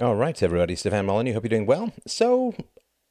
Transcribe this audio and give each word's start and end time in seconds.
All 0.00 0.16
right, 0.16 0.42
everybody. 0.42 0.74
Stefan 0.74 1.04
Molyneux. 1.04 1.34
Hope 1.34 1.44
you're 1.44 1.50
doing 1.50 1.66
well. 1.66 1.92
So, 2.06 2.54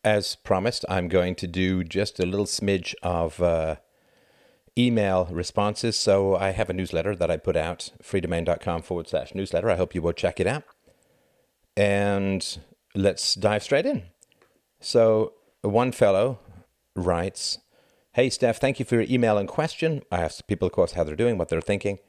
as 0.04 0.36
promised, 0.36 0.84
I'm 0.90 1.10
going 1.10 1.36
to 1.36 1.46
do 1.46 1.84
just 1.84 2.20
a 2.20 2.26
little 2.26 2.48
smidge 2.48 2.96
of 3.04 3.40
uh, 3.40 3.76
email 4.76 5.28
responses. 5.30 5.96
So, 5.96 6.36
I 6.36 6.50
have 6.50 6.72
a 6.72 6.74
newsletter 6.74 7.16
that 7.16 7.30
I 7.30 7.38
put 7.38 7.56
out, 7.56 7.92
freedomain.com 8.02 8.82
forward 8.82 9.08
slash 9.08 9.36
newsletter. 9.36 9.70
I 9.70 9.76
hope 9.76 9.94
you 9.94 10.02
will 10.02 10.12
check 10.12 10.40
it 10.40 10.48
out. 10.48 10.64
And 11.78 12.58
let's 12.96 13.36
dive 13.36 13.62
straight 13.62 13.86
in. 13.86 14.02
So, 14.80 15.34
one 15.62 15.92
fellow 15.92 16.40
writes 16.96 17.60
Hey, 18.14 18.32
Steph, 18.32 18.58
thank 18.58 18.80
you 18.80 18.86
for 18.86 18.96
your 18.96 19.06
email 19.08 19.38
and 19.38 19.48
question. 19.48 20.02
I 20.12 20.24
asked 20.24 20.48
people, 20.48 20.66
of 20.66 20.72
course, 20.72 20.94
how 20.94 21.04
they're 21.04 21.16
doing, 21.16 21.38
what 21.38 21.50
they're 21.50 21.62
thinking. 21.62 22.00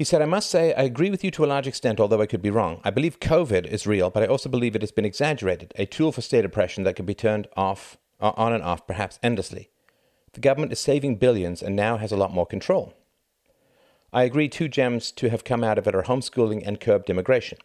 He 0.00 0.04
said, 0.04 0.22
I 0.22 0.24
must 0.24 0.48
say, 0.48 0.72
I 0.72 0.84
agree 0.84 1.10
with 1.10 1.22
you 1.22 1.30
to 1.32 1.44
a 1.44 1.52
large 1.52 1.66
extent, 1.66 2.00
although 2.00 2.22
I 2.22 2.26
could 2.26 2.40
be 2.40 2.48
wrong. 2.48 2.80
I 2.82 2.88
believe 2.88 3.20
COVID 3.20 3.66
is 3.66 3.86
real, 3.86 4.08
but 4.08 4.22
I 4.22 4.26
also 4.28 4.48
believe 4.48 4.74
it 4.74 4.80
has 4.80 4.92
been 4.92 5.04
exaggerated, 5.04 5.74
a 5.76 5.84
tool 5.84 6.10
for 6.10 6.22
state 6.22 6.46
oppression 6.46 6.84
that 6.84 6.96
can 6.96 7.04
be 7.04 7.12
turned 7.12 7.48
off, 7.54 7.98
uh, 8.18 8.32
on 8.34 8.54
and 8.54 8.62
off, 8.62 8.86
perhaps 8.86 9.18
endlessly. 9.22 9.68
The 10.32 10.40
government 10.40 10.72
is 10.72 10.80
saving 10.80 11.16
billions 11.16 11.62
and 11.62 11.76
now 11.76 11.98
has 11.98 12.12
a 12.12 12.16
lot 12.16 12.32
more 12.32 12.46
control. 12.46 12.94
I 14.10 14.22
agree 14.22 14.48
two 14.48 14.68
gems 14.68 15.12
to 15.12 15.28
have 15.28 15.44
come 15.44 15.62
out 15.62 15.76
of 15.76 15.86
it 15.86 15.94
are 15.94 16.04
homeschooling 16.04 16.66
and 16.66 16.80
curbed 16.80 17.10
immigration. 17.10 17.58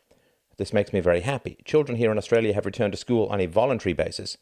This 0.58 0.74
makes 0.74 0.92
me 0.92 1.00
very 1.00 1.22
happy. 1.22 1.60
Children 1.64 1.98
here 1.98 2.12
in 2.12 2.18
Australia 2.18 2.54
have 2.54 2.66
returned 2.66 2.92
to 2.92 2.98
school 2.98 3.28
on 3.28 3.40
a 3.40 3.46
voluntary 3.46 3.94
basis. 3.94 4.36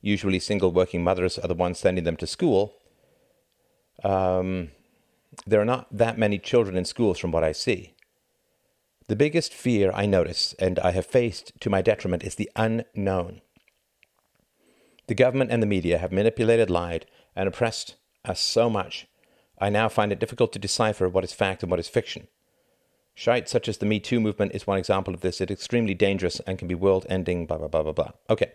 Usually, 0.00 0.38
single 0.38 0.72
working 0.72 1.04
mothers 1.04 1.38
are 1.38 1.48
the 1.48 1.52
ones 1.52 1.78
sending 1.78 2.04
them 2.04 2.16
to 2.16 2.26
school. 2.26 2.72
Um, 4.02 4.70
there 5.46 5.60
are 5.60 5.64
not 5.64 5.86
that 5.90 6.18
many 6.18 6.38
children 6.38 6.76
in 6.76 6.84
schools 6.84 7.18
from 7.18 7.32
what 7.32 7.44
I 7.44 7.52
see. 7.52 7.94
The 9.06 9.16
biggest 9.16 9.52
fear 9.52 9.92
I 9.94 10.06
notice 10.06 10.54
and 10.58 10.78
I 10.78 10.92
have 10.92 11.06
faced 11.06 11.52
to 11.60 11.70
my 11.70 11.82
detriment 11.82 12.24
is 12.24 12.36
the 12.36 12.50
unknown. 12.56 13.42
The 15.06 15.14
government 15.14 15.50
and 15.50 15.62
the 15.62 15.66
media 15.66 15.98
have 15.98 16.12
manipulated, 16.12 16.70
lied, 16.70 17.06
and 17.36 17.46
oppressed 17.46 17.96
us 18.24 18.40
so 18.40 18.70
much, 18.70 19.06
I 19.58 19.68
now 19.68 19.88
find 19.88 20.12
it 20.12 20.18
difficult 20.18 20.52
to 20.52 20.58
decipher 20.58 21.08
what 21.08 21.24
is 21.24 21.32
fact 21.32 21.62
and 21.62 21.70
what 21.70 21.80
is 21.80 21.88
fiction. 21.88 22.28
Shite 23.14 23.48
such 23.48 23.68
as 23.68 23.78
the 23.78 23.86
Me 23.86 24.00
Too 24.00 24.18
movement 24.18 24.52
is 24.54 24.66
one 24.66 24.78
example 24.78 25.14
of 25.14 25.20
this. 25.20 25.40
It's 25.40 25.52
extremely 25.52 25.94
dangerous 25.94 26.40
and 26.40 26.58
can 26.58 26.66
be 26.66 26.74
world 26.74 27.06
ending, 27.08 27.46
blah, 27.46 27.58
blah, 27.58 27.68
blah, 27.68 27.82
blah, 27.82 27.92
blah. 27.92 28.10
Okay. 28.28 28.52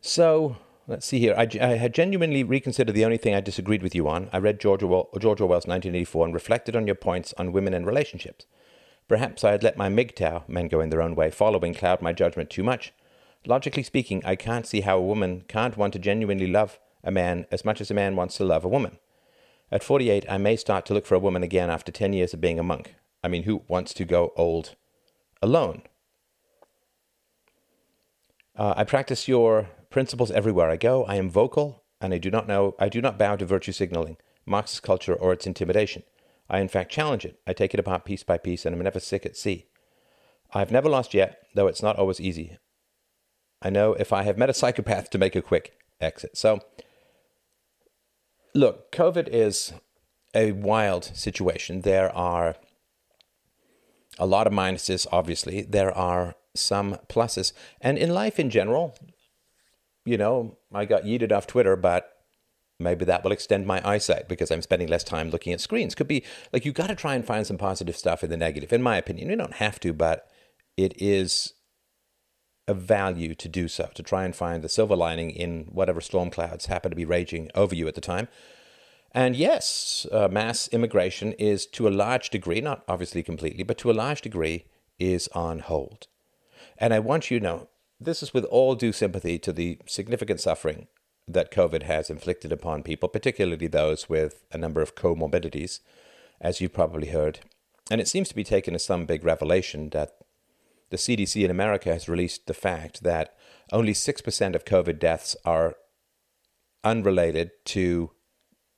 So, 0.00 0.56
Let's 0.88 1.06
see 1.06 1.18
here. 1.18 1.34
I, 1.36 1.48
I, 1.60 1.76
had 1.76 1.94
genuinely 1.94 2.44
reconsidered 2.44 2.94
the 2.94 3.04
only 3.04 3.16
thing 3.16 3.34
I 3.34 3.40
disagreed 3.40 3.82
with 3.82 3.96
you 3.96 4.08
on. 4.08 4.30
I 4.32 4.38
read 4.38 4.60
George, 4.60 4.84
Orwell, 4.84 5.08
George 5.18 5.40
Orwell's 5.40 5.66
1984 5.66 6.26
and 6.26 6.34
reflected 6.34 6.76
on 6.76 6.86
your 6.86 6.94
points 6.94 7.34
on 7.36 7.50
women 7.50 7.74
and 7.74 7.84
relationships. 7.84 8.46
Perhaps 9.08 9.42
I 9.42 9.50
had 9.50 9.64
let 9.64 9.76
my 9.76 9.88
MGTOW, 9.88 10.48
men 10.48 10.68
going 10.68 10.90
their 10.90 11.02
own 11.02 11.16
way, 11.16 11.30
following 11.30 11.74
cloud 11.74 12.02
my 12.02 12.12
judgment 12.12 12.50
too 12.50 12.62
much. 12.62 12.92
Logically 13.44 13.82
speaking, 13.82 14.22
I 14.24 14.36
can't 14.36 14.66
see 14.66 14.82
how 14.82 14.98
a 14.98 15.02
woman 15.02 15.42
can't 15.48 15.76
want 15.76 15.92
to 15.94 15.98
genuinely 15.98 16.46
love 16.46 16.78
a 17.02 17.10
man 17.10 17.46
as 17.50 17.64
much 17.64 17.80
as 17.80 17.90
a 17.90 17.94
man 17.94 18.14
wants 18.14 18.36
to 18.36 18.44
love 18.44 18.64
a 18.64 18.68
woman. 18.68 18.98
At 19.72 19.82
48, 19.82 20.24
I 20.28 20.38
may 20.38 20.54
start 20.54 20.86
to 20.86 20.94
look 20.94 21.06
for 21.06 21.16
a 21.16 21.20
woman 21.20 21.42
again 21.42 21.70
after 21.70 21.90
10 21.90 22.12
years 22.12 22.32
of 22.32 22.40
being 22.40 22.60
a 22.60 22.64
monk. 22.64 22.94
I 23.24 23.28
mean, 23.28 23.42
who 23.42 23.62
wants 23.66 23.92
to 23.94 24.04
go 24.04 24.32
old 24.36 24.76
alone? 25.42 25.82
Uh, 28.56 28.74
I 28.76 28.84
practice 28.84 29.26
your 29.26 29.68
principles 29.96 30.30
everywhere 30.30 30.68
I 30.68 30.76
go. 30.76 31.06
I 31.06 31.14
am 31.14 31.30
vocal, 31.30 31.82
and 32.02 32.12
I 32.12 32.18
do 32.18 32.30
not 32.30 32.46
know 32.46 32.74
I 32.78 32.90
do 32.90 33.00
not 33.00 33.18
bow 33.18 33.36
to 33.36 33.46
virtue 33.46 33.72
signaling, 33.72 34.18
Marxist 34.44 34.82
culture, 34.82 35.14
or 35.14 35.32
its 35.32 35.46
intimidation. 35.46 36.02
I 36.50 36.58
in 36.60 36.68
fact 36.68 36.92
challenge 36.92 37.24
it. 37.24 37.40
I 37.46 37.54
take 37.54 37.72
it 37.72 37.80
apart 37.80 38.04
piece 38.04 38.22
by 38.22 38.36
piece, 38.36 38.66
and 38.66 38.76
am 38.76 38.82
never 38.82 39.00
sick 39.00 39.24
at 39.24 39.38
sea. 39.38 39.64
I 40.52 40.58
have 40.58 40.70
never 40.70 40.90
lost 40.90 41.14
yet, 41.14 41.38
though 41.54 41.66
it's 41.66 41.82
not 41.82 41.96
always 41.96 42.20
easy. 42.20 42.58
I 43.62 43.70
know 43.70 43.94
if 43.94 44.12
I 44.12 44.24
have 44.24 44.36
met 44.36 44.50
a 44.50 44.52
psychopath 44.52 45.08
to 45.08 45.18
make 45.18 45.34
a 45.34 45.40
quick 45.40 45.78
exit. 45.98 46.36
So, 46.36 46.60
look, 48.54 48.92
COVID 48.92 49.28
is 49.28 49.72
a 50.34 50.52
wild 50.52 51.04
situation. 51.04 51.80
There 51.80 52.14
are 52.14 52.56
a 54.18 54.26
lot 54.26 54.46
of 54.46 54.52
minuses, 54.52 55.06
obviously. 55.10 55.62
There 55.62 55.96
are 55.96 56.34
some 56.54 56.98
pluses. 57.08 57.54
And 57.80 57.96
in 57.96 58.10
life 58.12 58.38
in 58.38 58.50
general, 58.50 58.94
you 60.06 60.16
know, 60.16 60.56
I 60.72 60.84
got 60.84 61.04
yeeted 61.04 61.32
off 61.32 61.46
Twitter, 61.46 61.76
but 61.76 62.10
maybe 62.78 63.04
that 63.04 63.24
will 63.24 63.32
extend 63.32 63.66
my 63.66 63.86
eyesight 63.86 64.28
because 64.28 64.50
I'm 64.50 64.62
spending 64.62 64.88
less 64.88 65.04
time 65.04 65.30
looking 65.30 65.52
at 65.52 65.60
screens. 65.60 65.94
Could 65.94 66.08
be 66.08 66.24
like 66.52 66.64
you 66.64 66.72
got 66.72 66.86
to 66.86 66.94
try 66.94 67.14
and 67.14 67.24
find 67.24 67.46
some 67.46 67.58
positive 67.58 67.96
stuff 67.96 68.22
in 68.22 68.30
the 68.30 68.36
negative, 68.36 68.72
in 68.72 68.82
my 68.82 68.96
opinion. 68.96 69.28
You 69.30 69.36
don't 69.36 69.54
have 69.54 69.80
to, 69.80 69.92
but 69.92 70.28
it 70.76 70.94
is 70.96 71.54
a 72.68 72.74
value 72.74 73.34
to 73.34 73.48
do 73.48 73.68
so, 73.68 73.90
to 73.94 74.02
try 74.02 74.24
and 74.24 74.34
find 74.34 74.62
the 74.62 74.68
silver 74.68 74.96
lining 74.96 75.30
in 75.30 75.66
whatever 75.70 76.00
storm 76.00 76.30
clouds 76.30 76.66
happen 76.66 76.90
to 76.90 76.96
be 76.96 77.04
raging 77.04 77.50
over 77.54 77.74
you 77.74 77.86
at 77.88 77.94
the 77.94 78.00
time. 78.00 78.28
And 79.12 79.36
yes, 79.36 80.06
uh, 80.12 80.28
mass 80.28 80.68
immigration 80.68 81.32
is 81.34 81.66
to 81.68 81.88
a 81.88 81.90
large 81.90 82.30
degree, 82.30 82.60
not 82.60 82.84
obviously 82.88 83.22
completely, 83.22 83.62
but 83.62 83.78
to 83.78 83.90
a 83.90 83.92
large 83.92 84.20
degree, 84.20 84.66
is 84.98 85.28
on 85.28 85.60
hold. 85.60 86.08
And 86.78 86.92
I 86.92 86.98
want 86.98 87.30
you 87.30 87.38
to 87.38 87.44
know 87.44 87.68
this 87.98 88.22
is 88.22 88.34
with 88.34 88.44
all 88.44 88.74
due 88.74 88.92
sympathy 88.92 89.38
to 89.38 89.52
the 89.52 89.78
significant 89.86 90.40
suffering 90.40 90.86
that 91.28 91.50
COVID 91.50 91.82
has 91.82 92.10
inflicted 92.10 92.52
upon 92.52 92.82
people, 92.82 93.08
particularly 93.08 93.66
those 93.66 94.08
with 94.08 94.44
a 94.52 94.58
number 94.58 94.80
of 94.80 94.94
comorbidities, 94.94 95.80
as 96.40 96.60
you've 96.60 96.72
probably 96.72 97.08
heard. 97.08 97.40
And 97.90 98.00
it 98.00 98.08
seems 98.08 98.28
to 98.28 98.34
be 98.34 98.44
taken 98.44 98.74
as 98.74 98.84
some 98.84 99.06
big 99.06 99.24
revelation 99.24 99.90
that 99.90 100.16
the 100.90 100.96
CDC 100.96 101.44
in 101.44 101.50
America 101.50 101.92
has 101.92 102.08
released 102.08 102.46
the 102.46 102.54
fact 102.54 103.02
that 103.02 103.34
only 103.72 103.92
6% 103.92 104.54
of 104.54 104.64
COVID 104.64 104.98
deaths 104.98 105.36
are 105.44 105.74
unrelated 106.84 107.50
to 107.64 108.10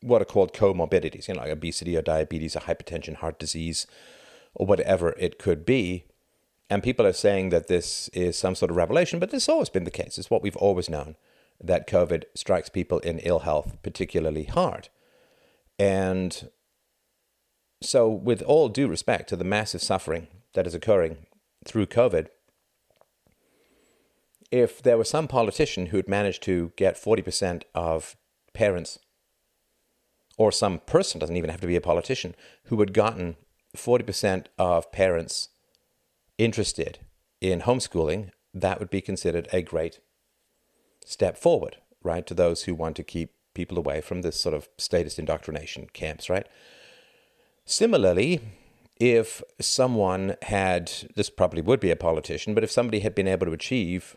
what 0.01 0.23
are 0.23 0.27
called 0.27 0.55
comorbidities, 0.55 1.29
you 1.29 1.35
know, 1.35 1.41
like 1.41 1.51
obesity 1.51 1.97
or 1.97 2.03
diabetes 2.03 2.57
or 2.57 2.61
hypertension, 2.61 3.17
heart 3.17 3.39
disease, 3.39 3.87
or 4.55 4.67
whatever 4.67 5.11
it 5.19 5.39
could 5.39 5.67
be. 5.67 6.05
And 6.71 6.83
people 6.83 7.07
are 7.07 7.13
saying 7.13 7.49
that 7.49 7.69
this 7.69 8.09
is 8.09 8.39
some 8.39 8.55
sort 8.55 8.71
of 8.71 8.77
revelation, 8.77 9.19
but 9.19 9.31
this 9.31 9.47
has 9.47 9.53
always 9.53 9.71
been 9.71 9.85
the 9.85 9.91
case. 9.91 10.19
It's 10.19 10.31
what 10.31 10.43
we've 10.43 10.57
always 10.57 10.91
known 10.91 11.17
that 11.61 11.89
COVID 11.89 12.25
strikes 12.35 12.69
people 12.69 12.99
in 13.01 13.19
ill 13.21 13.41
health 13.41 13.77
particularly 13.83 14.45
hard. 14.45 14.89
And 15.79 16.51
so, 17.83 18.09
with 18.09 18.43
all 18.43 18.69
due 18.69 18.89
respect 18.89 19.29
to 19.29 19.37
the 19.37 19.45
massive 19.45 19.83
suffering 19.83 20.29
that 20.55 20.67
is 20.67 20.75
occurring 20.75 21.19
through 21.65 21.87
COVID, 21.87 22.29
if 24.51 24.83
there 24.83 24.99
was 24.99 25.09
some 25.09 25.29
politician 25.29 25.87
who'd 25.87 26.09
managed 26.09 26.43
to 26.45 26.73
get 26.77 26.97
40% 26.97 27.63
of 27.75 28.17
parents, 28.55 28.99
or 30.37 30.51
some 30.51 30.81
person, 30.81 31.21
doesn't 31.21 31.37
even 31.37 31.51
have 31.51 31.61
to 31.61 31.67
be 31.67 31.77
a 31.77 31.81
politician, 31.81 32.35
who 32.65 32.81
had 32.81 32.93
gotten 32.93 33.37
40% 33.77 34.47
of 34.59 34.91
parents 34.91 35.49
interested 36.39 37.01
in 37.41 37.63
homeschooling, 37.63 38.31
that 38.55 38.79
would 38.79 38.91
be 38.91 39.01
considered 39.01 39.49
a 39.53 39.63
great 39.63 40.01
step 41.05 41.37
forward, 41.37 41.77
right? 42.03 42.27
To 42.27 42.35
those 42.35 42.65
who 42.65 42.75
want 42.75 42.97
to 42.97 43.03
keep 43.03 43.33
people 43.55 43.79
away 43.79 44.01
from 44.01 44.23
this 44.23 44.41
sort 44.41 44.55
of 44.55 44.69
statist 44.79 45.19
indoctrination 45.19 45.89
camps, 45.93 46.31
right? 46.31 46.47
Similarly, 47.65 48.41
if 49.01 49.43
someone 49.61 50.37
had, 50.43 50.91
this 51.15 51.31
probably 51.31 51.61
would 51.61 51.81
be 51.81 51.91
a 51.91 51.97
politician, 51.97 52.55
but 52.55 52.65
if 52.65 52.71
somebody 52.71 53.01
had 53.01 53.15
been 53.15 53.29
able 53.29 53.47
to 53.47 53.53
achieve 53.53 54.17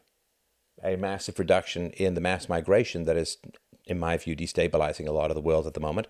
a 0.84 0.96
massive 0.96 1.38
reduction 1.38 1.92
in 1.92 2.14
the 2.14 2.22
mass 2.22 2.50
migration 2.50 3.04
that 3.06 3.18
is, 3.18 3.38
in 3.86 4.00
my 4.00 4.18
view, 4.18 4.36
destabilizing 4.36 5.08
a 5.08 5.12
lot 5.12 5.30
of 5.30 5.36
the 5.36 5.42
world 5.42 5.68
at 5.68 5.74
the 5.74 5.80
moment, 5.80 6.08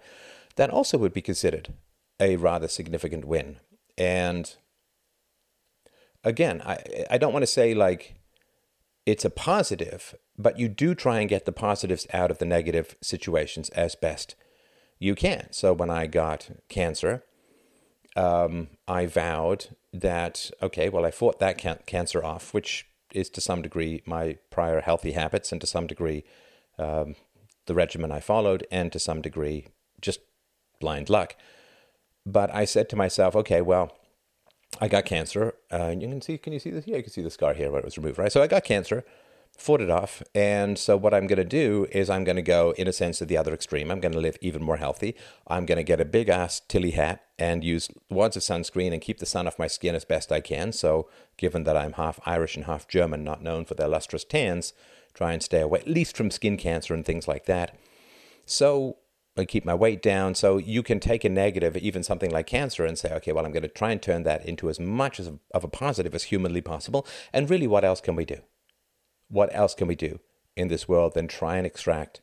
that 0.55 0.69
also 0.69 0.97
would 0.97 1.13
be 1.13 1.21
considered 1.21 1.73
a 2.19 2.35
rather 2.35 2.67
significant 2.67 3.25
win. 3.25 3.57
And 3.97 4.55
again, 6.23 6.61
I, 6.65 7.05
I 7.09 7.17
don't 7.17 7.33
want 7.33 7.43
to 7.43 7.47
say 7.47 7.73
like 7.73 8.15
it's 9.05 9.25
a 9.25 9.29
positive, 9.29 10.15
but 10.37 10.59
you 10.59 10.67
do 10.67 10.93
try 10.93 11.19
and 11.19 11.29
get 11.29 11.45
the 11.45 11.51
positives 11.51 12.07
out 12.13 12.31
of 12.31 12.37
the 12.37 12.45
negative 12.45 12.95
situations 13.01 13.69
as 13.69 13.95
best 13.95 14.35
you 14.99 15.15
can. 15.15 15.47
So 15.51 15.73
when 15.73 15.89
I 15.89 16.07
got 16.07 16.49
cancer, 16.69 17.23
um, 18.15 18.67
I 18.87 19.07
vowed 19.07 19.75
that, 19.93 20.51
okay, 20.61 20.89
well, 20.89 21.05
I 21.05 21.11
fought 21.11 21.39
that 21.39 21.57
can- 21.57 21.79
cancer 21.85 22.23
off, 22.23 22.53
which 22.53 22.87
is 23.13 23.29
to 23.31 23.41
some 23.41 23.61
degree 23.61 24.01
my 24.05 24.37
prior 24.49 24.81
healthy 24.81 25.13
habits 25.13 25.51
and 25.51 25.59
to 25.61 25.67
some 25.67 25.87
degree 25.87 26.23
um, 26.77 27.15
the 27.65 27.73
regimen 27.73 28.11
I 28.11 28.19
followed 28.19 28.65
and 28.71 28.91
to 28.91 28.99
some 28.99 29.21
degree 29.21 29.67
just 29.99 30.19
blind 30.79 31.09
luck. 31.09 31.35
But 32.25 32.53
I 32.53 32.65
said 32.65 32.89
to 32.89 32.95
myself, 32.95 33.35
okay, 33.35 33.61
well, 33.61 33.91
I 34.79 34.87
got 34.87 35.05
cancer. 35.05 35.55
Uh, 35.71 35.93
you 35.97 36.07
can 36.07 36.21
see, 36.21 36.37
can 36.37 36.53
you 36.53 36.59
see 36.59 36.71
this? 36.71 36.87
Yeah, 36.87 36.97
you 36.97 37.03
can 37.03 37.11
see 37.11 37.21
the 37.21 37.29
scar 37.29 37.53
here 37.53 37.69
where 37.69 37.79
it 37.79 37.85
was 37.85 37.97
removed, 37.97 38.17
right? 38.17 38.31
So 38.31 38.41
I 38.41 38.47
got 38.47 38.63
cancer. 38.63 39.03
fought 39.57 39.81
it 39.81 39.89
off. 39.89 40.23
And 40.33 40.77
so, 40.77 40.97
what 40.97 41.13
I'm 41.13 41.27
going 41.27 41.37
to 41.37 41.45
do 41.45 41.87
is, 41.91 42.09
I'm 42.09 42.23
going 42.23 42.35
to 42.37 42.41
go, 42.41 42.71
in 42.77 42.87
a 42.87 42.93
sense, 42.93 43.19
to 43.19 43.25
the 43.25 43.37
other 43.37 43.53
extreme. 43.53 43.91
I'm 43.91 43.99
going 43.99 44.13
to 44.13 44.19
live 44.19 44.37
even 44.41 44.63
more 44.63 44.77
healthy. 44.77 45.15
I'm 45.47 45.65
going 45.65 45.77
to 45.77 45.83
get 45.83 46.01
a 46.01 46.05
big 46.05 46.29
ass 46.29 46.61
Tilley 46.67 46.91
hat 46.91 47.23
and 47.37 47.63
use 47.63 47.89
lots 48.09 48.35
of 48.35 48.43
sunscreen 48.43 48.91
and 48.93 49.01
keep 49.01 49.19
the 49.19 49.25
sun 49.25 49.47
off 49.47 49.59
my 49.59 49.67
skin 49.67 49.95
as 49.95 50.05
best 50.05 50.31
I 50.31 50.41
can. 50.41 50.71
So, 50.71 51.09
given 51.37 51.63
that 51.65 51.77
I'm 51.77 51.93
half 51.93 52.19
Irish 52.25 52.55
and 52.55 52.65
half 52.65 52.87
German, 52.87 53.23
not 53.23 53.43
known 53.43 53.65
for 53.65 53.75
their 53.75 53.87
lustrous 53.87 54.23
tans, 54.23 54.73
try 55.13 55.33
and 55.33 55.43
stay 55.43 55.61
away, 55.61 55.79
at 55.79 55.87
least 55.87 56.17
from 56.17 56.31
skin 56.31 56.57
cancer 56.57 56.93
and 56.93 57.05
things 57.05 57.27
like 57.27 57.45
that. 57.45 57.77
So, 58.45 58.97
I 59.41 59.45
keep 59.45 59.65
my 59.65 59.73
weight 59.73 60.01
down. 60.01 60.35
So 60.35 60.57
you 60.57 60.83
can 60.83 60.99
take 60.99 61.23
a 61.23 61.29
negative, 61.29 61.75
even 61.77 62.03
something 62.03 62.31
like 62.31 62.47
cancer, 62.47 62.85
and 62.85 62.97
say, 62.97 63.13
okay, 63.15 63.31
well, 63.31 63.45
I'm 63.45 63.51
going 63.51 63.63
to 63.63 63.69
try 63.69 63.91
and 63.91 64.01
turn 64.01 64.23
that 64.23 64.45
into 64.45 64.69
as 64.69 64.79
much 64.79 65.19
as 65.19 65.27
of 65.27 65.63
a 65.63 65.67
positive 65.67 66.15
as 66.15 66.23
humanly 66.23 66.61
possible. 66.61 67.05
And 67.33 67.49
really, 67.49 67.67
what 67.67 67.83
else 67.83 68.01
can 68.01 68.15
we 68.15 68.25
do? 68.25 68.41
what 69.31 69.49
else 69.53 69.73
can 69.73 69.87
we 69.87 69.95
do 69.95 70.19
in 70.55 70.67
this 70.67 70.87
world 70.87 71.13
than 71.13 71.27
try 71.27 71.55
and 71.55 71.65
extract 71.65 72.21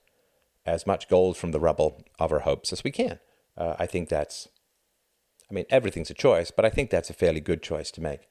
as 0.67 0.87
much 0.87 1.09
gold 1.09 1.37
from 1.37 1.53
the 1.53 1.61
rubble 1.61 2.05
of 2.19 2.31
our 2.31 2.41
hopes 2.41 2.73
as 2.73 2.85
we 2.85 2.91
can? 2.91 3.19
Uh, 3.57 3.75
I 3.79 3.87
think 3.87 4.09
that's, 4.09 4.49
I 5.51 5.55
mean, 5.55 5.65
everything's 5.71 6.11
a 6.11 6.15
choice, 6.15 6.51
but 6.51 6.65
I 6.65 6.71
think 6.71 6.91
that's 6.91 7.11
a 7.11 7.15
fairly 7.15 7.41
good 7.41 7.63
choice 7.63 7.91
to 7.93 8.03
make. 8.03 8.29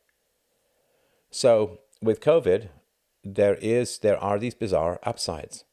So 1.31 1.79
with 2.01 2.21
COVID, 2.21 2.69
there 3.23 3.55
is 3.55 3.97
there 3.97 4.17
are 4.17 4.39
these 4.39 4.55
bizarre 4.55 4.99
upsides. 5.03 5.65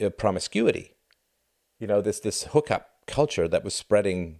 Uh, 0.00 0.08
promiscuity, 0.10 0.95
you 1.78 1.86
know, 1.86 2.00
this 2.00 2.20
this 2.20 2.44
hookup 2.44 2.90
culture 3.06 3.48
that 3.48 3.64
was 3.64 3.74
spreading 3.74 4.38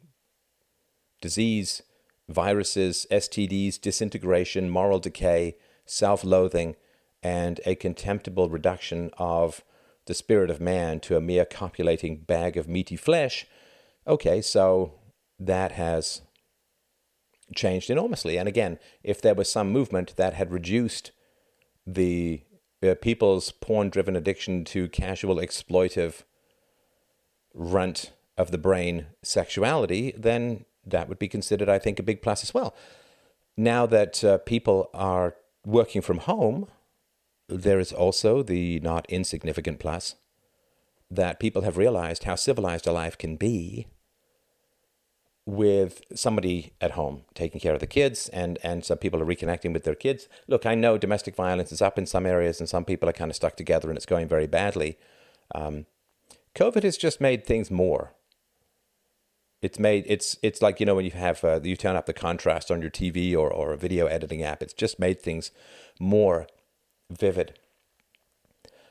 disease, 1.21 1.83
viruses, 2.29 3.06
STDs, 3.11 3.81
disintegration, 3.81 4.69
moral 4.71 4.99
decay, 4.99 5.56
self-loathing 5.87 6.77
and 7.23 7.61
a 7.65 7.75
contemptible 7.75 8.49
reduction 8.49 9.11
of 9.19 9.62
the 10.06 10.15
spirit 10.15 10.50
of 10.50 10.61
man 10.61 11.00
to 11.00 11.17
a 11.17 11.21
mere 11.21 11.44
copulating 11.44 12.19
bag 12.19 12.56
of 12.56 12.69
meaty 12.69 12.97
flesh, 12.97 13.47
okay, 14.06 14.41
so 14.41 14.94
that 15.38 15.73
has 15.73 16.23
changed 17.55 17.91
enormously. 17.91 18.38
And 18.38 18.49
again, 18.49 18.79
if 19.03 19.21
there 19.21 19.35
was 19.35 19.50
some 19.50 19.73
movement 19.73 20.15
that 20.17 20.35
had 20.35 20.53
reduced 20.53 21.11
the 21.87 22.43
uh, 22.83 22.94
people's 23.00 23.50
porn 23.53 23.88
driven 23.88 24.15
addiction 24.15 24.65
to 24.67 24.88
casual 24.88 25.37
exploitive 25.37 26.23
runt 27.56 28.12
of 28.37 28.50
the 28.50 28.58
brain 28.58 29.06
sexuality, 29.23 30.12
then 30.17 30.64
that 30.85 31.08
would 31.08 31.19
be 31.19 31.29
considered, 31.29 31.69
I 31.69 31.79
think, 31.79 31.99
a 31.99 32.05
big 32.05 32.23
plus 32.23 32.44
as 32.44 32.55
well. 32.55 32.75
Now 33.56 33.87
that 33.87 34.23
uh, 34.23 34.38
people 34.38 34.91
are 34.94 35.35
working 35.64 36.03
from 36.03 36.19
home, 36.19 36.69
there 37.49 37.81
is 37.81 37.93
also 37.93 38.43
the 38.43 38.79
not 38.81 39.06
insignificant 39.08 39.79
plus 39.79 40.14
that 41.11 41.41
people 41.41 41.62
have 41.62 41.76
realized 41.76 42.25
how 42.25 42.35
civilized 42.35 42.87
a 42.87 42.93
life 42.93 43.17
can 43.17 43.37
be 43.37 43.87
with 45.47 46.02
somebody 46.12 46.73
at 46.81 46.93
home 46.93 47.23
taking 47.32 47.61
care 47.61 47.73
of 47.73 47.79
the 47.79 47.87
kids 47.87 48.29
and 48.31 48.59
and 48.64 48.85
some 48.85 48.99
people 48.99 49.23
are 49.23 49.26
reconnecting 49.26 49.73
with 49.73 49.85
their 49.85 49.94
kids 49.94 50.29
look 50.49 50.67
i 50.67 50.75
know 50.75 50.99
domestic 50.99 51.37
violence 51.37 51.70
is 51.70 51.81
up 51.81 51.97
in 51.97 52.05
some 52.05 52.26
areas 52.26 52.59
and 52.59 52.69
some 52.69 52.85
people 52.85 53.09
are 53.09 53.12
kind 53.12 53.31
of 53.31 53.37
stuck 53.37 53.56
together 53.56 53.88
and 53.88 53.97
it's 53.97 54.06
going 54.06 54.26
very 54.26 54.49
badly 54.49 54.99
um, 55.55 55.87
covid 56.56 56.82
has 56.82 56.97
just 56.97 57.20
made 57.20 57.44
things 57.44 57.70
more 57.70 58.12
it's 59.62 59.79
made 59.79 60.05
it's 60.08 60.37
it's 60.43 60.61
like 60.61 60.81
you 60.81 60.87
know 60.87 60.97
when 60.97 61.05
you 61.05 61.11
have 61.12 61.44
uh, 61.44 61.61
you 61.62 61.76
turn 61.76 61.97
up 61.97 62.06
the 62.06 62.12
contrast 62.12 62.70
on 62.70 62.81
your 62.82 62.91
tv 62.91 63.35
or, 63.35 63.53
or 63.53 63.73
a 63.73 63.76
video 63.76 64.06
editing 64.06 64.43
app 64.43 64.62
it's 64.62 64.75
just 64.75 64.99
made 64.99 65.20
things 65.20 65.50
more 66.00 66.47
vivid. 67.11 67.58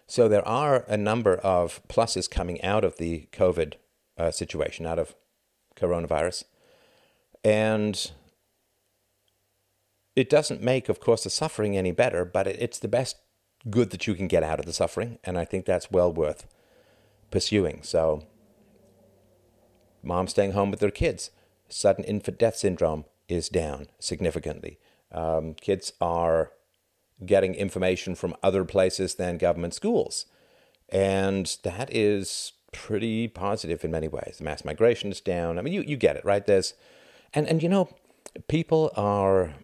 So 0.08 0.28
there 0.28 0.48
are 0.48 0.86
a 0.88 0.98
number 0.98 1.36
of 1.36 1.82
pluses 1.88 2.30
coming 2.30 2.62
out 2.62 2.84
of 2.84 2.98
the 2.98 3.28
COVID 3.32 3.74
uh, 4.18 4.32
situation, 4.32 4.86
out 4.86 5.00
of 5.00 5.16
coronavirus. 5.76 6.44
And 7.44 8.12
it 10.16 10.30
doesn't 10.30 10.62
make, 10.62 10.90
of 10.90 11.00
course, 11.00 11.24
the 11.24 11.30
suffering 11.30 11.76
any 11.76 11.92
better, 11.92 12.24
but 12.24 12.48
it's 12.48 12.80
the 12.80 12.88
best 12.88 13.18
good 13.70 13.90
that 13.90 14.06
you 14.06 14.14
can 14.14 14.28
get 14.28 14.44
out 14.44 14.60
of 14.60 14.66
the 14.66 14.74
suffering. 14.74 15.18
And 15.24 15.38
I 15.38 15.46
think 15.46 15.66
that's 15.66 15.92
well 15.92 16.14
worth 16.14 16.46
pursuing. 17.36 17.82
So, 17.84 18.24
moms 20.02 20.32
staying 20.32 20.54
home 20.54 20.72
with 20.72 20.80
their 20.80 20.90
kids, 20.90 21.32
sudden 21.68 22.06
infant 22.06 22.40
death 22.40 22.56
syndrome 22.56 23.04
is 23.28 23.50
down 23.50 23.88
significantly. 24.00 24.80
Um, 25.12 25.54
kids 25.56 25.92
are 26.00 26.54
getting 27.26 27.54
information 27.54 28.16
from 28.16 28.38
other 28.42 28.64
places 28.64 29.16
than 29.16 29.38
government 29.38 29.74
schools. 29.74 30.28
And 30.88 31.58
that 31.64 31.94
is 31.94 32.54
pretty 32.72 33.28
positive 33.28 33.84
in 33.84 33.92
many 33.92 34.08
ways. 34.08 34.36
The 34.38 34.46
mass 34.46 34.64
migration 34.64 35.12
is 35.12 35.20
down. 35.20 35.60
I 35.60 35.62
mean, 35.62 35.74
you, 35.74 35.82
you 35.82 35.98
get 35.98 36.16
it, 36.16 36.24
right? 36.24 36.46
There's, 36.46 36.74
and, 37.34 37.50
and 37.50 37.62
you 37.62 37.68
know, 37.68 37.90
people 38.48 38.92
are 38.96 39.56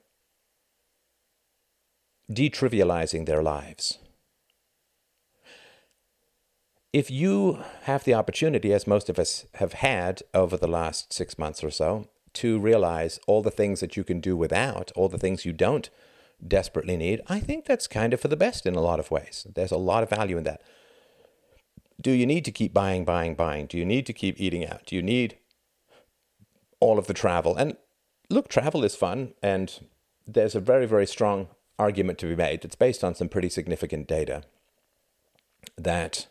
detrivializing 2.29 3.25
their 3.27 3.41
lives. 3.41 3.97
If 6.93 7.09
you 7.09 7.63
have 7.83 8.03
the 8.03 8.13
opportunity, 8.13 8.73
as 8.73 8.85
most 8.85 9.09
of 9.09 9.17
us 9.17 9.45
have 9.55 9.73
had 9.73 10.23
over 10.33 10.57
the 10.57 10.67
last 10.67 11.13
six 11.13 11.39
months 11.39 11.63
or 11.63 11.71
so, 11.71 12.09
to 12.33 12.59
realize 12.59 13.19
all 13.27 13.41
the 13.41 13.51
things 13.51 13.79
that 13.79 13.95
you 13.95 14.03
can 14.03 14.19
do 14.19 14.35
without, 14.35 14.91
all 14.95 15.07
the 15.07 15.17
things 15.17 15.45
you 15.45 15.53
don't 15.53 15.89
desperately 16.45 16.97
need, 16.97 17.21
I 17.27 17.39
think 17.39 17.65
that's 17.65 17.87
kind 17.87 18.13
of 18.13 18.19
for 18.19 18.27
the 18.27 18.35
best 18.35 18.65
in 18.65 18.75
a 18.75 18.81
lot 18.81 18.99
of 18.99 19.09
ways. 19.09 19.47
There's 19.53 19.71
a 19.71 19.77
lot 19.77 20.03
of 20.03 20.09
value 20.09 20.37
in 20.37 20.43
that. 20.43 20.61
Do 22.01 22.11
you 22.11 22.25
need 22.25 22.43
to 22.45 22.51
keep 22.51 22.73
buying, 22.73 23.05
buying, 23.05 23.35
buying? 23.35 23.67
Do 23.67 23.77
you 23.77 23.85
need 23.85 24.05
to 24.07 24.13
keep 24.13 24.39
eating 24.39 24.67
out? 24.67 24.85
Do 24.85 24.95
you 24.95 25.01
need 25.01 25.37
all 26.79 26.97
of 26.97 27.07
the 27.07 27.13
travel? 27.13 27.55
And 27.55 27.77
look, 28.29 28.49
travel 28.49 28.83
is 28.83 28.95
fun, 28.95 29.33
and 29.41 29.87
there's 30.27 30.55
a 30.55 30.59
very, 30.59 30.87
very 30.87 31.05
strong 31.05 31.47
argument 31.79 32.17
to 32.19 32.25
be 32.25 32.35
made. 32.35 32.65
It's 32.65 32.75
based 32.75 33.03
on 33.03 33.15
some 33.15 33.29
pretty 33.29 33.49
significant 33.49 34.07
data 34.07 34.43
that 35.77 36.27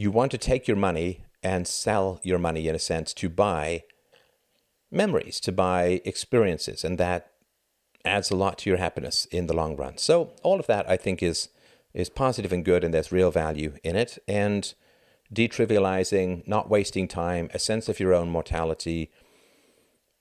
you 0.00 0.10
want 0.10 0.30
to 0.32 0.38
take 0.38 0.66
your 0.66 0.78
money 0.78 1.24
and 1.42 1.68
sell 1.68 2.20
your 2.22 2.38
money, 2.38 2.66
in 2.66 2.74
a 2.74 2.78
sense, 2.78 3.12
to 3.12 3.28
buy 3.28 3.82
memories, 4.90 5.38
to 5.40 5.52
buy 5.52 6.00
experiences, 6.06 6.84
and 6.84 6.96
that 6.96 7.32
adds 8.02 8.30
a 8.30 8.36
lot 8.36 8.56
to 8.56 8.70
your 8.70 8.78
happiness 8.78 9.26
in 9.26 9.46
the 9.46 9.52
long 9.52 9.76
run. 9.76 9.98
So 9.98 10.32
all 10.42 10.58
of 10.58 10.66
that 10.68 10.88
I 10.88 10.96
think 10.96 11.22
is 11.22 11.50
is 11.92 12.08
positive 12.08 12.50
and 12.50 12.64
good 12.64 12.82
and 12.82 12.94
there's 12.94 13.12
real 13.12 13.30
value 13.30 13.74
in 13.82 13.96
it 13.96 14.16
and 14.26 14.72
detrivializing, 15.34 16.46
not 16.48 16.70
wasting 16.70 17.06
time, 17.06 17.50
a 17.52 17.58
sense 17.58 17.88
of 17.88 18.00
your 18.00 18.14
own 18.14 18.30
mortality, 18.30 19.10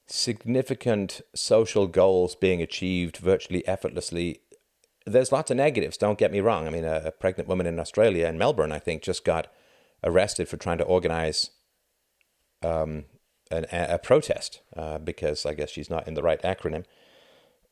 significant 0.07 1.21
social 1.35 1.87
goals 1.87 2.35
being 2.35 2.61
achieved 2.61 3.17
virtually 3.17 3.65
effortlessly. 3.65 4.41
There's 5.05 5.31
lots 5.31 5.51
of 5.51 5.57
negatives, 5.57 5.95
don't 5.95 6.17
get 6.17 6.31
me 6.31 6.41
wrong. 6.41 6.67
I 6.67 6.69
mean, 6.69 6.85
a, 6.85 7.03
a 7.05 7.11
pregnant 7.11 7.47
woman 7.47 7.67
in 7.67 7.79
Australia, 7.79 8.27
in 8.27 8.37
Melbourne, 8.37 8.73
I 8.73 8.79
think, 8.79 9.03
just 9.03 9.23
got 9.23 9.47
arrested 10.03 10.47
for 10.47 10.57
trying 10.57 10.77
to 10.77 10.83
organize 10.83 11.51
um, 12.63 13.05
an, 13.51 13.65
a, 13.71 13.97
protest 13.97 14.61
uh, 14.75 14.97
because 14.97 15.45
I 15.45 15.53
guess 15.53 15.69
she's 15.69 15.89
not 15.89 16.07
in 16.07 16.13
the 16.13 16.23
right 16.23 16.41
acronym. 16.41 16.85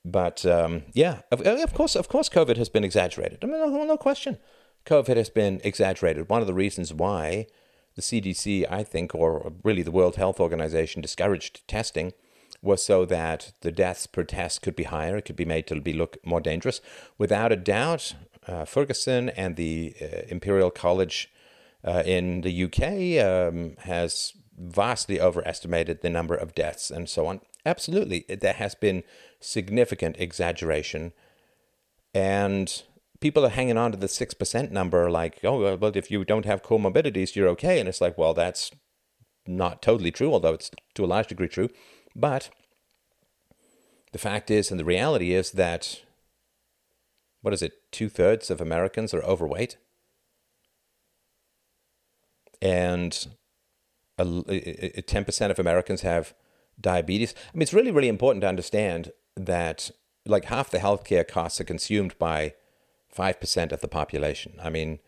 But 0.03 0.45
um, 0.45 0.83
yeah, 0.93 1.21
of, 1.31 1.41
of, 1.41 1.73
course, 1.73 1.95
of 1.95 2.07
course, 2.07 2.29
COVID 2.29 2.57
has 2.57 2.69
been 2.69 2.83
exaggerated. 2.83 3.39
I 3.43 3.47
mean, 3.47 3.59
no, 3.59 3.83
no 3.83 3.97
question, 3.97 4.37
COVID 4.85 5.17
has 5.17 5.29
been 5.29 5.59
exaggerated. 5.63 6.29
One 6.29 6.41
of 6.41 6.47
the 6.47 6.53
reasons 6.53 6.93
why 6.93 7.47
the 7.95 8.01
CDC, 8.01 8.65
I 8.69 8.83
think, 8.83 9.13
or 9.13 9.51
really 9.63 9.81
the 9.81 9.91
World 9.91 10.15
Health 10.15 10.39
Organization, 10.39 11.01
discouraged 11.01 11.67
testing 11.67 12.13
was 12.61 12.83
so 12.83 13.05
that 13.05 13.51
the 13.61 13.71
deaths 13.71 14.07
per 14.07 14.23
test 14.23 14.61
could 14.61 14.75
be 14.75 14.83
higher. 14.83 15.17
It 15.17 15.25
could 15.25 15.35
be 15.35 15.45
made 15.45 15.67
to 15.67 15.81
be 15.81 15.93
look 15.93 16.17
more 16.25 16.41
dangerous. 16.41 16.79
Without 17.17 17.51
a 17.51 17.55
doubt, 17.55 18.15
uh, 18.47 18.65
Ferguson 18.65 19.29
and 19.29 19.55
the 19.55 19.93
uh, 20.01 20.05
Imperial 20.29 20.71
College 20.71 21.29
uh, 21.83 22.03
in 22.05 22.41
the 22.41 22.63
UK 22.63 23.23
um, 23.23 23.75
has 23.79 24.33
vastly 24.57 25.21
overestimated 25.21 26.01
the 26.01 26.09
number 26.09 26.35
of 26.35 26.55
deaths 26.55 26.89
and 26.89 27.07
so 27.07 27.27
on. 27.27 27.41
Absolutely, 27.65 28.25
there 28.29 28.53
has 28.53 28.75
been 28.75 29.03
significant 29.39 30.15
exaggeration, 30.19 31.11
and 32.13 32.83
people 33.19 33.45
are 33.45 33.49
hanging 33.49 33.77
on 33.77 33.91
to 33.91 33.97
the 33.97 34.07
six 34.07 34.33
percent 34.33 34.71
number, 34.71 35.09
like, 35.11 35.39
oh, 35.43 35.75
well, 35.75 35.91
if 35.95 36.09
you 36.09 36.23
don't 36.23 36.45
have 36.45 36.63
comorbidities, 36.63 37.35
you're 37.35 37.49
okay, 37.49 37.79
and 37.79 37.89
it's 37.89 38.01
like, 38.01 38.17
well, 38.17 38.33
that's 38.33 38.71
not 39.45 39.81
totally 39.81 40.11
true, 40.11 40.31
although 40.31 40.53
it's 40.53 40.71
to 40.95 41.03
a 41.03 41.07
large 41.07 41.27
degree 41.27 41.47
true, 41.47 41.69
but 42.15 42.49
the 44.13 44.19
fact 44.19 44.49
is, 44.49 44.71
and 44.71 44.79
the 44.79 44.85
reality 44.85 45.33
is 45.33 45.51
that 45.51 46.01
what 47.41 47.53
is 47.53 47.61
it? 47.61 47.91
Two 47.91 48.09
thirds 48.09 48.49
of 48.49 48.59
Americans 48.59 49.13
are 49.13 49.23
overweight, 49.23 49.77
and 52.61 53.27
ten 54.15 55.25
percent 55.25 55.51
of 55.51 55.59
Americans 55.59 56.01
have 56.01 56.33
diabetes. 56.79 57.33
I 57.53 57.57
mean, 57.57 57.63
it's 57.63 57.73
really, 57.73 57.91
really 57.91 58.07
important 58.07 58.41
to 58.41 58.47
understand 58.47 59.11
that 59.35 59.91
like 60.25 60.45
half 60.45 60.69
the 60.69 60.79
healthcare 60.79 61.27
costs 61.27 61.59
are 61.61 61.65
consumed 61.65 62.17
by 62.19 62.53
5% 63.15 63.71
of 63.71 63.81
the 63.81 63.87
population. 63.87 64.53
I 64.61 64.69
mean, 64.69 64.99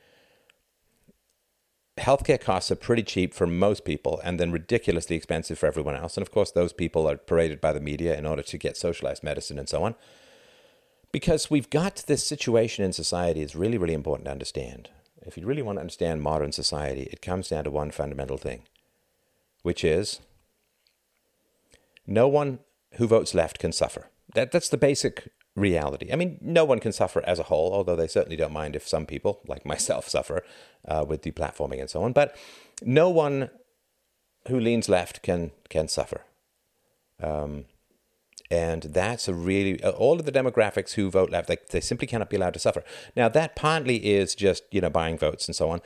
healthcare 1.98 2.40
costs 2.40 2.72
are 2.72 2.76
pretty 2.76 3.04
cheap 3.04 3.34
for 3.34 3.46
most 3.46 3.86
people 3.86 4.22
and 4.24 4.40
then 4.40 4.52
ridiculously 4.52 5.16
expensive 5.16 5.60
for 5.60 5.68
everyone 5.68 5.96
else. 5.96 6.16
And 6.16 6.22
of 6.22 6.32
course, 6.32 6.52
those 6.52 6.74
people 6.74 7.10
are 7.10 7.18
paraded 7.18 7.60
by 7.60 7.74
the 7.74 7.82
media 7.82 8.18
in 8.18 8.26
order 8.26 8.42
to 8.44 8.58
get 8.58 8.78
socialized 8.78 9.24
medicine 9.24 9.60
and 9.60 9.70
so 9.70 9.84
on. 9.84 9.96
Because 11.12 11.50
we've 11.50 11.70
got 11.70 12.04
this 12.08 12.26
situation 12.26 12.86
in 12.86 12.94
society 12.94 13.42
is 13.42 13.56
really, 13.56 13.78
really 13.78 13.96
important 13.96 14.26
to 14.26 14.32
understand. 14.32 14.90
If 15.26 15.38
you 15.38 15.46
really 15.46 15.62
want 15.62 15.78
to 15.78 15.82
understand 15.82 16.22
modern 16.22 16.52
society, 16.52 17.04
it 17.12 17.22
comes 17.22 17.50
down 17.50 17.66
to 17.66 17.72
one 17.72 17.92
fundamental 17.92 18.38
thing, 18.38 18.64
which 19.64 19.84
is 19.84 20.20
no 22.08 22.28
one 22.28 22.60
who 22.94 23.08
votes 23.08 23.34
left 23.34 23.60
can 23.60 23.72
suffer. 23.72 24.08
That, 24.34 24.52
that's 24.52 24.70
the 24.70 24.78
basic 24.78 25.30
reality. 25.56 26.12
I 26.12 26.16
mean, 26.16 26.38
no 26.42 26.66
one 26.66 26.80
can 26.80 26.92
suffer 26.92 27.24
as 27.26 27.40
a 27.40 27.44
whole, 27.44 27.74
although 27.74 27.96
they 27.96 28.08
certainly 28.08 28.38
don't 28.38 28.54
mind 28.54 28.76
if 28.76 28.88
some 28.88 29.06
people, 29.06 29.42
like 29.48 29.66
myself, 29.66 30.08
suffer 30.10 30.44
uh, 30.88 31.06
with 31.08 31.22
deplatforming 31.22 31.80
and 31.80 31.90
so 31.90 32.04
on. 32.04 32.14
But 32.14 32.36
no 32.82 33.10
one 33.10 33.50
who 34.48 34.60
leans 34.60 34.90
left 34.90 35.22
can 35.22 35.52
can 35.70 35.88
suffer. 35.88 36.22
Um, 37.22 37.66
and 38.52 38.84
that's 38.84 39.28
a 39.28 39.34
really 39.34 39.82
uh, 39.84 39.92
all 39.92 40.20
of 40.20 40.26
the 40.26 40.32
demographics 40.32 40.94
who 40.94 41.10
vote 41.10 41.30
left, 41.30 41.48
they, 41.48 41.58
they 41.72 41.82
simply 41.82 42.08
cannot 42.08 42.30
be 42.30 42.36
allowed 42.38 42.54
to 42.54 42.60
suffer. 42.60 42.84
Now 43.16 43.30
that 43.30 43.56
partly 43.56 43.98
is 43.98 44.36
just 44.36 44.64
you 44.72 44.82
know 44.82 44.90
buying 44.90 45.18
votes 45.18 45.48
and 45.48 45.56
so 45.56 45.70
on, 45.70 45.82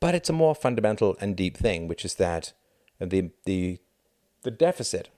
but 0.00 0.14
it's 0.14 0.30
a 0.30 0.32
more 0.32 0.54
fundamental 0.54 1.16
and 1.20 1.36
deep 1.36 1.56
thing, 1.56 1.88
which 1.88 2.04
is 2.04 2.14
that 2.14 2.52
the 2.98 3.30
the 3.44 3.78
the 4.42 4.50
deficit, 4.50 5.08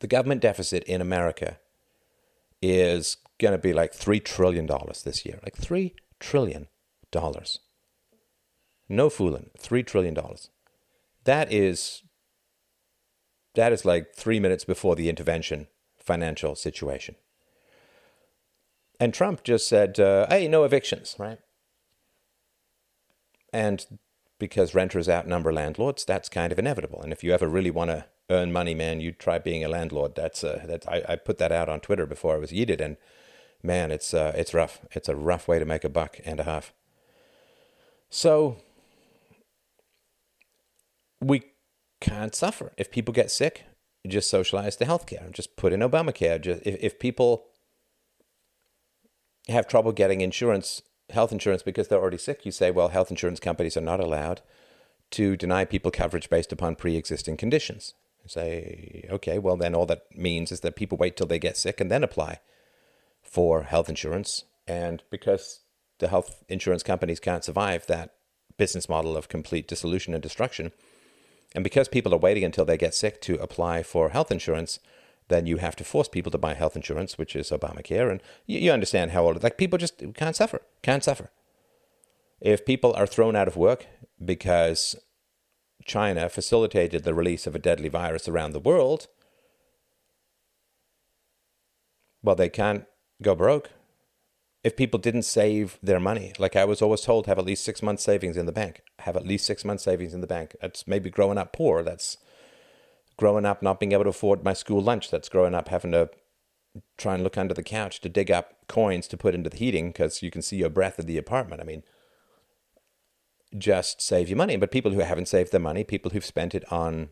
the 0.00 0.06
government 0.06 0.42
deficit 0.42 0.84
in 0.84 1.00
America 1.00 1.58
is 2.60 3.16
going 3.38 3.52
to 3.52 3.58
be 3.58 3.72
like 3.72 3.92
$3 3.92 4.24
trillion 4.24 4.68
this 5.04 5.24
year. 5.26 5.38
Like 5.42 5.56
$3 5.56 5.92
trillion. 6.20 6.68
No 8.88 9.10
fooling. 9.10 9.50
$3 9.58 9.86
trillion. 9.86 10.16
That 11.24 11.52
is, 11.52 12.02
that 13.54 13.72
is 13.72 13.84
like 13.84 14.14
three 14.14 14.40
minutes 14.40 14.64
before 14.64 14.96
the 14.96 15.08
intervention 15.08 15.68
financial 15.98 16.54
situation. 16.54 17.16
And 19.00 19.12
Trump 19.12 19.42
just 19.42 19.68
said, 19.68 19.98
uh, 19.98 20.26
hey, 20.28 20.46
no 20.48 20.64
evictions, 20.64 21.16
right? 21.18 21.38
And 23.52 23.86
because 24.38 24.74
renters 24.74 25.08
outnumber 25.08 25.52
landlords, 25.52 26.04
that's 26.04 26.28
kind 26.28 26.52
of 26.52 26.58
inevitable. 26.58 27.00
And 27.02 27.12
if 27.12 27.24
you 27.24 27.32
ever 27.32 27.48
really 27.48 27.70
want 27.70 27.90
to 27.90 28.06
earn 28.30 28.52
money, 28.52 28.74
man, 28.74 29.00
you 29.00 29.12
try 29.12 29.38
being 29.38 29.64
a 29.64 29.68
landlord. 29.68 30.14
That's 30.14 30.42
uh, 30.44 30.64
that 30.66 30.88
I, 30.88 31.02
I 31.10 31.16
put 31.16 31.38
that 31.38 31.52
out 31.52 31.68
on 31.68 31.80
Twitter 31.80 32.06
before 32.06 32.34
I 32.34 32.38
was 32.38 32.50
yeeted, 32.50 32.80
and 32.80 32.96
man, 33.62 33.90
it's 33.90 34.14
uh, 34.14 34.32
it's 34.36 34.54
rough. 34.54 34.80
It's 34.92 35.08
a 35.08 35.16
rough 35.16 35.48
way 35.48 35.58
to 35.58 35.64
make 35.64 35.84
a 35.84 35.88
buck 35.88 36.18
and 36.24 36.40
a 36.40 36.44
half. 36.44 36.72
So 38.10 38.58
we 41.20 41.42
can't 42.04 42.34
suffer 42.34 42.72
if 42.76 42.90
people 42.90 43.14
get 43.14 43.30
sick. 43.30 43.64
Just 44.06 44.28
socialize 44.28 44.76
the 44.76 44.84
healthcare. 44.84 45.32
Just 45.32 45.56
put 45.56 45.72
in 45.72 45.80
Obamacare. 45.80 46.40
Just 46.40 46.62
if, 46.66 46.76
if 46.80 46.98
people 46.98 47.46
have 49.48 49.66
trouble 49.66 49.92
getting 49.92 50.20
insurance, 50.20 50.82
health 51.10 51.32
insurance 51.32 51.62
because 51.62 51.88
they're 51.88 52.00
already 52.00 52.18
sick, 52.18 52.44
you 52.44 52.52
say, 52.52 52.70
well, 52.70 52.88
health 52.88 53.10
insurance 53.10 53.40
companies 53.40 53.76
are 53.76 53.82
not 53.82 54.00
allowed 54.00 54.42
to 55.12 55.36
deny 55.36 55.64
people 55.64 55.90
coverage 55.90 56.28
based 56.28 56.52
upon 56.52 56.76
pre-existing 56.76 57.36
conditions 57.36 57.94
say, 58.26 59.06
okay, 59.10 59.38
well, 59.38 59.56
then 59.56 59.74
all 59.74 59.86
that 59.86 60.04
means 60.14 60.50
is 60.52 60.60
that 60.60 60.76
people 60.76 60.98
wait 60.98 61.16
till 61.16 61.26
they 61.26 61.38
get 61.38 61.56
sick 61.56 61.80
and 61.80 61.90
then 61.90 62.04
apply 62.04 62.40
for 63.22 63.64
health 63.64 63.88
insurance. 63.88 64.44
And 64.66 65.02
because 65.10 65.60
the 65.98 66.08
health 66.08 66.42
insurance 66.48 66.82
companies 66.82 67.20
can't 67.20 67.44
survive 67.44 67.86
that 67.86 68.14
business 68.56 68.88
model 68.88 69.16
of 69.16 69.28
complete 69.28 69.68
dissolution 69.68 70.14
and 70.14 70.22
destruction, 70.22 70.72
and 71.54 71.62
because 71.62 71.88
people 71.88 72.12
are 72.12 72.18
waiting 72.18 72.44
until 72.44 72.64
they 72.64 72.76
get 72.76 72.94
sick 72.94 73.20
to 73.22 73.36
apply 73.36 73.82
for 73.82 74.10
health 74.10 74.32
insurance, 74.32 74.80
then 75.28 75.46
you 75.46 75.58
have 75.58 75.76
to 75.76 75.84
force 75.84 76.08
people 76.08 76.32
to 76.32 76.38
buy 76.38 76.54
health 76.54 76.76
insurance, 76.76 77.16
which 77.16 77.36
is 77.36 77.50
Obamacare. 77.50 78.10
And 78.10 78.22
you, 78.46 78.58
you 78.58 78.72
understand 78.72 79.12
how 79.12 79.24
old, 79.24 79.42
like 79.42 79.56
people 79.56 79.78
just 79.78 80.02
can't 80.14 80.36
suffer, 80.36 80.60
can't 80.82 81.04
suffer. 81.04 81.30
If 82.40 82.66
people 82.66 82.92
are 82.94 83.06
thrown 83.06 83.36
out 83.36 83.48
of 83.48 83.56
work 83.56 83.86
because 84.22 84.96
China 85.84 86.28
facilitated 86.28 87.04
the 87.04 87.14
release 87.14 87.46
of 87.46 87.54
a 87.54 87.58
deadly 87.58 87.88
virus 87.88 88.28
around 88.28 88.52
the 88.52 88.60
world, 88.60 89.06
well, 92.22 92.34
they 92.34 92.48
can't 92.48 92.84
go 93.22 93.34
broke. 93.34 93.70
If 94.64 94.76
people 94.76 94.98
didn't 94.98 95.22
save 95.22 95.78
their 95.82 96.00
money, 96.00 96.32
like 96.38 96.56
I 96.56 96.64
was 96.64 96.80
always 96.80 97.02
told, 97.02 97.26
have 97.26 97.38
at 97.38 97.44
least 97.44 97.64
six 97.64 97.82
months 97.82 98.02
savings 98.02 98.38
in 98.38 98.46
the 98.46 98.52
bank. 98.52 98.82
Have 99.00 99.16
at 99.16 99.26
least 99.26 99.44
six 99.44 99.64
months 99.64 99.84
savings 99.84 100.14
in 100.14 100.22
the 100.22 100.26
bank. 100.26 100.56
That's 100.60 100.86
maybe 100.86 101.10
growing 101.10 101.36
up 101.36 101.52
poor. 101.52 101.82
That's 101.82 102.16
growing 103.18 103.44
up 103.44 103.62
not 103.62 103.78
being 103.78 103.92
able 103.92 104.04
to 104.04 104.10
afford 104.10 104.42
my 104.42 104.54
school 104.54 104.80
lunch. 104.80 105.10
That's 105.10 105.28
growing 105.28 105.54
up 105.54 105.68
having 105.68 105.92
to 105.92 106.08
try 106.96 107.14
and 107.14 107.22
look 107.22 107.36
under 107.36 107.54
the 107.54 107.62
couch 107.62 108.00
to 108.00 108.08
dig 108.08 108.30
up 108.30 108.66
coins 108.66 109.06
to 109.08 109.16
put 109.16 109.34
into 109.34 109.50
the 109.50 109.56
heating 109.56 109.88
because 109.88 110.22
you 110.22 110.30
can 110.30 110.42
see 110.42 110.56
your 110.56 110.70
breath 110.70 110.98
in 110.98 111.06
the 111.06 111.18
apartment. 111.18 111.60
I 111.60 111.64
mean, 111.64 111.82
just 113.56 114.00
save 114.00 114.28
your 114.28 114.38
money. 114.38 114.56
But 114.56 114.72
people 114.72 114.92
who 114.92 115.00
haven't 115.00 115.28
saved 115.28 115.52
their 115.52 115.60
money, 115.60 115.84
people 115.84 116.10
who've 116.10 116.24
spent 116.24 116.54
it 116.54 116.64
on 116.72 117.10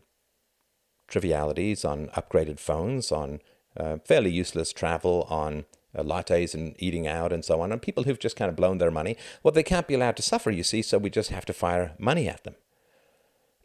trivialities, 1.07 1.85
on 1.85 2.07
upgraded 2.07 2.59
phones, 2.59 3.11
on 3.11 3.41
uh, 3.77 3.97
fairly 4.05 4.31
useless 4.31 4.73
travel, 4.73 5.27
on 5.29 5.65
lattes 5.97 6.53
and 6.53 6.75
eating 6.79 7.07
out 7.07 7.31
and 7.31 7.45
so 7.45 7.61
on, 7.61 7.71
and 7.71 7.81
people 7.81 8.03
who've 8.03 8.19
just 8.19 8.35
kind 8.35 8.49
of 8.49 8.55
blown 8.55 8.77
their 8.79 8.91
money, 8.91 9.15
well, 9.43 9.51
they 9.51 9.63
can't 9.63 9.87
be 9.87 9.93
allowed 9.93 10.17
to 10.17 10.23
suffer, 10.23 10.49
you 10.49 10.63
see, 10.63 10.81
so 10.81 10.97
we 10.97 11.09
just 11.09 11.29
have 11.29 11.45
to 11.45 11.53
fire 11.53 11.93
money 11.99 12.27
at 12.27 12.43
them. 12.43 12.55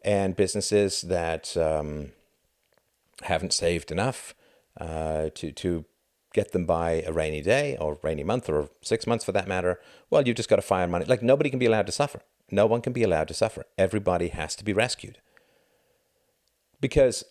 And 0.03 0.35
businesses 0.35 1.01
that 1.01 1.57
um, 1.57 2.11
haven't 3.23 3.53
saved 3.53 3.91
enough 3.91 4.33
uh, 4.79 5.29
to, 5.35 5.51
to 5.51 5.85
get 6.33 6.51
them 6.51 6.65
by 6.65 7.03
a 7.05 7.11
rainy 7.11 7.41
day 7.41 7.75
or 7.79 7.97
rainy 8.03 8.23
month 8.23 8.49
or 8.49 8.69
six 8.81 9.07
months 9.07 9.25
for 9.25 9.31
that 9.31 9.47
matter, 9.47 9.79
well, 10.09 10.25
you've 10.25 10.37
just 10.37 10.49
got 10.49 10.57
to 10.57 10.61
fire 10.61 10.87
money. 10.87 11.05
Like 11.05 11.23
nobody 11.23 11.49
can 11.49 11.59
be 11.59 11.65
allowed 11.65 11.87
to 11.87 11.91
suffer. 11.91 12.21
No 12.51 12.65
one 12.65 12.81
can 12.81 12.93
be 12.93 13.03
allowed 13.03 13.27
to 13.27 13.33
suffer. 13.33 13.65
Everybody 13.77 14.29
has 14.29 14.55
to 14.55 14.63
be 14.63 14.73
rescued. 14.73 15.19
Because, 16.81 17.23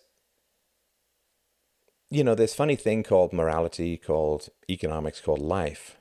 you 2.10 2.24
know, 2.24 2.34
this 2.34 2.54
funny 2.54 2.76
thing 2.76 3.02
called 3.02 3.32
morality, 3.32 3.96
called 3.96 4.48
economics, 4.68 5.20
called 5.20 5.40
life, 5.40 5.98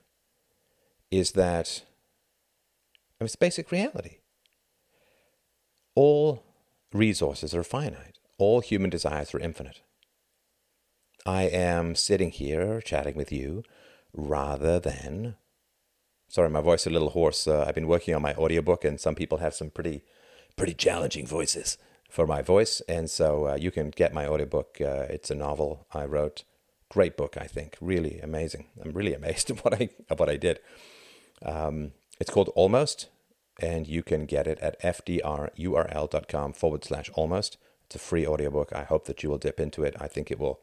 is 1.11 1.33
that 1.33 1.83
I 3.19 3.23
mean, 3.23 3.25
it's 3.25 3.35
basic 3.35 3.71
reality. 3.71 4.17
All 5.95 6.43
resources 6.93 7.53
are 7.55 7.63
finite, 7.63 8.19
all 8.37 8.61
human 8.61 8.89
desires 8.89 9.33
are 9.33 9.39
infinite. 9.39 9.81
I 11.25 11.43
am 11.43 11.95
sitting 11.95 12.31
here 12.31 12.79
chatting 12.81 13.15
with 13.15 13.31
you 13.31 13.63
rather 14.13 14.79
than 14.79 15.35
Sorry, 16.29 16.49
my 16.49 16.61
voice 16.61 16.81
is 16.81 16.87
a 16.87 16.89
little 16.89 17.11
hoarse. 17.11 17.47
Uh, 17.47 17.63
I've 17.65 17.75
been 17.75 17.87
working 17.87 18.13
on 18.13 18.21
my 18.21 18.33
audiobook, 18.35 18.83
and 18.83 18.99
some 18.99 19.15
people 19.15 19.37
have 19.37 19.53
some 19.53 19.69
pretty, 19.69 20.03
pretty 20.57 20.73
challenging 20.73 21.25
voices 21.25 21.77
for 22.09 22.25
my 22.25 22.41
voice. 22.41 22.81
And 22.87 23.09
so 23.09 23.47
uh, 23.47 23.55
you 23.55 23.71
can 23.71 23.89
get 23.89 24.13
my 24.13 24.27
audiobook. 24.27 24.77
Uh, 24.79 25.05
it's 25.09 25.31
a 25.31 25.35
novel 25.35 25.85
I 25.93 26.05
wrote. 26.05 26.43
Great 26.89 27.17
book, 27.17 27.37
I 27.39 27.45
think. 27.45 27.77
Really 27.81 28.19
amazing. 28.19 28.67
I'm 28.83 28.91
really 28.91 29.13
amazed 29.21 29.51
at 29.51 29.63
what 29.63 29.73
I 29.73 29.89
at 30.09 30.19
what 30.19 30.29
I 30.29 30.37
did. 30.37 30.59
Um, 31.43 31.91
it's 32.19 32.31
called 32.31 32.49
Almost, 32.55 33.09
and 33.59 33.87
you 33.87 34.03
can 34.03 34.25
get 34.25 34.47
it 34.47 34.59
at 34.59 34.81
fdrurl.com 34.81 36.53
forward 36.53 36.83
slash 36.83 37.09
almost. 37.13 37.57
It's 37.85 37.95
a 37.95 37.99
free 37.99 38.25
audiobook. 38.25 38.73
I 38.73 38.83
hope 38.83 39.05
that 39.05 39.23
you 39.23 39.29
will 39.29 39.37
dip 39.37 39.59
into 39.59 39.83
it. 39.83 39.95
I 39.99 40.07
think 40.07 40.31
it 40.31 40.39
will 40.39 40.59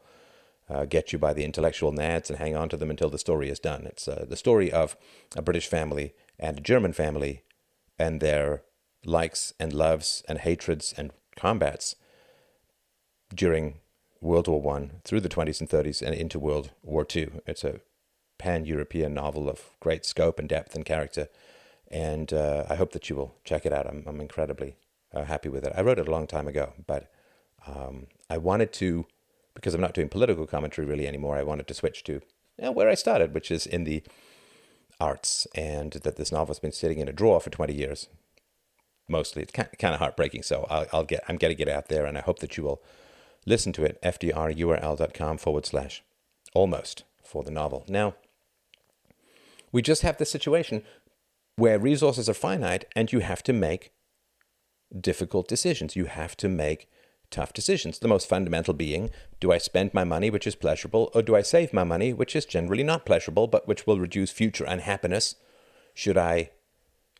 uh, 0.69 0.85
get 0.85 1.13
you 1.13 1.19
by 1.19 1.33
the 1.33 1.43
intellectual 1.43 1.91
nads 1.91 2.29
and 2.29 2.39
hang 2.39 2.55
on 2.55 2.69
to 2.69 2.77
them 2.77 2.89
until 2.89 3.09
the 3.09 3.17
story 3.17 3.49
is 3.49 3.59
done. 3.59 3.85
It's 3.85 4.07
uh, 4.07 4.25
the 4.27 4.35
story 4.35 4.71
of 4.71 4.95
a 5.35 5.41
British 5.41 5.67
family 5.67 6.13
and 6.39 6.57
a 6.57 6.61
German 6.61 6.93
family 6.93 7.43
and 7.97 8.19
their 8.19 8.63
likes 9.05 9.53
and 9.59 9.73
loves 9.73 10.23
and 10.27 10.39
hatreds 10.39 10.93
and 10.97 11.11
combats 11.35 11.95
during 13.33 13.75
World 14.21 14.47
War 14.47 14.61
One 14.61 15.01
through 15.03 15.21
the 15.21 15.29
20s 15.29 15.59
and 15.59 15.69
30s 15.69 16.01
and 16.01 16.15
into 16.15 16.39
World 16.39 16.71
War 16.83 17.05
Two. 17.05 17.41
It's 17.45 17.63
a 17.63 17.79
pan-European 18.37 19.13
novel 19.13 19.49
of 19.49 19.71
great 19.79 20.05
scope 20.05 20.39
and 20.39 20.49
depth 20.49 20.75
and 20.75 20.85
character, 20.85 21.27
and 21.89 22.33
uh, 22.33 22.65
I 22.69 22.75
hope 22.75 22.91
that 22.91 23.09
you 23.09 23.15
will 23.15 23.35
check 23.43 23.65
it 23.65 23.73
out. 23.73 23.87
I'm, 23.87 24.03
I'm 24.07 24.19
incredibly 24.19 24.77
uh, 25.13 25.23
happy 25.23 25.49
with 25.49 25.63
it. 25.63 25.73
I 25.75 25.81
wrote 25.81 25.99
it 25.99 26.07
a 26.07 26.11
long 26.11 26.27
time 26.27 26.47
ago, 26.47 26.73
but 26.85 27.11
um, 27.67 28.07
I 28.29 28.37
wanted 28.37 28.73
to 28.73 29.05
because 29.55 29.73
I'm 29.73 29.81
not 29.81 29.93
doing 29.93 30.09
political 30.09 30.45
commentary 30.45 30.85
really 30.85 31.07
anymore, 31.07 31.37
I 31.37 31.43
wanted 31.43 31.67
to 31.67 31.73
switch 31.73 32.03
to 32.03 32.13
you 32.13 32.21
know, 32.59 32.71
where 32.71 32.89
I 32.89 32.93
started, 32.93 33.33
which 33.33 33.49
is 33.49 33.65
in 33.65 33.85
the 33.85 34.03
arts, 34.99 35.47
and 35.55 35.93
that 35.93 36.17
this 36.17 36.31
novel's 36.31 36.59
been 36.59 36.71
sitting 36.71 36.99
in 36.99 37.07
a 37.07 37.13
drawer 37.13 37.39
for 37.39 37.49
20 37.49 37.73
years. 37.73 38.07
Mostly, 39.07 39.43
it's 39.43 39.51
kind 39.51 39.93
of 39.93 39.99
heartbreaking. 39.99 40.43
So 40.43 40.65
I'll, 40.69 40.87
I'll 40.91 41.03
get, 41.03 41.23
I'm 41.27 41.37
going 41.37 41.55
getting 41.55 41.67
it 41.67 41.73
out 41.73 41.89
there, 41.89 42.05
and 42.05 42.17
I 42.17 42.21
hope 42.21 42.39
that 42.39 42.57
you 42.57 42.63
will 42.63 42.81
listen 43.45 43.71
to 43.73 43.83
it. 43.83 44.01
fdrurl.com 44.01 45.37
forward 45.37 45.65
slash 45.65 46.03
almost 46.53 47.03
for 47.23 47.43
the 47.43 47.51
novel. 47.51 47.85
Now, 47.87 48.15
We 49.71 49.81
just 49.81 50.03
have 50.03 50.17
this 50.17 50.31
situation 50.31 50.83
where 51.57 51.77
resources 51.77 52.29
are 52.29 52.33
finite 52.33 52.85
and 52.95 53.11
you 53.11 53.19
have 53.19 53.43
to 53.43 53.51
make 53.51 53.91
difficult 54.97 55.49
decisions. 55.49 55.97
You 55.97 56.05
have 56.05 56.37
to 56.37 56.47
make 56.47 56.89
tough 57.29 57.51
decisions. 57.51 57.99
The 57.99 58.07
most 58.07 58.29
fundamental 58.29 58.73
being 58.73 59.09
do 59.41 59.51
I 59.51 59.57
spend 59.57 59.93
my 59.93 60.05
money, 60.05 60.29
which 60.29 60.47
is 60.47 60.55
pleasurable, 60.55 61.11
or 61.13 61.21
do 61.21 61.35
I 61.35 61.41
save 61.41 61.73
my 61.73 61.83
money, 61.83 62.13
which 62.13 62.37
is 62.37 62.45
generally 62.45 62.83
not 62.83 63.05
pleasurable, 63.05 63.47
but 63.47 63.67
which 63.67 63.85
will 63.85 63.99
reduce 63.99 64.31
future 64.31 64.63
unhappiness 64.63 65.35
should 65.93 66.17
I 66.17 66.51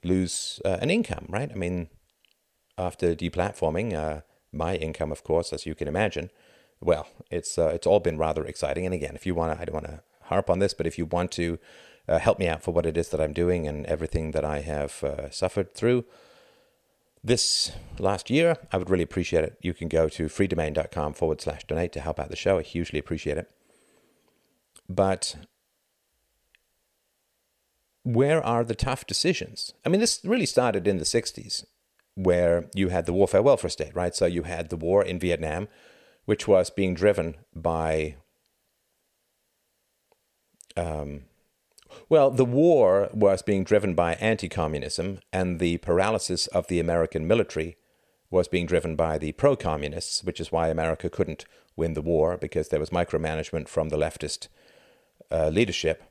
lose 0.06 0.62
uh, 0.64 0.78
an 0.82 0.90
income, 0.90 1.26
right? 1.30 1.52
I 1.52 1.56
mean, 1.56 1.90
after 2.78 3.16
deplatforming, 3.16 3.94
uh, 3.94 4.22
my 4.52 4.76
income, 4.76 5.12
of 5.12 5.24
course, 5.24 5.52
as 5.52 5.66
you 5.66 5.76
can 5.76 5.88
imagine, 5.88 6.30
well, 6.80 7.08
it's 7.32 7.58
uh, 7.58 7.68
it's 7.68 7.88
all 7.88 8.00
been 8.00 8.18
rather 8.18 8.46
exciting. 8.46 8.86
And 8.86 8.94
again, 8.94 9.16
if 9.16 9.26
you 9.26 9.36
want 9.36 9.54
to, 9.54 9.62
I 9.62 9.66
don't 9.66 9.74
want 9.74 9.88
to 9.88 10.02
harp 10.24 10.50
on 10.50 10.60
this, 10.60 10.74
but 10.74 10.88
if 10.88 10.98
you 10.98 11.06
want 11.06 11.32
to 11.34 11.60
uh, 12.08 12.20
help 12.20 12.40
me 12.40 12.48
out 12.48 12.62
for 12.62 12.72
what 12.72 12.86
it 12.86 12.98
is 12.98 13.10
that 13.10 13.22
I'm 13.22 13.34
doing 13.34 13.68
and 13.68 13.86
everything 13.86 14.32
that 14.32 14.46
I 14.46 14.60
have 14.62 15.04
uh, 15.04 15.30
suffered 15.30 15.74
through 15.74 16.06
this 17.24 17.72
last 17.98 18.30
year, 18.30 18.58
I 18.72 18.78
would 18.78 18.90
really 18.90 19.04
appreciate 19.04 19.44
it. 19.44 19.58
You 19.62 19.74
can 19.74 19.88
go 19.88 20.08
to 20.10 20.26
freedomain.com 20.26 21.14
forward 21.14 21.42
slash 21.42 21.66
donate 21.66 21.92
to 21.94 22.00
help 22.00 22.20
out 22.20 22.30
the 22.30 22.36
show. 22.36 22.60
I 22.60 22.62
hugely 22.62 23.00
appreciate 23.00 23.38
it. 23.38 23.50
But 24.88 25.36
where 28.06 28.46
are 28.46 28.64
the 28.64 28.76
tough 28.76 29.08
decisions? 29.08 29.74
I 29.84 29.90
mean, 29.90 30.00
this 30.00 30.22
really 30.24 30.46
started 30.46 30.88
in 30.88 31.00
the 31.00 31.06
60s, 31.06 31.66
where 32.14 32.70
you 32.76 32.90
had 32.90 33.08
the 33.08 33.14
warfare 33.14 33.42
welfare 33.42 33.70
state, 33.70 33.96
right? 33.96 34.16
So 34.16 34.28
you 34.28 34.44
had 34.44 34.70
the 34.70 34.78
war 34.78 35.04
in 35.04 35.20
Vietnam, 35.20 35.68
which 36.26 36.48
was 36.48 36.70
being 36.70 36.94
driven 36.94 37.36
by 37.56 38.18
um, 40.78 41.24
well, 42.10 42.30
the 42.30 42.46
war 42.46 43.10
was 43.12 43.42
being 43.42 43.64
driven 43.64 43.96
by 43.96 44.16
anti 44.16 44.50
communism, 44.50 45.20
and 45.34 45.60
the 45.60 45.78
paralysis 45.78 46.46
of 46.48 46.68
the 46.68 46.80
American 46.80 47.26
military 47.26 47.78
was 48.30 48.48
being 48.48 48.66
driven 48.66 48.96
by 48.96 49.18
the 49.18 49.32
pro 49.32 49.56
communists, 49.56 50.24
which 50.24 50.40
is 50.40 50.52
why 50.52 50.68
America 50.68 51.10
couldn't 51.10 51.46
win 51.76 51.94
the 51.94 52.02
war 52.02 52.38
because 52.38 52.70
there 52.70 52.80
was 52.80 52.90
micromanagement 52.90 53.68
from 53.68 53.90
the 53.90 53.98
leftist 53.98 54.48
uh, 55.32 55.50
leadership 55.50 56.04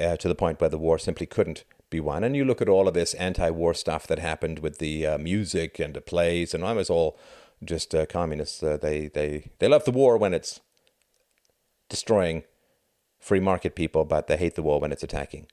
uh, 0.00 0.16
to 0.16 0.28
the 0.28 0.34
point 0.34 0.60
where 0.60 0.70
the 0.70 0.78
war 0.78 0.98
simply 0.98 1.26
couldn't 1.26 1.64
be 1.90 2.00
won. 2.00 2.24
And 2.24 2.36
you 2.36 2.44
look 2.44 2.62
at 2.62 2.68
all 2.68 2.88
of 2.88 2.94
this 2.94 3.14
anti 3.14 3.50
war 3.50 3.74
stuff 3.74 4.06
that 4.06 4.18
happened 4.18 4.60
with 4.60 4.78
the 4.78 5.06
uh, 5.06 5.18
music 5.18 5.78
and 5.78 5.94
the 5.94 6.00
plays, 6.00 6.54
and 6.54 6.64
I 6.64 6.72
was 6.72 6.88
all 6.88 7.18
just 7.62 7.94
uh, 7.94 8.06
communists. 8.06 8.62
Uh, 8.62 8.78
they, 8.80 9.08
they, 9.08 9.50
they 9.58 9.68
love 9.68 9.84
the 9.84 9.90
war 9.90 10.16
when 10.16 10.32
it's 10.32 10.60
destroying 11.88 12.44
free 13.18 13.40
market 13.40 13.74
people, 13.74 14.04
but 14.04 14.26
they 14.26 14.36
hate 14.36 14.54
the 14.54 14.62
war 14.62 14.80
when 14.80 14.92
it's 14.92 15.02
attacking 15.02 15.46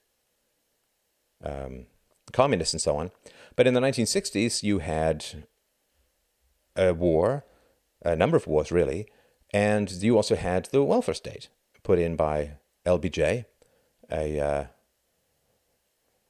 um, 1.44 1.86
communists 2.32 2.74
and 2.74 2.80
so 2.80 2.96
on. 2.96 3.10
But 3.56 3.66
in 3.66 3.74
the 3.74 3.80
1960s, 3.80 4.62
you 4.62 4.78
had 4.78 5.44
a 6.76 6.94
war, 6.94 7.44
a 8.04 8.16
number 8.16 8.36
of 8.36 8.46
wars 8.46 8.72
really, 8.72 9.06
and 9.52 9.90
you 9.90 10.16
also 10.16 10.36
had 10.36 10.66
the 10.66 10.82
welfare 10.82 11.14
state 11.14 11.48
put 11.82 11.98
in 11.98 12.16
by 12.16 12.52
LBJ, 12.86 13.44
a 14.10 14.40
uh, 14.40 14.64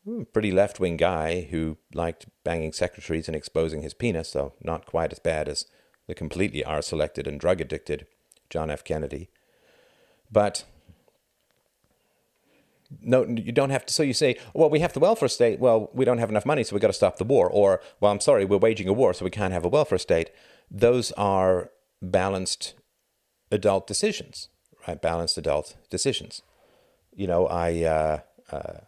hmm, 0.04 0.22
pretty 0.32 0.50
left 0.50 0.80
wing 0.80 0.96
guy 0.96 1.48
who 1.50 1.76
liked 1.92 2.26
banging 2.44 2.72
secretaries 2.72 3.28
and 3.28 3.36
exposing 3.36 3.82
his 3.82 3.94
penis, 3.94 4.32
though 4.32 4.54
not 4.62 4.86
quite 4.86 5.12
as 5.12 5.18
bad 5.18 5.48
as 5.48 5.66
the 6.06 6.14
completely 6.14 6.64
R 6.64 6.82
selected 6.82 7.26
and 7.26 7.38
drug 7.38 7.60
addicted 7.60 8.06
John 8.50 8.70
F. 8.70 8.82
Kennedy. 8.82 9.28
But 10.30 10.64
no, 13.02 13.24
you 13.24 13.52
don't 13.52 13.70
have 13.70 13.86
to. 13.86 13.92
So 13.92 14.02
you 14.02 14.14
say, 14.14 14.38
well, 14.54 14.70
we 14.70 14.80
have 14.80 14.94
the 14.94 15.00
welfare 15.00 15.28
state. 15.28 15.60
Well, 15.60 15.90
we 15.92 16.04
don't 16.04 16.18
have 16.18 16.30
enough 16.30 16.46
money, 16.46 16.64
so 16.64 16.74
we've 16.74 16.82
got 16.82 16.88
to 16.88 16.94
stop 16.94 17.18
the 17.18 17.24
war. 17.24 17.48
Or, 17.48 17.80
well, 18.00 18.10
I'm 18.10 18.20
sorry, 18.20 18.44
we're 18.44 18.58
waging 18.58 18.88
a 18.88 18.92
war, 18.92 19.12
so 19.12 19.24
we 19.24 19.30
can't 19.30 19.52
have 19.52 19.64
a 19.64 19.68
welfare 19.68 19.98
state. 19.98 20.30
Those 20.70 21.12
are 21.12 21.70
balanced 22.00 22.74
adult 23.50 23.86
decisions, 23.86 24.48
right? 24.86 25.00
Balanced 25.00 25.36
adult 25.36 25.76
decisions. 25.90 26.42
You 27.18 27.26
know, 27.26 27.48
I 27.48 27.82
uh, 27.82 28.20
uh, 28.52 28.78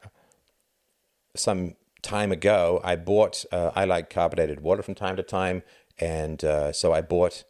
some 1.35 1.75
time 2.01 2.31
ago, 2.31 2.81
I 2.85 2.95
bought. 2.95 3.45
Uh, 3.51 3.73
I 3.75 3.85
like 3.87 4.09
carbonated 4.09 4.61
water 4.61 4.85
from 4.85 4.95
time 4.95 5.17
to 5.17 5.25
time, 5.25 5.65
and 5.99 6.45
uh, 6.45 6.73
so 6.73 6.93
I 6.93 7.01
bought, 7.01 7.43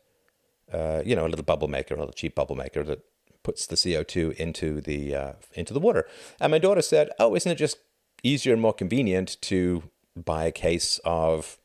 uh, 0.73 1.03
you 1.05 1.15
know, 1.15 1.27
a 1.27 1.29
little 1.29 1.45
bubble 1.45 1.69
maker, 1.69 1.95
a 1.95 1.99
little 1.99 2.15
cheap 2.15 2.35
bubble 2.35 2.57
maker 2.57 2.83
that 2.85 3.01
puts 3.43 3.67
the 3.67 3.77
CO2 3.77 4.33
into 4.37 4.81
the 4.81 5.15
uh, 5.15 5.33
into 5.53 5.75
the 5.75 5.81
water. 5.81 6.07
And 6.41 6.51
my 6.51 6.59
daughter 6.59 6.81
said, 6.81 7.11
"Oh, 7.19 7.37
isn't 7.37 7.53
it 7.53 7.57
just 7.57 7.77
easier 8.23 8.55
and 8.55 8.63
more 8.63 8.73
convenient 8.73 9.37
to 9.43 9.83
buy 10.17 10.47
a 10.47 10.53
case 10.53 10.99
of 11.05 11.59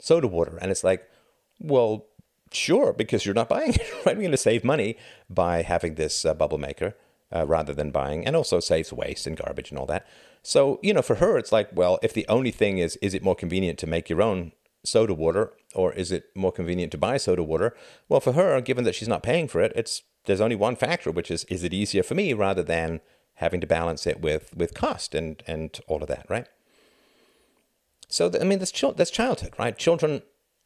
soda 0.00 0.26
water?" 0.26 0.58
And 0.60 0.72
it's 0.72 0.82
like, 0.82 1.08
well, 1.60 2.06
sure, 2.50 2.92
because 2.92 3.24
you're 3.24 3.36
not 3.36 3.48
buying 3.48 3.74
it, 3.74 3.88
right? 4.04 4.16
We're 4.16 4.22
going 4.22 4.32
to 4.32 4.36
save 4.36 4.64
money 4.64 4.96
by 5.30 5.62
having 5.62 5.94
this 5.94 6.26
bubble 6.36 6.58
maker 6.58 6.96
uh, 7.34 7.46
rather 7.46 7.72
than 7.72 7.90
buying, 7.90 8.26
and 8.26 8.36
also 8.36 8.60
saves 8.60 8.92
waste 8.92 9.26
and 9.26 9.36
garbage 9.36 9.70
and 9.70 9.78
all 9.78 9.86
that. 9.86 10.06
So 10.42 10.78
you 10.82 10.94
know, 10.94 11.02
for 11.02 11.16
her, 11.16 11.38
it's 11.38 11.52
like, 11.52 11.68
well, 11.72 11.98
if 12.02 12.12
the 12.12 12.26
only 12.28 12.50
thing 12.50 12.78
is, 12.78 12.96
is 12.96 13.14
it 13.14 13.22
more 13.22 13.34
convenient 13.34 13.78
to 13.80 13.86
make 13.86 14.08
your 14.08 14.22
own 14.22 14.52
soda 14.84 15.14
water 15.14 15.52
or 15.74 15.92
is 15.92 16.12
it 16.12 16.26
more 16.34 16.52
convenient 16.52 16.92
to 16.92 16.98
buy 16.98 17.16
soda 17.16 17.42
water? 17.42 17.76
Well, 18.08 18.20
for 18.20 18.32
her, 18.32 18.60
given 18.60 18.84
that 18.84 18.94
she's 18.94 19.08
not 19.08 19.22
paying 19.22 19.48
for 19.48 19.60
it, 19.60 19.72
it's 19.74 20.02
there's 20.26 20.40
only 20.40 20.56
one 20.56 20.76
factor, 20.76 21.10
which 21.10 21.30
is 21.30 21.44
is 21.44 21.64
it 21.64 21.74
easier 21.74 22.02
for 22.02 22.14
me 22.14 22.32
rather 22.32 22.62
than 22.62 23.00
having 23.34 23.60
to 23.60 23.66
balance 23.66 24.06
it 24.06 24.20
with 24.20 24.54
with 24.56 24.74
cost 24.74 25.14
and 25.14 25.42
and 25.46 25.80
all 25.86 26.02
of 26.02 26.08
that, 26.08 26.26
right? 26.28 26.48
So 28.08 28.30
I 28.40 28.44
mean, 28.44 28.58
that's 28.58 28.72
that's 28.96 29.10
childhood, 29.10 29.54
right? 29.58 29.76
Children 29.76 30.22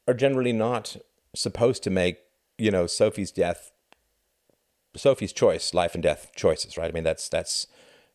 are 0.07 0.15
generally 0.15 0.53
not 0.53 0.97
supposed 1.35 1.83
to 1.85 1.91
make 1.91 2.19
you 2.59 2.71
know 2.71 2.87
Sophie's 2.87 3.31
death, 3.31 3.73
Sophie's 4.97 5.33
choice, 5.33 5.75
life 5.75 5.95
and 5.95 6.03
death 6.03 6.33
choices, 6.35 6.77
right? 6.77 6.91
I 6.91 6.93
mean, 6.93 7.05
that's 7.05 7.29
that's 7.29 7.67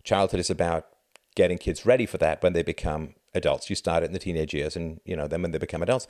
childhood 0.03 0.39
is 0.39 0.49
about 0.49 0.87
getting 1.35 1.57
kids 1.57 1.85
ready 1.85 2.05
for 2.05 2.17
that 2.17 2.41
when 2.41 2.53
they 2.53 2.63
become 2.63 3.15
adults. 3.33 3.69
You 3.69 3.75
start 3.75 4.03
it 4.03 4.07
in 4.07 4.13
the 4.13 4.19
teenage 4.19 4.53
years, 4.53 4.75
and 4.75 4.99
you 5.05 5.15
know 5.15 5.27
then 5.27 5.41
when 5.41 5.51
they 5.51 5.57
become 5.57 5.81
adults. 5.81 6.07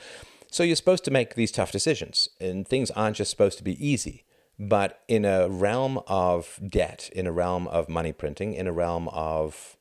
So 0.52 0.64
you're 0.64 0.76
supposed 0.76 1.06
to 1.06 1.12
make 1.12 1.36
these 1.36 1.52
tough 1.52 1.72
decisions, 1.72 2.30
and 2.40 2.68
things 2.68 2.92
aren't 2.92 3.18
just 3.18 3.32
supposed 3.32 3.58
to 3.58 3.64
be 3.64 3.86
easy. 3.86 4.24
But 4.58 5.02
in 5.08 5.26
a 5.26 5.50
realm 5.50 6.00
of 6.08 6.60
debt, 6.66 7.10
in 7.14 7.28
a 7.28 7.32
realm 7.32 7.68
of 7.68 7.90
money 7.90 8.14
printing, 8.14 8.54
in 8.54 8.68
a 8.68 8.72
realm 8.72 9.10
of 9.10 9.76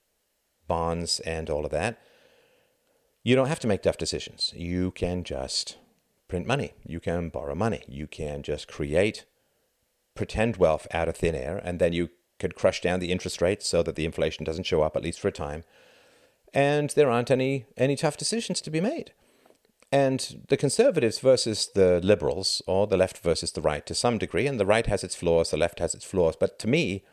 bonds 0.67 1.21
and 1.21 1.49
all 1.49 1.65
of 1.65 1.71
that, 1.71 1.99
you 3.23 3.37
don't 3.37 3.49
have 3.49 3.61
to 3.61 3.69
make 3.69 3.83
tough 3.83 3.99
decisions. 3.99 4.53
You 4.57 4.91
can 4.91 5.23
just 5.23 5.77
print 6.27 6.47
money. 6.47 6.73
You 6.85 6.99
can 6.99 7.29
borrow 7.29 7.55
money. 7.55 7.83
You 7.87 8.07
can 8.09 8.43
just 8.43 8.67
create 8.67 9.25
pretend 10.15 10.57
wealth 10.57 10.87
out 10.93 11.09
of 11.09 11.17
thin 11.17 11.35
air, 11.35 11.61
and 11.65 11.79
then 11.79 11.93
you 11.93 12.11
could 12.39 12.55
crush 12.55 12.81
down 12.81 13.01
the 13.01 13.13
interest 13.13 13.41
rates 13.41 13.67
so 13.67 13.83
that 13.83 13.97
the 13.97 14.05
inflation 14.05 14.45
doesn't 14.45 14.67
show 14.67 14.83
up, 14.83 14.97
at 14.97 15.03
least 15.03 15.21
for 15.21 15.29
a 15.29 15.33
time. 15.33 15.65
And 16.53 16.91
there 16.91 17.11
aren't 17.11 17.31
any, 17.31 17.67
any 17.77 17.97
tough 17.97 18.17
decisions 18.17 18.61
to 18.63 18.71
be 18.71 18.81
made. 18.81 19.13
And 19.91 20.45
the 20.49 20.57
conservatives 20.57 21.21
versus 21.21 21.69
the 21.75 22.01
liberals, 22.03 22.63
or 22.67 22.87
the 22.87 22.97
left 22.97 23.19
versus 23.19 23.53
the 23.53 23.61
right 23.61 23.87
to 23.87 23.95
some 23.95 24.19
degree, 24.19 24.47
and 24.47 24.59
the 24.59 24.67
right 24.67 24.87
has 24.87 25.05
its 25.05 25.15
flaws, 25.15 25.51
the 25.51 25.57
left 25.57 25.79
has 25.79 25.95
its 25.95 26.05
flaws. 26.05 26.35
But 26.37 26.59
to 26.61 26.69
me, 26.69 27.05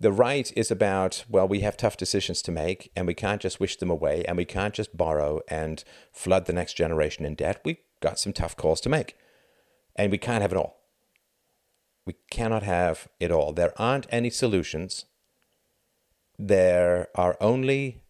the 0.00 0.10
right 0.10 0.52
is 0.56 0.70
about, 0.70 1.24
well, 1.28 1.46
we 1.46 1.60
have 1.60 1.76
tough 1.76 1.96
decisions 1.96 2.42
to 2.42 2.50
make, 2.50 2.90
and 2.96 3.06
we 3.06 3.14
can't 3.14 3.40
just 3.40 3.60
wish 3.60 3.76
them 3.76 3.90
away, 3.90 4.24
and 4.26 4.36
we 4.36 4.44
can't 4.44 4.74
just 4.74 4.96
borrow 4.96 5.40
and 5.48 5.84
flood 6.10 6.46
the 6.46 6.52
next 6.52 6.74
generation 6.74 7.24
in 7.24 7.34
debt. 7.34 7.60
We've 7.64 7.76
got 8.00 8.18
some 8.18 8.32
tough 8.32 8.56
calls 8.56 8.80
to 8.80 8.88
make, 8.88 9.16
and 9.94 10.10
we 10.10 10.18
can't 10.18 10.42
have 10.42 10.52
it 10.52 10.58
all. 10.58 10.79
We 12.06 12.16
cannot 12.30 12.62
have 12.62 13.08
it 13.18 13.30
all. 13.30 13.52
There 13.52 13.72
aren't 13.80 14.06
any 14.10 14.30
solutions. 14.30 15.04
There 16.38 17.08
are 17.14 17.36
only 17.40 18.02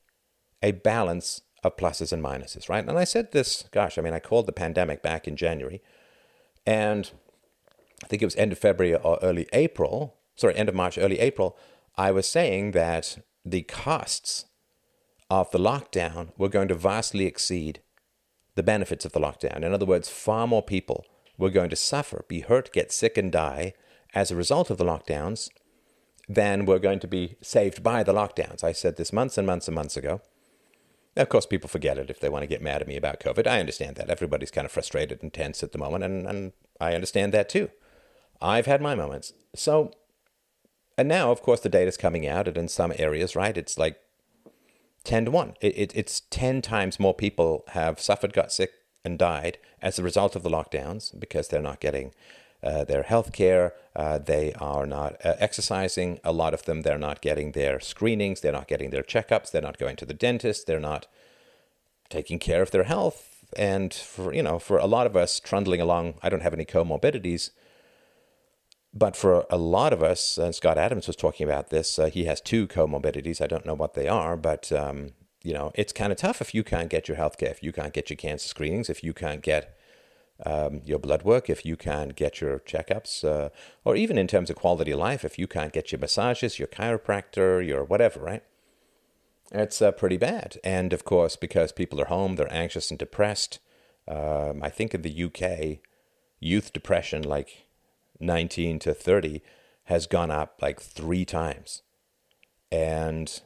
a 0.63 0.73
balance 0.73 1.43
of 1.63 1.77
pluses 1.77 2.13
and 2.13 2.23
minuses, 2.23 2.69
right? 2.69 2.87
And 2.87 2.99
I 2.99 3.05
said 3.05 3.33
this, 3.33 3.65
gosh, 3.71 3.99
I 3.99 4.03
mean, 4.03 4.15
I 4.15 4.21
called 4.21 4.47
the 4.47 4.53
pandemic 4.53 5.03
back 5.03 5.29
in 5.29 5.37
January, 5.37 5.83
and 6.65 7.11
I 8.03 8.07
think 8.07 8.23
it 8.23 8.27
was 8.27 8.37
end 8.37 8.53
of 8.53 8.59
February 8.59 8.97
or 8.97 9.19
early 9.23 9.47
April, 9.53 10.17
sorry, 10.37 10.57
end 10.57 10.69
of 10.69 10.75
March, 10.75 10.97
early 10.97 11.19
April, 11.19 11.59
I 11.97 12.13
was 12.13 12.27
saying 12.27 12.71
that 12.71 13.19
the 13.45 13.63
costs 13.63 14.47
of 15.29 15.51
the 15.51 15.59
lockdown 15.59 16.31
were 16.39 16.49
going 16.49 16.69
to 16.69 16.75
vastly 16.75 17.27
exceed 17.27 17.81
the 18.55 18.63
benefits 18.63 19.05
of 19.05 19.13
the 19.13 19.21
lockdown. 19.21 19.63
In 19.63 19.73
other 19.73 19.87
words, 19.87 20.09
far 20.09 20.47
more 20.47 20.63
people 20.63 21.05
were 21.41 21.51
going 21.51 21.71
to 21.71 21.77
suffer, 21.77 22.25
be 22.29 22.41
hurt, 22.41 22.73
get 22.73 22.93
sick, 22.93 23.17
and 23.17 23.33
die 23.33 23.75
as 24.15 24.31
a 24.31 24.37
result 24.37 24.71
of 24.71 24.79
the 24.79 24.85
lockdowns 24.85 25.49
than 26.29 26.67
were 26.67 26.79
going 26.79 27.01
to 27.01 27.09
be 27.09 27.37
saved 27.41 27.83
by 27.83 28.03
the 28.03 28.13
lockdowns. 28.13 28.63
I 28.63 28.73
said 28.73 28.97
this 28.97 29.13
months 29.13 29.37
and 29.37 29.47
months 29.47 29.67
and 29.67 29.75
months 29.75 29.97
ago. 29.97 30.21
Of 31.17 31.29
course, 31.29 31.47
people 31.47 31.69
forget 31.69 31.99
it 31.99 32.09
if 32.09 32.21
they 32.21 32.29
want 32.29 32.43
to 32.43 32.47
get 32.47 32.63
mad 32.63 32.83
at 32.83 32.89
me 32.89 32.97
about 32.97 33.19
COVID. 33.19 33.47
I 33.47 33.59
understand 33.59 33.97
that. 33.97 34.11
Everybody's 34.11 34.53
kind 34.53 34.65
of 34.65 34.71
frustrated 34.71 35.23
and 35.23 35.33
tense 35.33 35.63
at 35.63 35.73
the 35.73 35.79
moment, 35.79 36.05
and, 36.05 36.27
and 36.27 36.53
I 36.81 36.95
understand 36.95 37.35
that 37.35 37.49
too. 37.49 37.71
I've 38.41 38.67
had 38.67 38.81
my 38.81 38.95
moments. 38.95 39.33
So, 39.55 39.93
and 40.97 41.09
now, 41.09 41.33
of 41.33 41.43
course, 41.43 41.61
the 41.61 41.69
data's 41.69 41.97
coming 41.97 42.29
out, 42.29 42.47
and 42.47 42.57
in 42.57 42.69
some 42.69 42.93
areas, 42.97 43.35
right, 43.35 43.57
it's 43.57 43.77
like 43.77 43.99
10 45.03 45.25
to 45.25 45.31
1. 45.33 45.55
It, 45.61 45.77
it, 45.77 45.93
it's 45.97 46.21
10 46.31 46.63
times 46.63 47.01
more 47.01 47.15
people 47.15 47.65
have 47.69 47.99
suffered, 48.01 48.33
got 48.33 48.53
sick, 48.53 48.71
and 49.05 49.19
died 49.19 49.59
as 49.81 49.99
a 49.99 50.03
result 50.03 50.37
of 50.37 50.43
the 50.43 50.51
lockdowns 50.51 51.19
because 51.19 51.49
they're 51.49 51.63
not 51.63 51.81
getting 51.81 52.13
uh, 52.63 52.85
their 52.85 53.05
health 53.05 53.33
care. 53.33 53.75
Uh, 53.97 54.19
they 54.19 54.53
are 54.55 54.87
not 54.87 55.15
uh, 55.25 55.35
exercising. 55.39 56.21
A 56.25 56.33
lot 56.33 56.55
of 56.55 56.65
them, 56.65 56.83
they're 56.83 56.99
not 56.99 57.23
getting 57.23 57.53
their 57.53 57.81
screenings. 57.81 58.41
They're 58.41 58.53
not 58.53 58.69
getting 58.69 58.91
their 58.91 59.03
checkups. 59.03 59.51
They're 59.51 59.63
not 59.63 59.79
going 59.79 59.97
to 59.97 60.07
the 60.07 60.15
dentist. 60.15 60.67
They're 60.67 60.81
not 60.81 61.07
taking 62.11 62.39
care 62.39 62.63
of 62.63 62.71
their 62.71 62.85
health. 62.85 63.45
And 63.57 63.93
for, 63.93 64.33
you 64.35 64.43
know, 64.43 64.59
for 64.59 64.79
a 64.79 64.87
lot 64.87 65.07
of 65.07 65.17
us 65.17 65.41
trundling 65.41 65.81
along, 65.81 66.15
I 66.23 66.29
don't 66.29 66.43
have 66.43 66.55
any 66.55 66.67
comorbidities. 66.67 67.51
But 68.93 69.17
for 69.17 69.47
a 69.51 69.57
lot 69.57 69.93
of 69.93 70.03
us, 70.03 70.39
Scott 70.53 70.77
Adams 70.77 71.07
was 71.07 71.17
talking 71.17 71.49
about 71.49 71.71
this, 71.71 71.99
uh, 71.99 72.07
he 72.07 72.25
has 72.25 72.41
two 72.41 72.67
comorbidities. 72.67 73.41
I 73.41 73.47
don't 73.47 73.65
know 73.65 73.75
what 73.75 73.95
they 73.95 74.09
are, 74.09 74.37
but 74.37 74.73
um, 74.73 75.13
you 75.43 75.55
know, 75.55 75.73
it's 75.75 75.93
kind 75.93 76.13
of 76.13 76.19
tough 76.19 76.41
if 76.41 76.55
you 76.55 76.63
can't 76.63 76.91
get 76.91 77.09
your 77.09 77.17
health 77.17 77.39
care, 77.39 77.51
if 77.51 77.63
you 77.63 77.73
can't 77.73 77.93
get 77.93 78.11
your 78.11 78.17
cancer 78.17 78.49
screenings, 78.49 78.91
if 78.91 79.03
you 79.03 79.13
can't 79.13 79.43
get 79.43 79.77
um, 80.45 80.83
your 80.85 80.99
blood 80.99 81.23
work, 81.23 81.51
if 81.51 81.65
you 81.65 81.77
can't 81.77 82.17
get 82.17 82.41
your 82.41 82.59
checkups, 82.61 83.25
uh, 83.25 83.51
or 83.85 83.97
even 83.97 84.19
in 84.19 84.27
terms 84.27 84.51
of 84.51 84.57
quality 84.57 84.91
of 84.91 84.99
life, 84.99 85.25
if 85.25 85.39
you 85.39 85.47
can't 85.47 85.73
get 85.73 85.93
your 85.93 85.99
massages, 85.99 86.59
your 86.59 86.69
chiropractor, 86.69 87.67
your 87.67 87.85
whatever, 87.85 88.21
right? 88.21 88.43
It's 89.53 89.83
uh, 89.83 89.93
pretty 89.93 90.17
bad. 90.17 90.59
And 90.63 90.93
of 90.93 91.05
course, 91.05 91.37
because 91.37 91.73
people 91.73 92.01
are 92.01 92.07
home, 92.07 92.37
they're 92.37 92.53
anxious 92.53 92.91
and 92.91 92.99
depressed. 92.99 93.59
Um, 94.07 94.63
I 94.63 94.71
think 94.71 94.95
in 94.95 95.03
the 95.03 95.25
UK, 95.25 95.79
youth 96.39 96.73
depression, 96.73 97.23
like 97.23 97.67
19 98.19 98.79
to 98.81 98.95
30, 98.95 99.43
has 99.85 100.07
gone 100.07 100.31
up 100.31 100.59
like 100.63 100.81
three 100.81 101.25
times. 101.25 101.83
And 102.71 103.41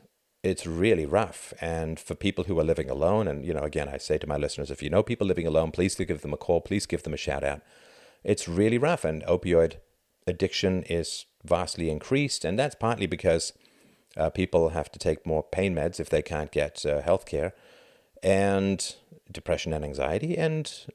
it's 0.44 0.66
really 0.66 1.06
rough. 1.06 1.54
And 1.60 1.98
for 1.98 2.14
people 2.14 2.44
who 2.44 2.60
are 2.60 2.64
living 2.64 2.90
alone, 2.90 3.26
and 3.26 3.44
you 3.44 3.54
know, 3.54 3.62
again, 3.62 3.88
I 3.88 3.96
say 3.96 4.18
to 4.18 4.26
my 4.26 4.36
listeners, 4.36 4.70
if 4.70 4.82
you 4.82 4.90
know 4.90 5.02
people 5.02 5.26
living 5.26 5.46
alone, 5.46 5.72
please 5.72 5.94
give 5.94 6.20
them 6.20 6.34
a 6.34 6.36
call, 6.36 6.60
please 6.60 6.86
give 6.86 7.02
them 7.02 7.14
a 7.14 7.16
shout 7.16 7.42
out. 7.42 7.62
It's 8.22 8.46
really 8.46 8.78
rough, 8.78 9.04
and 9.04 9.22
opioid 9.24 9.76
addiction 10.26 10.82
is 10.84 11.24
vastly 11.44 11.90
increased, 11.90 12.44
and 12.44 12.58
that's 12.58 12.74
partly 12.74 13.06
because 13.06 13.52
uh, 14.16 14.30
people 14.30 14.70
have 14.70 14.92
to 14.92 14.98
take 14.98 15.26
more 15.26 15.42
pain 15.42 15.74
meds 15.74 15.98
if 15.98 16.10
they 16.10 16.22
can't 16.22 16.52
get 16.52 16.84
uh, 16.84 17.00
health 17.00 17.24
care, 17.24 17.54
and 18.22 18.96
depression 19.32 19.72
and 19.72 19.84
anxiety, 19.84 20.36
and 20.36 20.86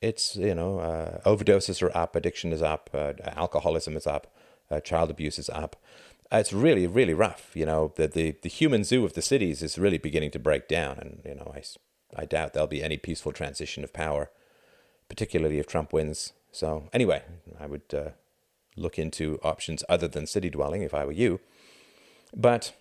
it's 0.00 0.34
you 0.36 0.54
know 0.54 0.78
uh, 0.78 1.20
overdoses 1.26 1.82
are 1.82 1.96
up, 1.96 2.16
addiction 2.16 2.52
is 2.52 2.62
up, 2.62 2.90
uh, 2.94 3.12
alcoholism 3.36 3.96
is 3.96 4.06
up, 4.06 4.34
uh, 4.70 4.80
child 4.80 5.10
abuse 5.10 5.38
is 5.38 5.50
up. 5.50 5.76
Uh, 6.32 6.38
it's 6.38 6.52
really, 6.52 6.86
really 6.86 7.12
rough. 7.12 7.50
You 7.54 7.66
know, 7.66 7.92
the, 7.96 8.08
the, 8.08 8.36
the 8.42 8.48
human 8.48 8.84
zoo 8.84 9.04
of 9.04 9.12
the 9.12 9.20
cities 9.20 9.62
is 9.62 9.78
really 9.78 9.98
beginning 9.98 10.30
to 10.30 10.38
break 10.38 10.66
down. 10.66 10.98
And, 10.98 11.20
you 11.26 11.34
know, 11.34 11.52
I, 11.54 11.62
I 12.16 12.24
doubt 12.24 12.54
there'll 12.54 12.66
be 12.66 12.82
any 12.82 12.96
peaceful 12.96 13.32
transition 13.32 13.84
of 13.84 13.92
power, 13.92 14.30
particularly 15.08 15.58
if 15.58 15.66
Trump 15.66 15.92
wins. 15.92 16.32
So, 16.50 16.88
anyway, 16.92 17.22
I 17.60 17.66
would 17.66 17.82
uh, 17.92 18.10
look 18.76 18.98
into 18.98 19.38
options 19.42 19.84
other 19.90 20.08
than 20.08 20.26
city 20.26 20.48
dwelling 20.48 20.82
if 20.82 20.94
I 20.94 21.04
were 21.04 21.12
you. 21.12 21.40
But 22.34 22.72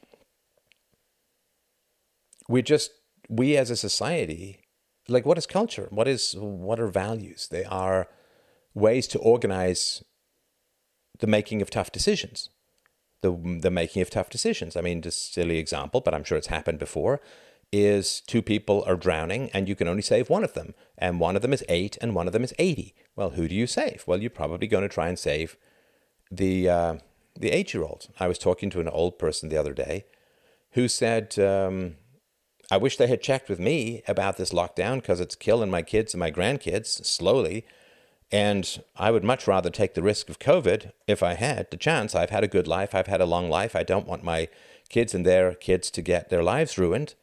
we 2.48 2.62
just, 2.62 2.92
we 3.28 3.58
as 3.58 3.70
a 3.70 3.76
society, 3.76 4.62
like, 5.10 5.26
what 5.26 5.38
is 5.38 5.46
culture? 5.46 5.88
What 5.90 6.08
is, 6.08 6.36
what 6.38 6.80
are 6.80 6.88
values? 6.88 7.50
They 7.52 7.66
are 7.66 8.08
ways 8.74 9.08
to 9.08 9.20
organize 9.20 10.02
the 11.20 11.28
making 11.28 11.62
of 11.62 11.70
tough 11.70 11.92
decisions 11.92 12.50
the 13.22 13.60
the 13.62 13.72
making 13.72 14.02
of 14.02 14.10
tough 14.10 14.30
decisions. 14.30 14.76
I 14.76 14.82
mean, 14.82 15.02
just 15.02 15.34
silly 15.34 15.58
example, 15.58 16.02
but 16.02 16.14
I'm 16.14 16.24
sure 16.24 16.38
it's 16.38 16.48
happened 16.48 16.80
before. 16.80 17.22
Is 17.72 18.22
two 18.28 18.42
people 18.42 18.84
are 18.86 18.98
drowning 18.98 19.50
and 19.54 19.70
you 19.70 19.76
can 19.76 19.88
only 19.88 20.02
save 20.02 20.30
one 20.30 20.44
of 20.44 20.54
them, 20.54 20.74
and 20.98 21.22
one 21.22 21.38
of 21.38 21.42
them 21.42 21.54
is 21.54 21.64
eight 21.70 21.98
and 22.02 22.14
one 22.14 22.28
of 22.28 22.34
them 22.34 22.44
is 22.44 22.54
eighty. 22.60 22.94
Well, 23.16 23.32
who 23.32 23.48
do 23.48 23.56
you 23.56 23.66
save? 23.66 24.04
Well, 24.06 24.20
you're 24.20 24.30
probably 24.30 24.68
going 24.68 24.84
to 24.84 24.90
try 24.90 25.08
and 25.08 25.18
save 25.18 25.56
the 26.30 26.70
uh, 26.70 26.96
the 27.40 27.52
eight 27.52 27.74
year 27.74 27.84
old. 27.84 28.10
I 28.20 28.28
was 28.28 28.38
talking 28.38 28.70
to 28.72 28.82
an 28.82 28.90
old 28.90 29.18
person 29.18 29.48
the 29.48 29.58
other 29.58 29.74
day 29.74 30.06
who 30.72 30.90
said, 30.90 31.40
um, 31.40 31.96
"I 32.70 32.76
wish 32.76 32.98
they 32.98 33.08
had 33.08 33.22
checked 33.22 33.48
with 33.48 33.60
me 33.60 34.04
about 34.06 34.36
this 34.36 34.52
lockdown 34.52 34.96
because 34.96 35.22
it's 35.22 35.36
killing 35.36 35.72
my 35.72 35.82
kids 35.82 36.14
and 36.14 36.20
my 36.20 36.32
grandkids 36.32 37.06
slowly." 37.06 37.66
And 38.32 38.82
I 38.96 39.12
would 39.12 39.24
much 39.24 39.46
rather 39.46 39.70
take 39.70 39.94
the 39.94 40.02
risk 40.02 40.30
of 40.30 40.39
COVID 40.39 40.91
if 41.06 41.22
I 41.22 41.34
had 41.34 41.70
the 41.70 41.78
chance. 41.78 42.15
I've 42.15 42.30
had 42.30 42.44
a 42.44 42.48
good 42.48 42.67
life. 42.67 42.96
I've 42.96 43.08
had 43.08 43.20
a 43.20 43.26
long 43.26 43.50
life. 43.50 43.76
I 43.76 43.84
don't 43.84 44.08
want 44.08 44.24
my 44.24 44.48
kids 44.88 45.13
and 45.13 45.26
their 45.26 45.54
kids 45.54 45.91
to 45.91 46.02
get 46.02 46.30
their 46.30 46.44
lives 46.44 46.78
ruined 46.78 47.15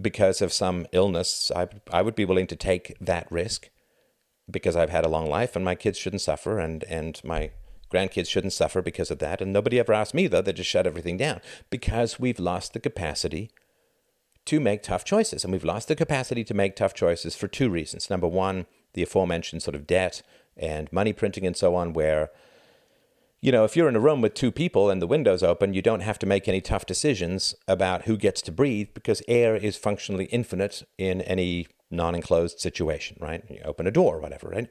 because 0.00 0.42
of 0.42 0.52
some 0.52 0.86
illness. 0.92 1.52
I, 1.54 1.68
I 1.92 2.02
would 2.02 2.16
be 2.16 2.24
willing 2.24 2.48
to 2.48 2.56
take 2.56 2.96
that 3.00 3.30
risk 3.30 3.68
because 4.50 4.74
I've 4.74 4.90
had 4.90 5.04
a 5.04 5.08
long 5.08 5.28
life 5.28 5.54
and 5.54 5.64
my 5.64 5.76
kids 5.76 5.98
shouldn't 5.98 6.22
suffer 6.22 6.58
and, 6.58 6.82
and 6.84 7.20
my 7.24 7.50
grandkids 7.92 8.28
shouldn't 8.28 8.52
suffer 8.52 8.82
because 8.82 9.10
of 9.10 9.20
that. 9.20 9.40
And 9.40 9.52
nobody 9.52 9.78
ever 9.78 9.92
asked 9.92 10.14
me, 10.14 10.26
though. 10.26 10.42
They 10.42 10.52
just 10.52 10.68
shut 10.68 10.86
everything 10.86 11.16
down 11.16 11.40
because 11.70 12.18
we've 12.18 12.40
lost 12.40 12.72
the 12.72 12.80
capacity 12.80 13.50
to 14.46 14.60
make 14.60 14.82
tough 14.82 15.04
choices. 15.04 15.44
And 15.44 15.52
we've 15.52 15.64
lost 15.64 15.88
the 15.88 15.96
capacity 15.96 16.42
to 16.44 16.54
make 16.54 16.76
tough 16.76 16.92
choices 16.92 17.36
for 17.36 17.46
two 17.46 17.70
reasons. 17.70 18.10
Number 18.10 18.26
one, 18.26 18.66
the 18.94 19.02
aforementioned 19.02 19.62
sort 19.62 19.74
of 19.74 19.86
debt 19.86 20.22
and 20.56 20.92
money 20.92 21.12
printing 21.12 21.46
and 21.46 21.56
so 21.56 21.74
on, 21.74 21.92
where, 21.92 22.30
you 23.40 23.52
know, 23.52 23.64
if 23.64 23.76
you're 23.76 23.88
in 23.88 23.96
a 23.96 24.00
room 24.00 24.20
with 24.20 24.34
two 24.34 24.50
people 24.50 24.88
and 24.88 25.02
the 25.02 25.06
window's 25.06 25.42
open, 25.42 25.74
you 25.74 25.82
don't 25.82 26.00
have 26.00 26.18
to 26.20 26.26
make 26.26 26.48
any 26.48 26.60
tough 26.60 26.86
decisions 26.86 27.54
about 27.68 28.02
who 28.02 28.16
gets 28.16 28.40
to 28.42 28.52
breathe 28.52 28.88
because 28.94 29.22
air 29.28 29.56
is 29.56 29.76
functionally 29.76 30.26
infinite 30.26 30.82
in 30.96 31.20
any 31.22 31.66
non 31.90 32.14
enclosed 32.14 32.60
situation, 32.60 33.16
right? 33.20 33.44
You 33.48 33.60
open 33.64 33.86
a 33.86 33.90
door 33.90 34.16
or 34.16 34.20
whatever, 34.20 34.48
right? 34.48 34.68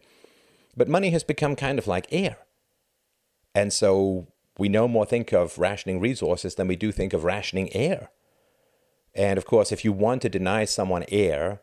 But 0.76 0.90
money 0.90 1.12
has 1.12 1.24
become 1.24 1.56
kind 1.56 1.78
of 1.78 1.88
like 1.88 2.08
air. 2.12 2.38
And 3.54 3.72
so 3.72 4.28
we 4.58 4.70
no 4.70 4.88
more 4.88 5.06
think 5.06 5.32
of 5.32 5.58
rationing 5.58 6.00
resources 6.00 6.56
than 6.56 6.68
we 6.68 6.76
do 6.76 6.92
think 6.92 7.14
of 7.14 7.24
rationing 7.24 7.74
air. 7.76 8.10
And 9.16 9.38
of 9.38 9.46
course, 9.46 9.72
if 9.72 9.86
you 9.86 9.92
want 9.92 10.22
to 10.24 10.30
deny 10.30 10.66
someone 10.66 11.06
air, 11.10 11.62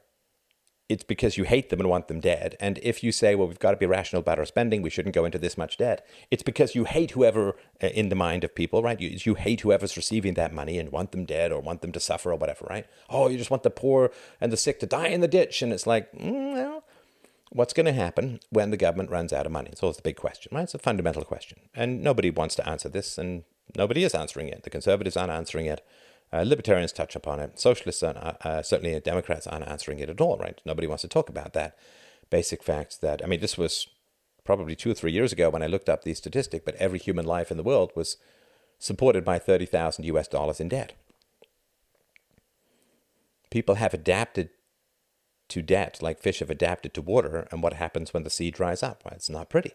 it's 0.90 1.04
because 1.04 1.38
you 1.38 1.44
hate 1.44 1.70
them 1.70 1.78
and 1.78 1.88
want 1.88 2.08
them 2.08 2.18
dead. 2.18 2.56
And 2.58 2.80
if 2.82 3.04
you 3.04 3.12
say, 3.12 3.36
well, 3.36 3.46
we've 3.46 3.60
got 3.60 3.70
to 3.70 3.76
be 3.76 3.86
rational 3.86 4.18
about 4.18 4.40
our 4.40 4.44
spending, 4.44 4.82
we 4.82 4.90
shouldn't 4.90 5.14
go 5.14 5.24
into 5.24 5.38
this 5.38 5.56
much 5.56 5.76
debt, 5.76 6.04
it's 6.32 6.42
because 6.42 6.74
you 6.74 6.82
hate 6.82 7.12
whoever 7.12 7.54
uh, 7.80 7.86
in 7.86 8.08
the 8.08 8.16
mind 8.16 8.42
of 8.42 8.56
people, 8.56 8.82
right? 8.82 9.00
You, 9.00 9.16
you 9.22 9.36
hate 9.36 9.60
whoever's 9.60 9.96
receiving 9.96 10.34
that 10.34 10.52
money 10.52 10.80
and 10.80 10.90
want 10.90 11.12
them 11.12 11.24
dead 11.24 11.52
or 11.52 11.60
want 11.60 11.80
them 11.80 11.92
to 11.92 12.00
suffer 12.00 12.32
or 12.32 12.34
whatever, 12.34 12.66
right? 12.68 12.86
Oh, 13.08 13.28
you 13.28 13.38
just 13.38 13.52
want 13.52 13.62
the 13.62 13.70
poor 13.70 14.10
and 14.40 14.52
the 14.52 14.56
sick 14.56 14.80
to 14.80 14.86
die 14.86 15.06
in 15.06 15.20
the 15.20 15.28
ditch. 15.28 15.62
And 15.62 15.72
it's 15.72 15.86
like, 15.86 16.12
mm, 16.12 16.54
well, 16.54 16.82
what's 17.50 17.72
going 17.72 17.86
to 17.86 17.92
happen 17.92 18.40
when 18.50 18.72
the 18.72 18.76
government 18.76 19.10
runs 19.10 19.32
out 19.32 19.46
of 19.46 19.52
money? 19.52 19.68
It's 19.70 19.84
always 19.84 19.96
the 19.96 20.02
big 20.02 20.16
question, 20.16 20.50
right? 20.52 20.64
It's 20.64 20.74
a 20.74 20.78
fundamental 20.78 21.22
question. 21.22 21.60
And 21.72 22.02
nobody 22.02 22.30
wants 22.30 22.56
to 22.56 22.68
answer 22.68 22.88
this, 22.88 23.16
and 23.16 23.44
nobody 23.76 24.02
is 24.02 24.12
answering 24.12 24.48
it. 24.48 24.64
The 24.64 24.70
conservatives 24.70 25.16
aren't 25.16 25.30
answering 25.30 25.66
it. 25.66 25.86
Uh, 26.32 26.42
libertarians 26.42 26.92
touch 26.92 27.16
upon 27.16 27.40
it. 27.40 27.58
Socialists, 27.58 28.02
are, 28.02 28.36
uh, 28.42 28.62
certainly 28.62 28.98
Democrats, 29.00 29.46
aren't 29.46 29.66
answering 29.66 29.98
it 29.98 30.08
at 30.08 30.20
all, 30.20 30.38
right? 30.38 30.60
Nobody 30.64 30.86
wants 30.86 31.02
to 31.02 31.08
talk 31.08 31.28
about 31.28 31.52
that 31.54 31.76
basic 32.30 32.62
fact 32.62 33.00
that, 33.00 33.22
I 33.24 33.26
mean, 33.26 33.40
this 33.40 33.58
was 33.58 33.88
probably 34.44 34.76
two 34.76 34.92
or 34.92 34.94
three 34.94 35.12
years 35.12 35.32
ago 35.32 35.50
when 35.50 35.62
I 35.62 35.66
looked 35.66 35.88
up 35.88 36.04
the 36.04 36.14
statistic, 36.14 36.64
but 36.64 36.76
every 36.76 36.98
human 36.98 37.26
life 37.26 37.50
in 37.50 37.56
the 37.56 37.62
world 37.62 37.92
was 37.96 38.16
supported 38.78 39.24
by 39.24 39.38
30,000 39.38 40.04
US 40.04 40.28
dollars 40.28 40.60
in 40.60 40.68
debt. 40.68 40.92
People 43.50 43.74
have 43.76 43.92
adapted 43.92 44.50
to 45.48 45.62
debt 45.62 45.98
like 46.00 46.20
fish 46.20 46.38
have 46.38 46.50
adapted 46.50 46.94
to 46.94 47.02
water, 47.02 47.48
and 47.50 47.62
what 47.62 47.74
happens 47.74 48.14
when 48.14 48.22
the 48.22 48.30
sea 48.30 48.50
dries 48.50 48.82
up? 48.82 49.02
Well, 49.04 49.14
it's 49.14 49.28
not 49.28 49.50
pretty. 49.50 49.72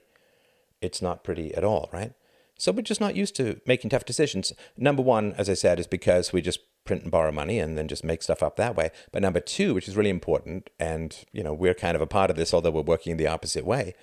It's 0.81 1.01
not 1.01 1.23
pretty 1.23 1.53
at 1.53 1.65
all, 1.65 1.89
right? 1.91 2.13
So 2.57 2.71
we're 2.71 2.81
just 2.81 3.01
not 3.01 3.15
used 3.15 3.35
to 3.35 3.59
making 3.65 3.89
tough 3.89 4.05
decisions. 4.05 4.53
Number 4.77 5.01
one, 5.01 5.33
as 5.33 5.49
I 5.49 5.53
said, 5.55 5.79
is 5.79 5.87
because 5.87 6.31
we 6.31 6.41
just 6.41 6.59
print 6.85 7.03
and 7.03 7.11
borrow 7.11 7.31
money 7.31 7.59
and 7.59 7.77
then 7.77 7.87
just 7.87 8.03
make 8.03 8.21
stuff 8.21 8.43
up 8.43 8.55
that 8.55 8.75
way. 8.75 8.91
But 9.11 9.21
number 9.21 9.39
two, 9.39 9.73
which 9.73 9.87
is 9.87 9.97
really 9.97 10.09
important, 10.09 10.69
and 10.79 11.17
you 11.33 11.43
know, 11.43 11.53
we're 11.53 11.73
kind 11.73 11.95
of 11.95 12.01
a 12.01 12.07
part 12.07 12.29
of 12.29 12.35
this, 12.35 12.53
although 12.53 12.71
we're 12.71 12.81
working 12.81 13.11
in 13.11 13.17
the 13.17 13.27
opposite 13.27 13.65
way. 13.65 13.93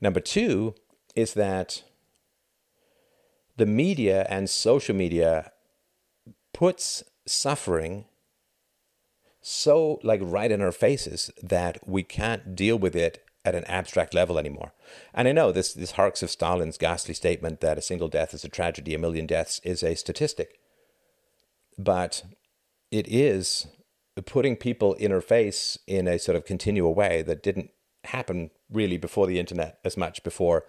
Number 0.00 0.20
two 0.20 0.74
is 1.14 1.34
that 1.34 1.82
the 3.56 3.66
media 3.66 4.26
and 4.28 4.50
social 4.50 4.94
media 4.94 5.52
puts 6.52 7.04
suffering 7.26 8.06
so 9.40 10.00
like 10.02 10.20
right 10.22 10.50
in 10.50 10.60
our 10.62 10.72
faces 10.72 11.30
that 11.42 11.78
we 11.86 12.02
can't 12.02 12.56
deal 12.56 12.78
with 12.78 12.96
it 12.96 13.24
at 13.44 13.54
an 13.54 13.64
abstract 13.64 14.14
level 14.14 14.38
anymore. 14.38 14.72
And 15.12 15.28
I 15.28 15.32
know 15.32 15.52
this 15.52 15.74
this 15.74 15.92
harks 15.92 16.22
of 16.22 16.30
Stalin's 16.30 16.78
ghastly 16.78 17.14
statement 17.14 17.60
that 17.60 17.78
a 17.78 17.82
single 17.82 18.08
death 18.08 18.34
is 18.34 18.44
a 18.44 18.48
tragedy, 18.48 18.94
a 18.94 18.98
million 18.98 19.26
deaths 19.26 19.60
is 19.64 19.82
a 19.82 19.94
statistic. 19.94 20.58
But 21.76 22.24
it 22.90 23.06
is 23.08 23.66
putting 24.26 24.56
people 24.56 24.94
in 24.94 25.10
her 25.10 25.20
face 25.20 25.78
in 25.86 26.06
a 26.06 26.18
sort 26.18 26.36
of 26.36 26.44
continual 26.44 26.94
way 26.94 27.22
that 27.22 27.42
didn't 27.42 27.70
happen 28.04 28.50
really 28.70 28.96
before 28.96 29.26
the 29.26 29.40
internet 29.40 29.78
as 29.84 29.96
much 29.96 30.22
before 30.22 30.64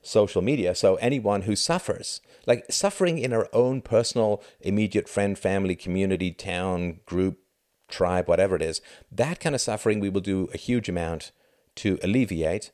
social 0.00 0.42
media. 0.42 0.74
So 0.74 0.94
anyone 0.96 1.42
who 1.42 1.56
suffers, 1.56 2.20
like 2.46 2.64
suffering 2.70 3.18
in 3.18 3.32
our 3.32 3.48
own 3.52 3.82
personal, 3.82 4.42
immediate 4.60 5.08
friend, 5.08 5.38
family, 5.38 5.74
community, 5.74 6.30
town, 6.30 7.00
group, 7.04 7.38
tribe, 7.88 8.28
whatever 8.28 8.54
it 8.54 8.62
is, 8.62 8.80
that 9.10 9.40
kind 9.40 9.54
of 9.54 9.60
suffering 9.60 9.98
we 9.98 10.08
will 10.08 10.20
do 10.20 10.48
a 10.54 10.58
huge 10.58 10.88
amount 10.88 11.32
to 11.78 11.98
alleviate. 12.02 12.70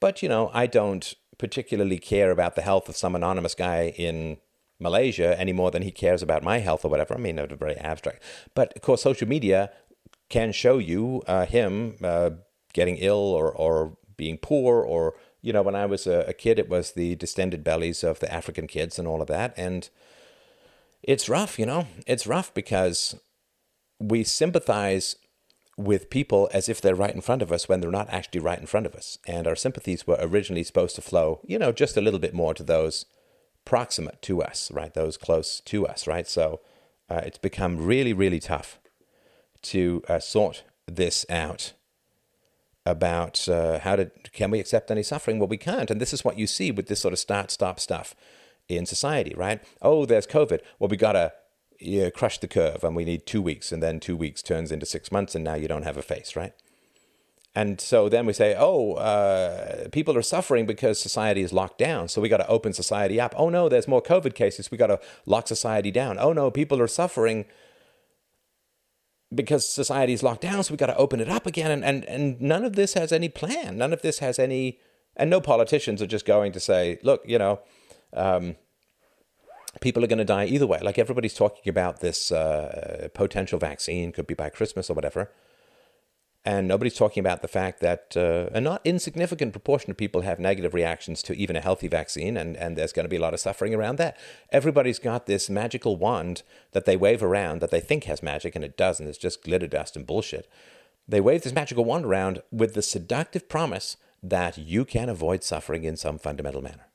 But, 0.00 0.22
you 0.22 0.28
know, 0.28 0.50
I 0.52 0.66
don't 0.66 1.14
particularly 1.38 1.98
care 1.98 2.30
about 2.30 2.54
the 2.54 2.62
health 2.62 2.88
of 2.88 2.96
some 2.96 3.14
anonymous 3.14 3.54
guy 3.54 3.94
in 3.96 4.38
Malaysia 4.80 5.38
any 5.38 5.52
more 5.52 5.70
than 5.70 5.82
he 5.82 5.90
cares 5.90 6.22
about 6.22 6.42
my 6.42 6.58
health 6.58 6.84
or 6.84 6.88
whatever. 6.88 7.14
I 7.14 7.18
mean, 7.18 7.38
it's 7.38 7.54
very 7.54 7.76
abstract. 7.76 8.22
But 8.54 8.72
of 8.76 8.82
course, 8.82 9.02
social 9.02 9.28
media 9.28 9.70
can 10.28 10.52
show 10.52 10.78
you 10.78 11.22
uh, 11.26 11.46
him 11.46 11.96
uh, 12.02 12.30
getting 12.72 12.96
ill 12.96 13.16
or, 13.16 13.50
or 13.50 13.96
being 14.16 14.36
poor 14.36 14.82
or 14.82 15.14
you 15.40 15.52
know 15.52 15.62
when 15.62 15.74
i 15.74 15.86
was 15.86 16.06
a, 16.06 16.24
a, 16.28 16.32
kid 16.34 16.58
it 16.58 16.68
was 16.68 16.92
the 16.92 17.14
distended 17.16 17.64
bellies 17.64 18.04
of 18.04 18.18
the 18.20 18.32
african 18.32 18.66
kids 18.66 18.98
and 18.98 19.08
all 19.08 19.22
of 19.22 19.28
that 19.28 19.54
and 19.56 19.88
it's 21.02 21.28
rough 21.28 21.58
you 21.58 21.64
know 21.64 21.86
it's 22.06 22.26
rough 22.26 22.52
because 22.52 23.14
we 24.00 24.22
sympathize 24.24 25.16
with 25.78 26.10
people 26.10 26.50
as 26.52 26.68
if 26.68 26.80
they're 26.80 26.94
right 26.94 27.14
in 27.14 27.20
front 27.20 27.40
of 27.40 27.52
us 27.52 27.68
when 27.68 27.80
they're 27.80 27.90
not 27.90 28.10
actually 28.10 28.40
right 28.40 28.58
in 28.58 28.66
front 28.66 28.84
of 28.84 28.96
us. 28.96 29.16
And 29.26 29.46
our 29.46 29.54
sympathies 29.54 30.06
were 30.06 30.18
originally 30.20 30.64
supposed 30.64 30.96
to 30.96 31.02
flow, 31.02 31.40
you 31.46 31.56
know, 31.56 31.70
just 31.70 31.96
a 31.96 32.00
little 32.00 32.18
bit 32.18 32.34
more 32.34 32.52
to 32.54 32.64
those 32.64 33.06
proximate 33.64 34.20
to 34.22 34.42
us, 34.42 34.72
right? 34.72 34.92
Those 34.92 35.16
close 35.16 35.60
to 35.60 35.86
us, 35.86 36.08
right? 36.08 36.26
So 36.26 36.60
uh, 37.08 37.20
it's 37.24 37.38
become 37.38 37.78
really, 37.78 38.12
really 38.12 38.40
tough 38.40 38.80
to 39.62 40.02
uh, 40.08 40.18
sort 40.18 40.64
this 40.86 41.24
out 41.30 41.74
about 42.84 43.48
uh, 43.48 43.78
how 43.78 43.96
to 43.96 44.10
can 44.32 44.50
we 44.50 44.58
accept 44.58 44.90
any 44.90 45.02
suffering? 45.02 45.38
Well, 45.38 45.48
we 45.48 45.58
can't, 45.58 45.90
and 45.90 46.00
this 46.00 46.12
is 46.12 46.24
what 46.24 46.38
you 46.38 46.46
see 46.46 46.70
with 46.70 46.88
this 46.88 47.00
sort 47.00 47.12
of 47.12 47.18
start 47.18 47.50
stop 47.50 47.78
stuff 47.78 48.16
in 48.68 48.84
society, 48.84 49.34
right? 49.36 49.62
Oh, 49.80 50.06
there's 50.06 50.26
COVID. 50.26 50.60
Well, 50.78 50.88
we 50.88 50.96
gotta 50.96 51.32
you 51.78 52.10
crush 52.10 52.38
the 52.38 52.48
curve 52.48 52.82
and 52.82 52.96
we 52.96 53.04
need 53.04 53.26
two 53.26 53.42
weeks 53.42 53.72
and 53.72 53.82
then 53.82 54.00
two 54.00 54.16
weeks 54.16 54.42
turns 54.42 54.72
into 54.72 54.86
six 54.86 55.12
months 55.12 55.34
and 55.34 55.44
now 55.44 55.54
you 55.54 55.68
don't 55.68 55.84
have 55.84 55.96
a 55.96 56.02
face 56.02 56.34
right? 56.36 56.52
And 57.54 57.80
so 57.80 58.08
then 58.08 58.26
we 58.26 58.32
say 58.32 58.54
oh 58.58 58.94
uh, 58.94 59.88
people 59.90 60.16
are 60.16 60.22
suffering 60.22 60.66
because 60.66 61.00
society 61.00 61.42
is 61.42 61.52
locked 61.52 61.78
down. 61.78 62.08
So 62.08 62.20
we 62.20 62.28
got 62.28 62.38
to 62.38 62.48
open 62.48 62.72
society 62.72 63.20
up. 63.20 63.34
Oh 63.36 63.48
no 63.48 63.68
there's 63.68 63.88
more 63.88 64.02
covid 64.02 64.34
cases. 64.34 64.70
We 64.70 64.78
got 64.78 64.88
to 64.88 65.00
lock 65.26 65.48
society 65.48 65.90
down. 65.90 66.18
Oh 66.18 66.32
no 66.32 66.50
people 66.50 66.80
are 66.80 66.88
suffering 66.88 67.46
because 69.34 69.68
society 69.68 70.12
is 70.12 70.22
locked 70.22 70.42
down. 70.42 70.64
So 70.64 70.72
we 70.72 70.78
got 70.78 70.86
to 70.86 70.96
open 70.96 71.20
it 71.20 71.28
up 71.28 71.46
again. 71.46 71.70
And, 71.70 71.84
and 71.84 72.04
and 72.04 72.40
none 72.40 72.64
of 72.64 72.76
this 72.76 72.94
has 72.94 73.12
any 73.12 73.28
plan. 73.28 73.78
None 73.78 73.92
of 73.92 74.02
this 74.02 74.18
has 74.18 74.38
any 74.38 74.78
and 75.16 75.28
no 75.28 75.40
politicians 75.40 76.00
are 76.00 76.06
just 76.06 76.24
going 76.24 76.52
to 76.52 76.60
say 76.60 76.98
look 77.02 77.22
you 77.26 77.38
know 77.38 77.60
um, 78.14 78.56
people 79.80 80.04
are 80.04 80.08
going 80.08 80.18
to 80.18 80.24
die 80.24 80.46
either 80.46 80.66
way. 80.66 80.80
Like 80.80 80.98
everybody's 80.98 81.34
talking 81.34 81.68
about 81.68 82.00
this 82.00 82.32
uh, 82.32 83.08
potential 83.14 83.58
vaccine, 83.58 84.12
could 84.12 84.26
be 84.26 84.34
by 84.34 84.50
Christmas 84.50 84.90
or 84.90 84.94
whatever. 84.94 85.30
And 86.44 86.66
nobody's 86.66 86.94
talking 86.94 87.20
about 87.20 87.42
the 87.42 87.48
fact 87.48 87.80
that 87.80 88.16
uh, 88.16 88.48
a 88.56 88.60
not 88.60 88.80
insignificant 88.84 89.52
proportion 89.52 89.90
of 89.90 89.96
people 89.96 90.22
have 90.22 90.38
negative 90.38 90.72
reactions 90.72 91.22
to 91.24 91.34
even 91.34 91.56
a 91.56 91.60
healthy 91.60 91.88
vaccine, 91.88 92.36
and, 92.36 92.56
and 92.56 92.76
there's 92.76 92.92
going 92.92 93.04
to 93.04 93.10
be 93.10 93.16
a 93.16 93.20
lot 93.20 93.34
of 93.34 93.40
suffering 93.40 93.74
around 93.74 93.98
that. 93.98 94.16
Everybody's 94.50 94.98
got 94.98 95.26
this 95.26 95.50
magical 95.50 95.96
wand 95.96 96.42
that 96.72 96.84
they 96.84 96.96
wave 96.96 97.22
around 97.22 97.60
that 97.60 97.70
they 97.70 97.80
think 97.80 98.04
has 98.04 98.22
magic, 98.22 98.54
and 98.54 98.64
it 98.64 98.78
doesn't. 98.78 99.06
It's 99.06 99.18
just 99.18 99.44
glitter 99.44 99.66
dust 99.66 99.96
and 99.96 100.06
bullshit. 100.06 100.48
They 101.06 101.20
wave 101.20 101.42
this 101.42 101.52
magical 101.52 101.84
wand 101.84 102.06
around 102.06 102.42
with 102.50 102.74
the 102.74 102.82
seductive 102.82 103.48
promise 103.48 103.96
that 104.22 104.56
you 104.56 104.84
can 104.84 105.08
avoid 105.08 105.42
suffering 105.42 105.84
in 105.84 105.96
some 105.96 106.18
fundamental 106.18 106.62
manner. 106.62 106.86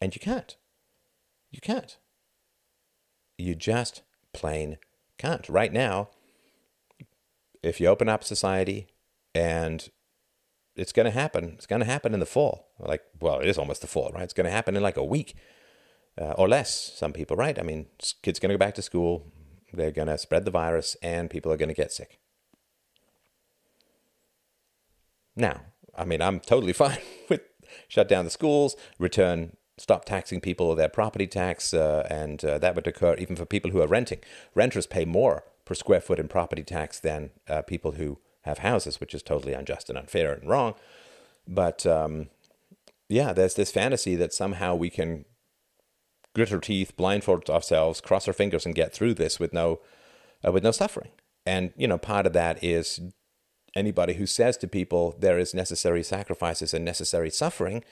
And 0.00 0.14
you 0.14 0.20
can't. 0.20 0.56
You 1.50 1.60
can't. 1.60 1.96
You 3.38 3.54
just 3.54 4.02
plain 4.32 4.78
can't. 5.18 5.48
Right 5.48 5.72
now, 5.72 6.10
if 7.62 7.80
you 7.80 7.88
open 7.88 8.08
up 8.08 8.24
society 8.24 8.88
and 9.34 9.88
it's 10.74 10.92
going 10.92 11.06
to 11.06 11.10
happen, 11.10 11.52
it's 11.54 11.66
going 11.66 11.80
to 11.80 11.86
happen 11.86 12.14
in 12.14 12.20
the 12.20 12.26
fall. 12.26 12.68
Like, 12.78 13.02
well, 13.20 13.40
it 13.40 13.48
is 13.48 13.58
almost 13.58 13.80
the 13.80 13.86
fall, 13.86 14.10
right? 14.14 14.24
It's 14.24 14.34
going 14.34 14.44
to 14.44 14.50
happen 14.50 14.76
in 14.76 14.82
like 14.82 14.96
a 14.96 15.04
week 15.04 15.34
uh, 16.20 16.32
or 16.32 16.48
less, 16.48 16.92
some 16.94 17.12
people, 17.12 17.36
right? 17.36 17.58
I 17.58 17.62
mean, 17.62 17.86
kids 18.22 18.38
going 18.38 18.50
to 18.50 18.54
go 18.54 18.58
back 18.58 18.74
to 18.74 18.82
school, 18.82 19.32
they're 19.72 19.90
going 19.90 20.08
to 20.08 20.18
spread 20.18 20.44
the 20.44 20.50
virus, 20.50 20.96
and 21.02 21.30
people 21.30 21.52
are 21.52 21.56
going 21.56 21.68
to 21.68 21.74
get 21.74 21.92
sick. 21.92 22.18
Now, 25.34 25.60
I 25.94 26.04
mean, 26.04 26.22
I'm 26.22 26.40
totally 26.40 26.72
fine 26.84 26.98
with 27.28 27.42
shut 27.88 28.08
down 28.08 28.24
the 28.24 28.30
schools, 28.30 28.76
return 28.98 29.56
stop 29.78 30.04
taxing 30.04 30.40
people 30.40 30.74
their 30.74 30.88
property 30.88 31.26
tax, 31.26 31.74
uh, 31.74 32.06
and 32.10 32.44
uh, 32.44 32.58
that 32.58 32.74
would 32.74 32.86
occur 32.86 33.14
even 33.14 33.36
for 33.36 33.44
people 33.44 33.70
who 33.70 33.82
are 33.82 33.86
renting. 33.86 34.20
Renters 34.54 34.86
pay 34.86 35.04
more 35.04 35.44
per 35.64 35.74
square 35.74 36.00
foot 36.00 36.18
in 36.18 36.28
property 36.28 36.62
tax 36.62 36.98
than 36.98 37.30
uh, 37.48 37.62
people 37.62 37.92
who 37.92 38.18
have 38.42 38.58
houses, 38.58 39.00
which 39.00 39.14
is 39.14 39.22
totally 39.22 39.52
unjust 39.52 39.88
and 39.88 39.98
unfair 39.98 40.32
and 40.32 40.48
wrong. 40.48 40.74
But 41.46 41.84
um, 41.84 42.28
yeah, 43.08 43.32
there's 43.32 43.54
this 43.54 43.70
fantasy 43.70 44.16
that 44.16 44.32
somehow 44.32 44.74
we 44.74 44.90
can 44.90 45.24
grit 46.34 46.52
our 46.52 46.58
teeth, 46.58 46.96
blindfold 46.96 47.50
ourselves, 47.50 48.00
cross 48.00 48.26
our 48.28 48.34
fingers, 48.34 48.64
and 48.64 48.74
get 48.74 48.92
through 48.92 49.14
this 49.14 49.38
with 49.38 49.52
no 49.52 49.80
uh, 50.46 50.52
with 50.52 50.62
no 50.64 50.70
suffering. 50.70 51.10
And 51.44 51.72
you 51.76 51.86
know, 51.86 51.98
part 51.98 52.26
of 52.26 52.32
that 52.32 52.62
is 52.64 53.00
anybody 53.74 54.14
who 54.14 54.26
says 54.26 54.56
to 54.58 54.68
people 54.68 55.14
there 55.18 55.38
is 55.38 55.52
necessary 55.52 56.02
sacrifices 56.02 56.72
and 56.72 56.84
necessary 56.84 57.30
suffering 57.30 57.84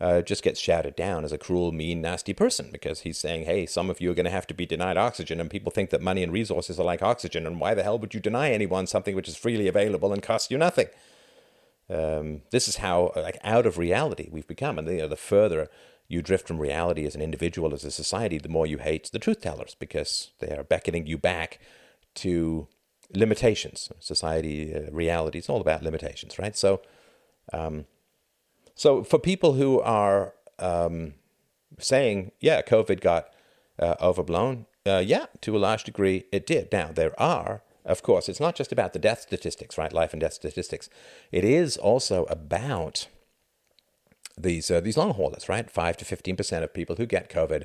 uh, 0.00 0.22
just 0.22 0.42
gets 0.42 0.60
shouted 0.60 0.96
down 0.96 1.24
as 1.24 1.32
a 1.32 1.38
cruel, 1.38 1.72
mean, 1.72 2.00
nasty 2.00 2.32
person 2.32 2.68
because 2.72 3.00
he's 3.00 3.18
saying, 3.18 3.44
hey, 3.44 3.64
some 3.64 3.88
of 3.88 4.00
you 4.00 4.10
are 4.10 4.14
going 4.14 4.24
to 4.24 4.30
have 4.30 4.46
to 4.48 4.54
be 4.54 4.66
denied 4.66 4.96
oxygen, 4.96 5.40
and 5.40 5.50
people 5.50 5.70
think 5.70 5.90
that 5.90 6.02
money 6.02 6.22
and 6.22 6.32
resources 6.32 6.80
are 6.80 6.84
like 6.84 7.02
oxygen, 7.02 7.46
and 7.46 7.60
why 7.60 7.74
the 7.74 7.82
hell 7.82 7.98
would 7.98 8.14
you 8.14 8.20
deny 8.20 8.50
anyone 8.50 8.86
something 8.86 9.14
which 9.14 9.28
is 9.28 9.36
freely 9.36 9.68
available 9.68 10.12
and 10.12 10.22
costs 10.22 10.50
you 10.50 10.58
nothing? 10.58 10.88
Um, 11.88 12.42
this 12.50 12.66
is 12.66 12.76
how 12.76 13.12
like 13.14 13.38
out 13.44 13.66
of 13.66 13.78
reality 13.78 14.28
we've 14.30 14.48
become, 14.48 14.78
and 14.78 14.88
you 14.88 14.98
know, 14.98 15.08
the 15.08 15.16
further 15.16 15.68
you 16.08 16.22
drift 16.22 16.46
from 16.46 16.58
reality 16.58 17.06
as 17.06 17.14
an 17.14 17.22
individual, 17.22 17.72
as 17.72 17.84
a 17.84 17.90
society, 17.90 18.38
the 18.38 18.48
more 18.48 18.66
you 18.66 18.78
hate 18.78 19.10
the 19.12 19.18
truth 19.18 19.40
tellers 19.40 19.74
because 19.78 20.30
they 20.38 20.54
are 20.54 20.64
beckoning 20.64 21.06
you 21.06 21.16
back 21.16 21.58
to 22.14 22.68
limitations. 23.14 23.90
Society, 24.00 24.74
uh, 24.74 24.90
reality, 24.90 25.38
it's 25.38 25.48
all 25.48 25.60
about 25.60 25.82
limitations, 25.82 26.38
right? 26.38 26.56
So, 26.56 26.82
um, 27.52 27.86
so 28.74 29.04
for 29.04 29.18
people 29.18 29.54
who 29.54 29.80
are 29.80 30.34
um, 30.58 31.14
saying, 31.78 32.32
yeah, 32.40 32.62
COVID 32.62 33.00
got 33.00 33.32
uh, 33.78 33.94
overblown, 34.00 34.66
uh, 34.86 35.02
yeah, 35.04 35.26
to 35.40 35.56
a 35.56 35.58
large 35.58 35.84
degree 35.84 36.24
it 36.32 36.46
did. 36.46 36.72
Now, 36.72 36.90
there 36.92 37.18
are, 37.20 37.62
of 37.84 38.02
course, 38.02 38.28
it's 38.28 38.40
not 38.40 38.54
just 38.54 38.72
about 38.72 38.92
the 38.92 38.98
death 38.98 39.22
statistics, 39.22 39.78
right? 39.78 39.92
Life 39.92 40.12
and 40.12 40.20
death 40.20 40.34
statistics. 40.34 40.88
It 41.32 41.44
is 41.44 41.76
also 41.76 42.24
about 42.24 43.08
these 44.36 44.70
uh, 44.70 44.80
these 44.80 44.96
long 44.96 45.14
haulers, 45.14 45.48
right? 45.48 45.70
Five 45.70 45.96
to 45.98 46.04
fifteen 46.04 46.36
percent 46.36 46.64
of 46.64 46.74
people 46.74 46.96
who 46.96 47.06
get 47.06 47.30
COVID, 47.30 47.64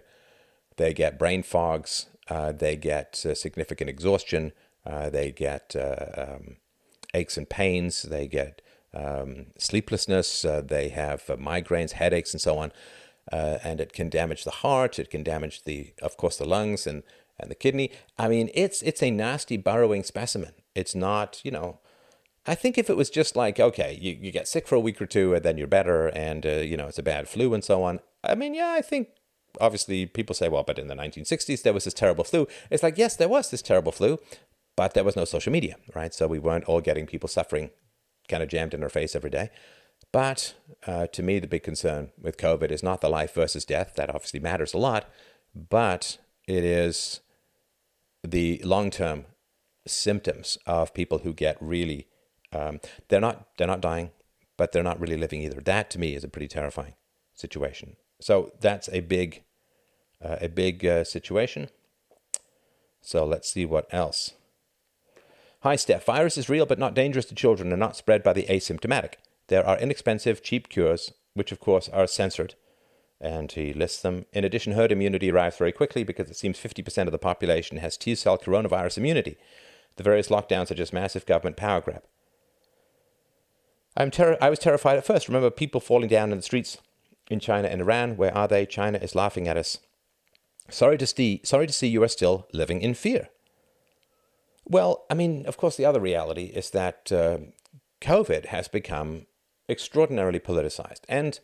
they 0.77 0.93
get 0.93 1.19
brain 1.19 1.43
fogs, 1.43 2.07
uh, 2.29 2.51
they 2.51 2.75
get 2.75 3.25
uh, 3.25 3.33
significant 3.33 3.89
exhaustion, 3.89 4.51
uh, 4.85 5.09
they 5.09 5.31
get 5.31 5.75
um, 5.75 6.57
aches 7.13 7.37
and 7.37 7.49
pains, 7.49 8.03
they 8.03 8.27
get 8.27 8.61
um, 8.93 9.47
sleeplessness, 9.57 10.45
uh, 10.45 10.61
they 10.61 10.89
have 10.89 11.29
uh, 11.29 11.35
migraines, 11.35 11.91
headaches, 11.91 12.33
and 12.33 12.41
so 12.41 12.57
on. 12.57 12.71
Uh, 13.31 13.59
and 13.63 13.79
it 13.79 13.93
can 13.93 14.09
damage 14.09 14.43
the 14.43 14.51
heart. 14.51 14.97
It 14.97 15.11
can 15.11 15.23
damage 15.23 15.63
the, 15.63 15.93
of 16.01 16.17
course, 16.17 16.37
the 16.37 16.45
lungs 16.45 16.87
and, 16.87 17.03
and 17.39 17.51
the 17.51 17.55
kidney. 17.55 17.91
I 18.17 18.27
mean, 18.27 18.49
it's 18.53 18.81
it's 18.81 19.03
a 19.03 19.11
nasty 19.11 19.57
burrowing 19.57 20.03
specimen. 20.03 20.53
It's 20.73 20.95
not, 20.95 21.39
you 21.43 21.51
know. 21.51 21.79
I 22.47 22.55
think 22.55 22.77
if 22.77 22.89
it 22.89 22.97
was 22.97 23.11
just 23.11 23.35
like, 23.35 23.59
okay, 23.59 23.97
you, 24.01 24.17
you 24.19 24.31
get 24.31 24.47
sick 24.47 24.67
for 24.67 24.75
a 24.75 24.79
week 24.79 24.99
or 24.99 25.05
two 25.05 25.35
and 25.35 25.43
then 25.43 25.57
you're 25.57 25.67
better, 25.67 26.07
and 26.07 26.45
uh, 26.45 26.49
you 26.49 26.75
know 26.75 26.87
it's 26.87 26.97
a 26.97 27.03
bad 27.03 27.29
flu 27.29 27.53
and 27.53 27.63
so 27.63 27.83
on. 27.83 27.99
I 28.23 28.33
mean, 28.33 28.55
yeah, 28.55 28.73
I 28.75 28.81
think 28.81 29.09
obviously 29.61 30.07
people 30.07 30.33
say, 30.33 30.49
well, 30.49 30.63
but 30.63 30.79
in 30.79 30.87
the 30.87 30.95
1960s 30.95 31.61
there 31.61 31.73
was 31.73 31.83
this 31.83 31.93
terrible 31.93 32.23
flu. 32.23 32.47
It's 32.71 32.81
like, 32.81 32.97
yes, 32.97 33.15
there 33.15 33.29
was 33.29 33.51
this 33.51 33.61
terrible 33.61 33.91
flu, 33.91 34.17
but 34.75 34.93
there 34.95 35.03
was 35.03 35.15
no 35.15 35.25
social 35.25 35.51
media, 35.51 35.75
right? 35.93 36.13
So 36.13 36.27
we 36.27 36.39
weren't 36.39 36.65
all 36.65 36.81
getting 36.81 37.05
people 37.05 37.29
suffering 37.29 37.69
kind 38.29 38.43
of 38.43 38.49
jammed 38.49 38.73
in 38.73 38.83
our 38.83 38.89
face 38.89 39.15
every 39.15 39.29
day. 39.29 39.49
But 40.11 40.55
uh, 40.87 41.07
to 41.07 41.21
me, 41.21 41.39
the 41.39 41.47
big 41.47 41.63
concern 41.63 42.11
with 42.19 42.37
COVID 42.37 42.71
is 42.71 42.81
not 42.81 43.01
the 43.01 43.09
life 43.09 43.33
versus 43.33 43.65
death. 43.65 43.95
That 43.95 44.09
obviously 44.09 44.39
matters 44.39 44.73
a 44.73 44.77
lot, 44.77 45.09
but 45.53 46.17
it 46.47 46.63
is 46.63 47.19
the 48.23 48.61
long 48.63 48.89
term 48.89 49.25
symptoms 49.85 50.57
of 50.65 50.93
people 50.93 51.19
who 51.19 51.33
get 51.33 51.57
really 51.59 52.07
um, 52.51 52.79
they're 53.09 53.21
not 53.21 53.47
they're 53.57 53.67
not 53.67 53.81
dying, 53.81 54.11
but 54.57 54.71
they're 54.71 54.83
not 54.83 54.99
really 54.99 55.17
living 55.17 55.41
either. 55.41 55.61
That 55.61 55.89
to 55.91 55.99
me 55.99 56.15
is 56.15 56.23
a 56.23 56.29
pretty 56.29 56.47
terrifying 56.47 56.95
situation. 57.35 57.95
So 58.19 58.51
that's 58.59 58.89
a 58.91 59.01
big 59.01 59.43
uh, 60.23 60.37
a 60.41 60.49
big 60.49 60.85
uh, 60.85 61.03
situation. 61.03 61.69
So 63.01 63.25
let's 63.25 63.51
see 63.51 63.65
what 63.65 63.87
else. 63.93 64.31
Hi, 65.63 65.75
Steph. 65.75 66.05
Virus 66.05 66.37
is 66.37 66.47
real 66.47 66.65
but 66.65 66.79
not 66.79 66.93
dangerous 66.93 67.25
to 67.25 67.35
children 67.35 67.73
and 67.73 67.79
not 67.81 67.97
spread 67.97 68.23
by 68.23 68.31
the 68.31 68.43
asymptomatic. 68.43 69.15
There 69.47 69.65
are 69.65 69.77
inexpensive, 69.77 70.41
cheap 70.41 70.69
cures 70.69 71.11
which 71.33 71.51
of 71.51 71.59
course 71.59 71.89
are 71.89 72.07
censored. 72.07 72.55
And 73.19 73.51
he 73.51 73.73
lists 73.73 74.01
them. 74.01 74.25
In 74.31 74.45
addition, 74.45 74.71
herd 74.71 74.93
immunity 74.93 75.29
arrives 75.29 75.57
very 75.57 75.73
quickly 75.73 76.05
because 76.05 76.29
it 76.29 76.37
seems 76.37 76.57
50% 76.57 77.07
of 77.07 77.11
the 77.11 77.17
population 77.17 77.77
has 77.77 77.97
T 77.97 78.15
cell 78.15 78.37
coronavirus 78.37 78.99
immunity. 78.99 79.37
The 79.97 80.03
various 80.03 80.29
lockdowns 80.29 80.71
are 80.71 80.75
just 80.75 80.93
massive 80.93 81.25
government 81.25 81.57
power 81.57 81.81
grab. 81.81 82.03
I'm 83.97 84.11
ter- 84.11 84.37
I 84.41 84.49
was 84.49 84.59
terrified 84.59 84.97
at 84.97 85.05
first. 85.05 85.27
Remember 85.27 85.49
people 85.49 85.81
falling 85.81 86.07
down 86.07 86.31
in 86.31 86.37
the 86.37 86.41
streets 86.41 86.77
in 87.29 87.41
China 87.41 87.67
and 87.67 87.81
Iran. 87.81 88.15
Where 88.15 88.35
are 88.35 88.47
they? 88.47 88.65
China 88.65 88.97
is 88.99 89.13
laughing 89.13 89.49
at 89.49 89.57
us. 89.57 89.79
Sorry 90.69 90.97
to 90.97 91.05
see, 91.05 91.41
sorry 91.43 91.67
to 91.67 91.73
see 91.73 91.87
you 91.87 92.01
are 92.03 92.07
still 92.07 92.47
living 92.53 92.81
in 92.81 92.93
fear. 92.93 93.27
Well, 94.69 95.05
I 95.09 95.15
mean, 95.15 95.45
of 95.47 95.57
course, 95.57 95.75
the 95.75 95.85
other 95.85 95.99
reality 95.99 96.45
is 96.45 96.69
that 96.69 97.11
uh, 97.11 97.39
COVID 98.01 98.45
has 98.45 98.67
become 98.67 99.25
extraordinarily 99.67 100.39
politicized. 100.39 101.01
And 101.09 101.39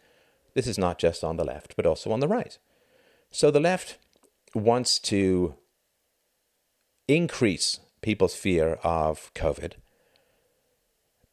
this 0.53 0.67
is 0.67 0.77
not 0.77 0.99
just 0.99 1.23
on 1.23 1.37
the 1.37 1.43
left, 1.43 1.75
but 1.75 1.87
also 1.87 2.11
on 2.11 2.19
the 2.19 2.27
right. 2.27 2.57
So 3.31 3.49
the 3.49 3.59
left 3.59 3.97
wants 4.53 4.99
to 4.99 5.55
increase 7.07 7.79
people's 8.01 8.35
fear 8.35 8.79
of 8.83 9.31
COVID 9.33 9.73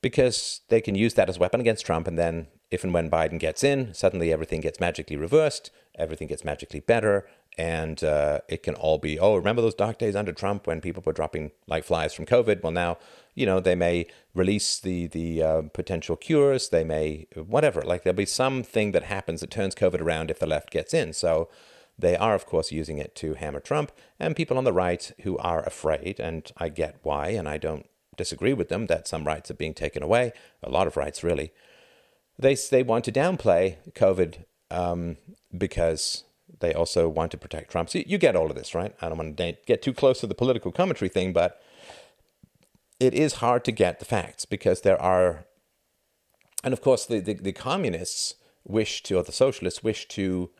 because 0.00 0.62
they 0.68 0.81
can 0.81 0.94
use 0.94 1.14
that 1.14 1.28
as 1.28 1.37
a 1.37 1.40
weapon 1.40 1.61
against 1.61 1.87
Trump. 1.87 2.09
And 2.09 2.18
then, 2.18 2.48
if 2.70 2.83
and 2.83 2.92
when 2.92 3.11
Biden 3.11 3.38
gets 3.38 3.62
in, 3.62 3.92
suddenly 3.94 4.33
everything 4.33 4.62
gets 4.62 4.81
magically 4.81 5.16
reversed, 5.16 5.70
everything 5.94 6.26
gets 6.26 6.44
magically 6.44 6.81
better, 6.81 7.28
and 7.59 8.03
uh, 8.03 8.41
it 8.49 8.62
can 8.62 8.75
all 8.75 8.99
be 8.99 9.19
oh 9.19 9.37
remember 9.37 9.62
those 9.62 9.75
dark 9.75 9.99
days 9.99 10.17
under 10.17 10.33
Trump 10.33 10.67
when 10.67 10.81
people 10.81 11.03
were 11.05 11.12
dropping 11.12 11.51
like 11.67 11.85
flies 11.85 12.15
from 12.15 12.27
COVID? 12.27 12.62
Well 12.62 12.73
now 12.73 12.99
you 13.35 13.47
know 13.47 13.61
they 13.61 13.75
may 13.75 14.07
release 14.35 14.79
the 14.79 15.07
the 15.09 15.43
uh, 15.43 15.62
potential 15.75 16.17
cures. 16.17 16.71
They 16.71 16.85
may 16.85 17.27
whatever. 17.35 17.83
Like 17.83 18.05
there'll 18.05 18.17
be 18.17 18.27
something 18.27 18.93
that 18.93 19.05
happens 19.05 19.41
that 19.41 19.51
turns 19.51 19.75
COVID 19.75 20.01
around 20.01 20.31
if 20.31 20.38
the 20.38 20.47
left 20.47 20.71
gets 20.71 20.95
in. 20.95 21.12
So 21.12 21.49
they 21.99 22.17
are 22.17 22.35
of 22.35 22.47
course 22.47 22.73
using 22.73 22.99
it 22.99 23.15
to 23.17 23.35
hammer 23.35 23.61
Trump 23.61 23.93
and 24.19 24.37
people 24.37 24.57
on 24.57 24.65
the 24.65 24.73
right 24.73 25.12
who 25.23 25.37
are 25.38 25.62
afraid 25.62 26.19
and 26.19 26.51
I 26.57 26.69
get 26.69 26.97
why 27.03 27.29
and 27.29 27.49
I 27.49 27.59
don't 27.59 27.87
disagree 28.17 28.53
with 28.53 28.69
them 28.69 28.87
that 28.87 29.09
some 29.09 29.25
rights 29.25 29.51
are 29.51 29.55
being 29.55 29.75
taken 29.75 30.03
away. 30.03 30.33
A 30.62 30.71
lot 30.71 30.87
of 30.87 30.97
rights 30.97 31.23
really. 31.23 31.53
They 32.38 32.55
they 32.55 32.83
want 32.83 33.05
to 33.05 33.12
downplay 33.12 33.77
COVID 33.93 34.45
um, 34.71 35.17
because 35.57 36.25
they 36.62 36.72
also 36.72 37.09
want 37.09 37.31
to 37.33 37.37
protect 37.37 37.70
Trump. 37.70 37.90
So 37.90 37.98
you 38.07 38.16
get 38.16 38.35
all 38.35 38.48
of 38.48 38.57
this, 38.57 38.75
right? 38.75 38.94
I 39.03 39.09
don't 39.09 39.18
want 39.18 39.37
to 39.37 39.57
get 39.66 39.83
too 39.83 39.92
close 39.92 40.20
to 40.20 40.27
the 40.27 40.35
political 40.35 40.72
commentary 40.72 41.11
thing, 41.11 41.35
but 41.35 41.61
it 42.98 43.12
is 43.12 43.35
hard 43.35 43.64
to 43.66 43.72
get 43.72 43.98
the 43.98 44.07
facts 44.07 44.46
because 44.46 44.81
there 44.81 45.01
are, 45.01 45.44
and 46.64 46.72
of 46.72 46.81
course, 46.81 47.05
the, 47.05 47.20
the, 47.20 47.35
the 47.35 47.53
communists 47.53 48.37
wish 48.64 49.03
to, 49.03 49.18
or 49.18 49.22
the 49.22 49.33
socialists 49.33 49.83
wish 49.83 50.09
to 50.09 50.51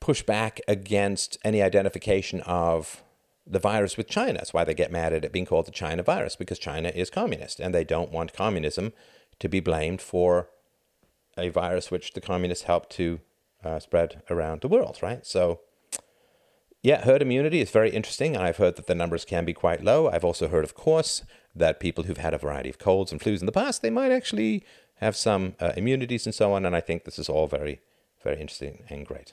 push 0.00 0.22
back 0.22 0.60
against 0.66 1.38
any 1.44 1.62
identification 1.62 2.40
of 2.40 3.02
the 3.46 3.58
virus 3.58 3.96
with 3.96 4.08
China. 4.08 4.34
That's 4.34 4.54
why 4.54 4.64
they 4.64 4.74
get 4.74 4.90
mad 4.90 5.12
at 5.12 5.24
it 5.24 5.32
being 5.32 5.46
called 5.46 5.66
the 5.66 5.70
China 5.70 6.02
virus, 6.02 6.34
because 6.34 6.58
China 6.58 6.88
is 6.88 7.10
communist 7.10 7.60
and 7.60 7.74
they 7.74 7.84
don't 7.84 8.10
want 8.10 8.32
communism 8.32 8.92
to 9.38 9.48
be 9.48 9.60
blamed 9.60 10.00
for 10.00 10.48
a 11.36 11.48
virus 11.48 11.90
which 11.90 12.12
the 12.12 12.20
communists 12.20 12.64
helped 12.64 12.90
to 12.92 13.20
uh, 13.64 13.80
spread 13.80 14.22
around 14.30 14.60
the 14.60 14.68
world, 14.68 14.98
right? 15.02 15.24
So, 15.26 15.60
yeah, 16.82 17.04
herd 17.04 17.22
immunity 17.22 17.60
is 17.60 17.70
very 17.70 17.90
interesting. 17.90 18.36
I've 18.36 18.58
heard 18.58 18.76
that 18.76 18.86
the 18.86 18.94
numbers 18.94 19.24
can 19.24 19.44
be 19.44 19.54
quite 19.54 19.82
low. 19.82 20.10
I've 20.10 20.24
also 20.24 20.48
heard, 20.48 20.64
of 20.64 20.74
course, 20.74 21.22
that 21.54 21.80
people 21.80 22.04
who've 22.04 22.18
had 22.18 22.34
a 22.34 22.38
variety 22.38 22.68
of 22.68 22.78
colds 22.78 23.10
and 23.10 23.20
flus 23.20 23.40
in 23.40 23.46
the 23.46 23.52
past, 23.52 23.80
they 23.80 23.90
might 23.90 24.12
actually 24.12 24.64
have 24.96 25.16
some 25.16 25.54
uh, 25.60 25.72
immunities 25.76 26.26
and 26.26 26.34
so 26.34 26.52
on. 26.52 26.66
And 26.66 26.76
I 26.76 26.80
think 26.80 27.04
this 27.04 27.18
is 27.18 27.28
all 27.28 27.46
very, 27.46 27.80
very 28.22 28.40
interesting 28.40 28.84
and 28.90 29.06
great. 29.06 29.32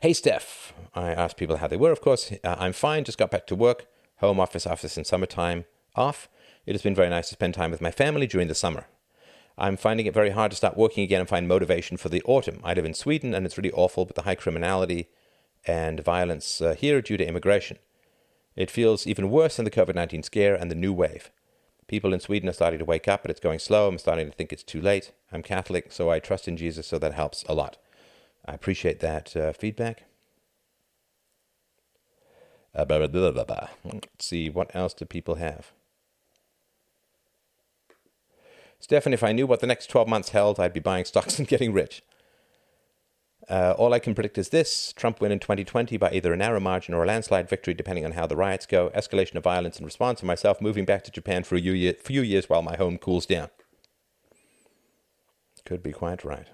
Hey, 0.00 0.12
Steph. 0.12 0.72
I 0.94 1.12
asked 1.12 1.36
people 1.36 1.58
how 1.58 1.68
they 1.68 1.76
were, 1.76 1.92
of 1.92 2.00
course. 2.00 2.32
Uh, 2.44 2.56
I'm 2.58 2.72
fine, 2.72 3.04
just 3.04 3.18
got 3.18 3.30
back 3.30 3.46
to 3.46 3.54
work, 3.54 3.86
home 4.16 4.40
office, 4.40 4.66
office 4.66 4.98
in 4.98 5.04
summertime 5.04 5.64
off. 5.94 6.28
It 6.66 6.72
has 6.72 6.82
been 6.82 6.94
very 6.94 7.08
nice 7.08 7.28
to 7.28 7.34
spend 7.34 7.54
time 7.54 7.70
with 7.70 7.80
my 7.80 7.90
family 7.90 8.26
during 8.26 8.48
the 8.48 8.54
summer. 8.54 8.86
I'm 9.60 9.76
finding 9.76 10.06
it 10.06 10.14
very 10.14 10.30
hard 10.30 10.50
to 10.52 10.56
start 10.56 10.78
working 10.78 11.04
again 11.04 11.20
and 11.20 11.28
find 11.28 11.46
motivation 11.46 11.98
for 11.98 12.08
the 12.08 12.22
autumn. 12.24 12.60
I 12.64 12.72
live 12.72 12.86
in 12.86 12.94
Sweden 12.94 13.34
and 13.34 13.44
it's 13.44 13.58
really 13.58 13.72
awful 13.72 14.06
with 14.06 14.16
the 14.16 14.22
high 14.22 14.34
criminality 14.34 15.10
and 15.66 16.02
violence 16.02 16.62
uh, 16.62 16.74
here 16.74 17.02
due 17.02 17.18
to 17.18 17.26
immigration. 17.26 17.76
It 18.56 18.70
feels 18.70 19.06
even 19.06 19.30
worse 19.30 19.56
than 19.56 19.66
the 19.66 19.70
COVID 19.70 19.94
19 19.94 20.22
scare 20.22 20.54
and 20.54 20.70
the 20.70 20.74
new 20.74 20.94
wave. 20.94 21.30
People 21.88 22.14
in 22.14 22.20
Sweden 22.20 22.48
are 22.48 22.54
starting 22.54 22.78
to 22.78 22.86
wake 22.86 23.06
up, 23.06 23.22
but 23.22 23.30
it's 23.30 23.40
going 23.40 23.58
slow. 23.58 23.86
I'm 23.86 23.98
starting 23.98 24.30
to 24.30 24.32
think 24.32 24.50
it's 24.50 24.62
too 24.62 24.80
late. 24.80 25.12
I'm 25.30 25.42
Catholic, 25.42 25.92
so 25.92 26.08
I 26.08 26.20
trust 26.20 26.48
in 26.48 26.56
Jesus, 26.56 26.86
so 26.86 26.98
that 26.98 27.12
helps 27.12 27.44
a 27.48 27.52
lot. 27.52 27.76
I 28.46 28.54
appreciate 28.54 29.00
that 29.00 29.36
uh, 29.36 29.52
feedback. 29.52 30.04
Uh, 32.74 32.84
blah, 32.86 33.04
blah, 33.06 33.30
blah, 33.32 33.68
Let's 33.84 34.24
see, 34.24 34.48
what 34.48 34.74
else 34.74 34.94
do 34.94 35.04
people 35.04 35.34
have? 35.34 35.72
Stefan, 38.80 39.12
if 39.12 39.22
I 39.22 39.32
knew 39.32 39.46
what 39.46 39.60
the 39.60 39.66
next 39.66 39.88
12 39.88 40.08
months 40.08 40.30
held, 40.30 40.58
I'd 40.58 40.72
be 40.72 40.80
buying 40.80 41.04
stocks 41.04 41.38
and 41.38 41.46
getting 41.46 41.72
rich. 41.72 42.02
Uh, 43.48 43.74
all 43.76 43.92
I 43.92 43.98
can 43.98 44.14
predict 44.14 44.38
is 44.38 44.50
this 44.50 44.92
Trump 44.92 45.20
win 45.20 45.32
in 45.32 45.40
2020 45.40 45.96
by 45.96 46.10
either 46.12 46.32
a 46.32 46.36
narrow 46.36 46.60
margin 46.60 46.94
or 46.94 47.02
a 47.02 47.06
landslide 47.06 47.48
victory, 47.48 47.74
depending 47.74 48.04
on 48.04 48.12
how 48.12 48.26
the 48.26 48.36
riots 48.36 48.66
go, 48.66 48.90
escalation 48.90 49.34
of 49.34 49.42
violence 49.42 49.78
in 49.78 49.84
response, 49.84 50.20
and 50.20 50.28
myself 50.28 50.60
moving 50.60 50.84
back 50.84 51.02
to 51.04 51.10
Japan 51.10 51.42
for 51.42 51.56
a 51.56 51.92
few 51.94 52.22
years 52.22 52.48
while 52.48 52.62
my 52.62 52.76
home 52.76 52.96
cools 52.96 53.26
down. 53.26 53.48
Could 55.64 55.82
be 55.82 55.92
quite 55.92 56.24
right. 56.24 56.46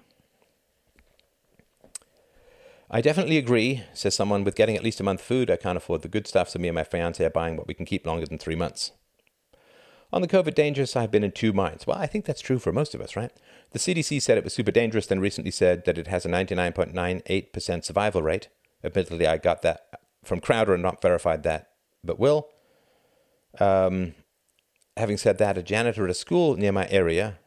I 2.89 3.01
definitely 3.01 3.37
agree, 3.37 3.83
says 3.93 4.15
someone, 4.15 4.43
with 4.43 4.55
getting 4.55 4.75
at 4.75 4.83
least 4.83 4.99
a 4.99 5.03
month 5.03 5.21
food. 5.21 5.51
I 5.51 5.57
can't 5.57 5.77
afford 5.77 6.01
the 6.01 6.07
good 6.07 6.25
stuff, 6.25 6.49
so 6.49 6.59
me 6.59 6.67
and 6.67 6.75
my 6.75 6.83
fiance 6.83 7.23
are 7.23 7.29
buying 7.29 7.57
what 7.57 7.67
we 7.67 7.73
can 7.73 7.85
keep 7.85 8.05
longer 8.05 8.25
than 8.25 8.37
three 8.37 8.55
months. 8.55 8.91
On 10.13 10.21
the 10.21 10.27
COVID 10.27 10.55
dangerous, 10.55 10.95
I've 10.95 11.11
been 11.11 11.23
in 11.23 11.33
two 11.33 11.51
minds. 11.51 11.85
Well, 11.85 11.97
I 11.97 12.07
think 12.07 12.25
that's 12.25 12.41
true 12.41 12.59
for 12.59 12.71
most 12.71 12.95
of 12.95 13.01
us, 13.01 13.15
right? 13.15 13.31
The 13.71 13.79
CDC 13.79 14.21
said 14.21 14.37
it 14.37 14.43
was 14.43 14.53
super 14.53 14.71
dangerous, 14.71 15.07
then 15.07 15.19
recently 15.19 15.51
said 15.51 15.83
that 15.85 15.97
it 15.97 16.07
has 16.07 16.25
a 16.25 16.29
99.98% 16.29 17.83
survival 17.83 18.21
rate. 18.21 18.47
Admittedly, 18.83 19.27
I 19.27 19.37
got 19.37 19.63
that 19.63 19.81
from 20.23 20.39
Crowder 20.39 20.73
and 20.73 20.83
not 20.83 21.01
verified 21.01 21.43
that, 21.43 21.69
but 22.03 22.19
will. 22.19 22.47
Um, 23.59 24.13
having 24.95 25.17
said 25.17 25.39
that, 25.39 25.57
a 25.57 25.63
janitor 25.63 26.05
at 26.05 26.09
a 26.09 26.13
school 26.13 26.55
near 26.55 26.71
my 26.71 26.87
area 26.89 27.39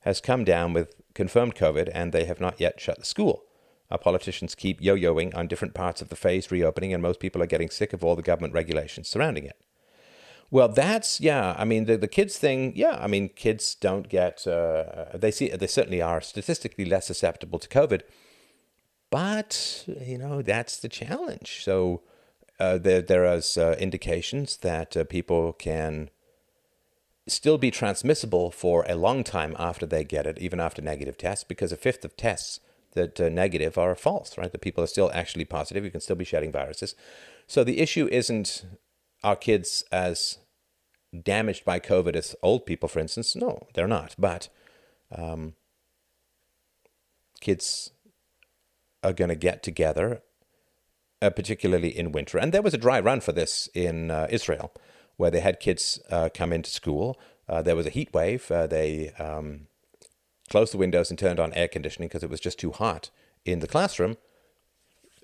has 0.00 0.20
come 0.20 0.44
down 0.44 0.72
with 0.72 0.94
confirmed 1.14 1.56
COVID, 1.56 1.90
and 1.92 2.12
they 2.12 2.26
have 2.26 2.40
not 2.40 2.60
yet 2.60 2.80
shut 2.80 2.98
the 2.98 3.04
school. 3.04 3.42
Our 3.90 3.98
politicians 3.98 4.54
keep 4.54 4.80
yo 4.80 4.94
yoing 4.94 5.34
on 5.34 5.48
different 5.48 5.74
parts 5.74 6.00
of 6.00 6.10
the 6.10 6.16
phased 6.16 6.52
reopening, 6.52 6.92
and 6.92 7.02
most 7.02 7.18
people 7.18 7.42
are 7.42 7.46
getting 7.46 7.70
sick 7.70 7.92
of 7.92 8.04
all 8.04 8.14
the 8.14 8.22
government 8.22 8.54
regulations 8.54 9.08
surrounding 9.08 9.44
it. 9.44 9.56
Well, 10.50 10.68
that's 10.68 11.20
yeah. 11.20 11.54
I 11.58 11.64
mean, 11.64 11.84
the 11.84 11.98
the 11.98 12.08
kids 12.08 12.38
thing. 12.38 12.72
Yeah, 12.74 12.96
I 12.98 13.06
mean, 13.06 13.28
kids 13.28 13.74
don't 13.74 14.08
get. 14.08 14.46
Uh, 14.46 15.06
they 15.14 15.30
see. 15.30 15.48
They 15.48 15.66
certainly 15.66 16.00
are 16.00 16.20
statistically 16.20 16.86
less 16.86 17.06
susceptible 17.06 17.58
to 17.58 17.68
COVID, 17.68 18.02
but 19.10 19.84
you 19.86 20.16
know 20.16 20.40
that's 20.40 20.78
the 20.78 20.88
challenge. 20.88 21.60
So 21.64 22.02
uh, 22.58 22.78
there 22.78 23.02
there 23.02 23.26
is 23.26 23.58
uh, 23.58 23.76
indications 23.78 24.56
that 24.58 24.96
uh, 24.96 25.04
people 25.04 25.52
can 25.52 26.08
still 27.26 27.58
be 27.58 27.70
transmissible 27.70 28.50
for 28.50 28.86
a 28.88 28.94
long 28.94 29.24
time 29.24 29.54
after 29.58 29.84
they 29.84 30.02
get 30.02 30.26
it, 30.26 30.38
even 30.38 30.60
after 30.60 30.80
negative 30.80 31.18
tests, 31.18 31.44
because 31.44 31.72
a 31.72 31.76
fifth 31.76 32.06
of 32.06 32.16
tests 32.16 32.60
that 32.92 33.20
uh, 33.20 33.28
negative 33.28 33.76
are 33.76 33.94
false. 33.94 34.38
Right, 34.38 34.50
the 34.50 34.56
people 34.56 34.82
are 34.82 34.86
still 34.86 35.10
actually 35.12 35.44
positive. 35.44 35.84
You 35.84 35.90
can 35.90 36.00
still 36.00 36.16
be 36.16 36.24
shedding 36.24 36.52
viruses. 36.52 36.94
So 37.46 37.64
the 37.64 37.80
issue 37.80 38.08
isn't 38.10 38.64
are 39.22 39.36
kids 39.36 39.84
as 39.90 40.38
damaged 41.22 41.64
by 41.64 41.80
COVID 41.80 42.14
as 42.14 42.36
old 42.42 42.66
people, 42.66 42.88
for 42.88 43.00
instance? 43.00 43.34
No, 43.34 43.66
they're 43.74 43.88
not. 43.88 44.14
But 44.18 44.48
um, 45.14 45.54
kids 47.40 47.90
are 49.02 49.12
going 49.12 49.30
to 49.30 49.36
get 49.36 49.62
together, 49.62 50.22
uh, 51.22 51.30
particularly 51.30 51.96
in 51.96 52.12
winter. 52.12 52.38
And 52.38 52.52
there 52.52 52.62
was 52.62 52.74
a 52.74 52.78
dry 52.78 53.00
run 53.00 53.20
for 53.20 53.32
this 53.32 53.68
in 53.74 54.10
uh, 54.10 54.26
Israel, 54.30 54.72
where 55.16 55.30
they 55.30 55.40
had 55.40 55.60
kids 55.60 56.00
uh, 56.10 56.28
come 56.32 56.52
into 56.52 56.70
school. 56.70 57.18
Uh, 57.48 57.62
there 57.62 57.76
was 57.76 57.86
a 57.86 57.90
heat 57.90 58.12
wave. 58.12 58.50
Uh, 58.50 58.66
they 58.66 59.10
um, 59.18 59.68
closed 60.50 60.72
the 60.72 60.78
windows 60.78 61.10
and 61.10 61.18
turned 61.18 61.40
on 61.40 61.52
air 61.54 61.68
conditioning 61.68 62.08
because 62.08 62.22
it 62.22 62.30
was 62.30 62.40
just 62.40 62.58
too 62.58 62.72
hot 62.72 63.10
in 63.44 63.60
the 63.60 63.68
classroom 63.68 64.16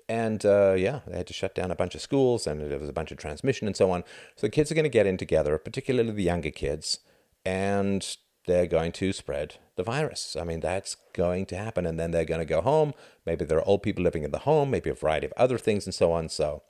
and 0.07 0.45
uh, 0.45 0.73
yeah, 0.77 0.99
they 1.07 1.17
had 1.17 1.27
to 1.27 1.33
shut 1.33 1.55
down 1.55 1.71
a 1.71 1.75
bunch 1.75 1.95
of 1.95 2.01
schools, 2.01 2.45
and 2.45 2.61
there 2.61 2.79
was 2.79 2.89
a 2.89 2.93
bunch 2.93 3.11
of 3.11 3.17
transmission 3.17 3.67
and 3.67 3.75
so 3.75 3.91
on. 3.91 4.03
So 4.35 4.47
the 4.47 4.51
kids 4.51 4.71
are 4.71 4.75
going 4.75 4.83
to 4.83 4.89
get 4.89 5.07
in 5.07 5.17
together, 5.17 5.57
particularly 5.57 6.11
the 6.11 6.23
younger 6.23 6.51
kids, 6.51 6.99
and 7.45 8.15
they're 8.45 8.67
going 8.67 8.91
to 8.93 9.11
spread 9.13 9.55
the 9.75 9.83
virus. 9.83 10.35
I 10.39 10.43
mean, 10.43 10.59
that's 10.59 10.95
going 11.13 11.47
to 11.47 11.57
happen, 11.57 11.85
and 11.85 11.99
then 11.99 12.11
they're 12.11 12.25
going 12.25 12.39
to 12.39 12.45
go 12.45 12.61
home. 12.61 12.93
Maybe 13.25 13.45
there 13.45 13.57
are 13.57 13.67
old 13.67 13.83
people 13.83 14.03
living 14.03 14.23
in 14.23 14.31
the 14.31 14.39
home, 14.39 14.69
maybe 14.69 14.89
a 14.89 14.93
variety 14.93 15.25
of 15.25 15.33
other 15.37 15.57
things, 15.57 15.85
and 15.85 15.93
so 15.93 16.11
on. 16.11 16.29
So, 16.29 16.61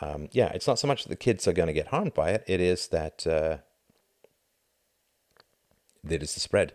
um, 0.00 0.28
yeah, 0.32 0.48
it's 0.48 0.66
not 0.66 0.78
so 0.78 0.86
much 0.86 1.04
that 1.04 1.08
the 1.08 1.16
kids 1.16 1.48
are 1.48 1.54
going 1.54 1.68
to 1.68 1.72
get 1.72 1.88
harmed 1.88 2.12
by 2.12 2.30
it; 2.30 2.44
it 2.46 2.60
is 2.60 2.88
that 2.88 3.26
uh, 3.26 3.58
that 6.04 6.22
is 6.22 6.34
the 6.34 6.40
spread, 6.40 6.74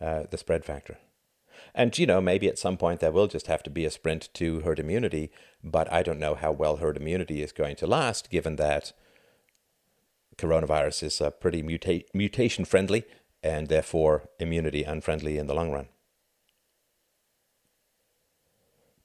uh, 0.00 0.24
the 0.30 0.38
spread 0.38 0.64
factor. 0.64 0.98
And, 1.78 1.96
you 1.96 2.06
know, 2.06 2.20
maybe 2.20 2.48
at 2.48 2.58
some 2.58 2.76
point 2.76 2.98
there 2.98 3.12
will 3.12 3.28
just 3.28 3.46
have 3.46 3.62
to 3.62 3.70
be 3.70 3.84
a 3.84 3.90
sprint 3.92 4.30
to 4.34 4.60
herd 4.62 4.80
immunity, 4.80 5.30
but 5.62 5.90
I 5.92 6.02
don't 6.02 6.18
know 6.18 6.34
how 6.34 6.50
well 6.50 6.78
herd 6.78 6.96
immunity 6.96 7.40
is 7.40 7.52
going 7.52 7.76
to 7.76 7.86
last, 7.86 8.30
given 8.30 8.56
that 8.56 8.92
coronavirus 10.36 11.04
is 11.04 11.20
uh, 11.20 11.30
pretty 11.30 11.62
muta- 11.62 12.02
mutation 12.12 12.64
friendly 12.64 13.04
and 13.44 13.68
therefore 13.68 14.28
immunity 14.40 14.82
unfriendly 14.82 15.38
in 15.38 15.46
the 15.46 15.54
long 15.54 15.70
run. 15.70 15.86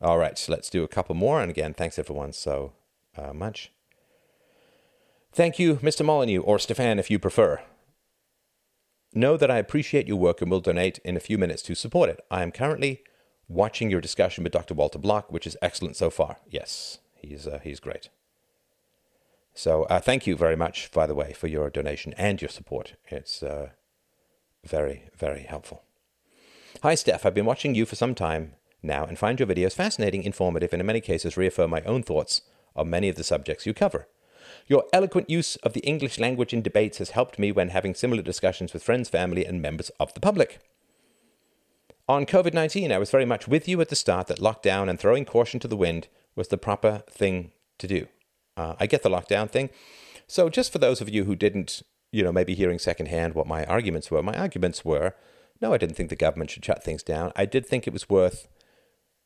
All 0.02 0.18
right, 0.18 0.36
so 0.36 0.52
let's 0.52 0.72
do 0.72 0.84
a 0.84 0.88
couple 0.88 1.14
more. 1.14 1.42
And 1.42 1.52
again, 1.52 1.76
thanks 1.76 2.00
everyone 2.00 2.34
so 2.34 2.74
uh, 3.16 3.34
much. 3.34 3.72
Thank 5.32 5.60
you, 5.60 5.76
Mr. 5.76 6.04
Molyneux, 6.04 6.42
or 6.42 6.58
Stefan 6.58 6.98
if 6.98 7.12
you 7.12 7.20
prefer. 7.20 7.62
Know 9.16 9.38
that 9.38 9.52
I 9.52 9.58
appreciate 9.58 10.08
your 10.08 10.18
work 10.18 10.42
and 10.42 10.50
will 10.50 10.60
donate 10.60 10.98
in 11.00 11.16
a 11.16 11.20
few 11.20 11.38
minutes 11.38 11.62
to 11.64 11.76
support 11.76 12.10
it. 12.10 12.20
I 12.32 12.42
am 12.42 12.52
currently 12.52 13.04
watching 13.48 13.92
your 13.92 14.02
discussion 14.02 14.44
with 14.44 14.54
Dr. 14.54 14.74
Walter 14.74 14.98
Block, 14.98 15.32
which 15.32 15.46
is 15.46 15.58
excellent 15.62 15.96
so 15.96 16.10
far. 16.10 16.38
Yes, 16.50 16.98
he's, 17.16 17.46
uh, 17.46 17.60
he's 17.64 17.80
great. 17.80 18.10
So 19.54 19.84
uh, 19.84 20.00
thank 20.00 20.26
you 20.26 20.36
very 20.36 20.56
much, 20.56 20.92
by 20.92 21.06
the 21.06 21.14
way, 21.14 21.34
for 21.34 21.48
your 21.48 21.70
donation 21.70 22.14
and 22.18 22.42
your 22.42 22.50
support. 22.50 22.96
It's 23.08 23.44
uh, 23.44 23.70
very, 24.66 25.10
very 25.16 25.44
helpful. 25.44 25.84
Hi, 26.82 26.96
Steph. 26.96 27.24
I've 27.24 27.36
been 27.36 27.46
watching 27.46 27.76
you 27.76 27.86
for 27.86 27.96
some 27.96 28.16
time 28.16 28.54
now 28.82 29.06
and 29.06 29.20
find 29.20 29.40
your 29.40 29.48
videos 29.48 29.74
fascinating, 29.74 30.24
informative, 30.24 30.74
and 30.74 30.82
in 30.82 30.88
many 30.88 31.02
cases 31.02 31.38
reaffirm 31.38 31.70
my 31.70 31.82
own 31.84 32.02
thoughts 32.02 32.42
on 32.76 32.90
many 32.90 33.10
of 33.10 33.16
the 33.16 33.24
subjects 33.24 33.68
you 33.68 33.76
cover. 33.76 34.08
Your 34.68 34.86
eloquent 34.94 35.30
use 35.30 35.56
of 35.58 35.74
the 35.74 35.82
English 35.82 36.20
language 36.20 36.54
in 36.54 36.62
debates 36.62 36.98
has 37.00 37.12
helped 37.12 37.38
me 37.38 37.52
when 37.52 37.70
having 37.70 37.94
similar 37.94 38.22
discussions 38.22 38.74
with 38.74 38.84
friends, 38.84 39.10
family, 39.10 39.46
and 39.46 39.62
members 39.62 39.90
of 40.00 40.14
the 40.14 40.20
public. 40.20 40.60
On 42.08 42.26
COVID 42.26 42.54
19, 42.54 42.92
I 42.92 42.98
was 42.98 43.12
very 43.12 43.26
much 43.26 43.48
with 43.48 43.68
you 43.68 43.80
at 43.82 43.90
the 43.90 43.96
start 43.96 44.28
that 44.28 44.40
lockdown 44.40 44.90
and 44.90 45.00
throwing 45.00 45.26
caution 45.26 45.60
to 45.62 45.68
the 45.68 45.78
wind 45.78 46.08
was 46.36 46.50
the 46.50 46.58
proper 46.58 47.04
thing 47.10 47.52
to 47.78 47.88
do. 47.88 48.08
Uh, 48.58 48.76
I 48.80 48.88
get 48.88 49.04
the 49.04 49.10
lockdown 49.10 49.50
thing. 49.50 49.70
So, 50.28 50.50
just 50.50 50.72
for 50.72 50.80
those 50.80 51.02
of 51.02 51.10
you 51.10 51.26
who 51.26 51.36
didn't, 51.36 51.82
you 52.12 52.24
know, 52.24 52.32
maybe 52.32 52.56
hearing 52.56 52.80
secondhand 52.80 53.36
what 53.36 53.48
my 53.48 53.66
arguments 53.66 54.12
were, 54.12 54.22
my 54.22 54.38
arguments 54.38 54.84
were 54.84 55.14
no, 55.64 55.74
I 55.74 55.78
didn't 55.78 55.96
think 55.96 56.10
the 56.10 56.18
government 56.18 56.52
should 56.52 56.66
shut 56.66 56.84
things 56.84 57.04
down. 57.04 57.32
I 57.38 57.46
did 57.46 57.66
think 57.66 57.88
it 57.88 57.94
was 57.94 58.10
worth 58.10 58.50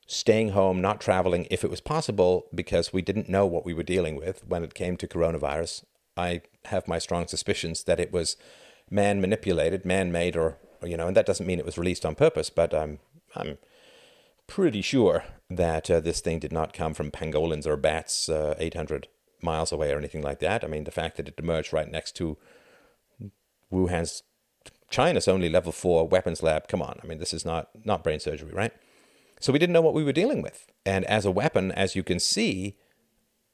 staying 0.07 0.49
home, 0.49 0.81
not 0.81 1.01
traveling 1.01 1.47
if 1.51 1.63
it 1.63 1.69
was 1.69 1.81
possible, 1.81 2.47
because 2.55 2.93
we 2.93 3.01
didn't 3.01 3.29
know 3.29 3.45
what 3.45 3.65
we 3.65 3.73
were 3.73 3.83
dealing 3.83 4.15
with 4.15 4.45
when 4.47 4.63
it 4.63 4.73
came 4.73 4.97
to 4.97 5.07
coronavirus. 5.07 5.83
I 6.15 6.41
have 6.65 6.87
my 6.87 6.97
strong 6.97 7.27
suspicions 7.27 7.83
that 7.83 7.99
it 7.99 8.11
was 8.11 8.37
man 8.89 9.21
manipulated, 9.21 9.85
man 9.85 10.11
made, 10.11 10.35
or, 10.35 10.57
you 10.81 10.97
know, 10.97 11.07
and 11.07 11.15
that 11.15 11.25
doesn't 11.25 11.45
mean 11.45 11.59
it 11.59 11.65
was 11.65 11.77
released 11.77 12.05
on 12.05 12.15
purpose, 12.15 12.49
but 12.49 12.73
I'm, 12.73 12.99
I'm 13.35 13.57
pretty 14.47 14.81
sure 14.81 15.25
that 15.49 15.91
uh, 15.91 15.99
this 15.99 16.21
thing 16.21 16.39
did 16.39 16.53
not 16.53 16.73
come 16.73 16.93
from 16.93 17.11
pangolins 17.11 17.67
or 17.67 17.75
bats 17.75 18.29
uh, 18.29 18.55
800 18.57 19.09
miles 19.41 19.71
away 19.71 19.91
or 19.91 19.97
anything 19.97 20.21
like 20.21 20.39
that. 20.39 20.63
I 20.63 20.67
mean, 20.67 20.85
the 20.85 20.91
fact 20.91 21.17
that 21.17 21.27
it 21.27 21.35
emerged 21.37 21.73
right 21.73 21.89
next 21.89 22.15
to 22.17 22.37
Wuhan's 23.71 24.23
China's 24.89 25.27
only 25.27 25.49
level 25.49 25.73
four 25.73 26.07
weapons 26.07 26.41
lab. 26.41 26.69
Come 26.69 26.81
on, 26.81 26.99
I 27.03 27.07
mean, 27.07 27.19
this 27.19 27.33
is 27.33 27.45
not 27.45 27.69
not 27.83 28.03
brain 28.03 28.19
surgery, 28.19 28.53
right? 28.53 28.71
So 29.39 29.53
we 29.53 29.59
didn't 29.59 29.73
know 29.73 29.81
what 29.81 29.93
we 29.93 30.03
were 30.03 30.11
dealing 30.11 30.41
with. 30.41 30.67
And 30.85 31.05
as 31.05 31.25
a 31.25 31.31
weapon, 31.31 31.71
as 31.71 31.95
you 31.95 32.03
can 32.03 32.19
see, 32.19 32.77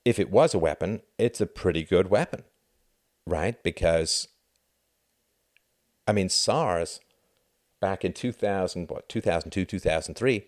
if 0.06 0.20
it 0.20 0.32
was 0.32 0.54
a 0.54 0.60
weapon, 0.60 1.02
it's 1.18 1.42
a 1.42 1.46
pretty 1.46 1.84
good 1.84 2.10
weapon, 2.10 2.44
right? 3.26 3.62
Because, 3.64 4.28
I 6.08 6.14
mean, 6.14 6.30
SARS 6.30 7.00
back 7.82 8.06
in 8.06 8.14
2000, 8.14 8.90
what, 8.90 9.10
2002, 9.10 9.66
2003, 9.66 10.44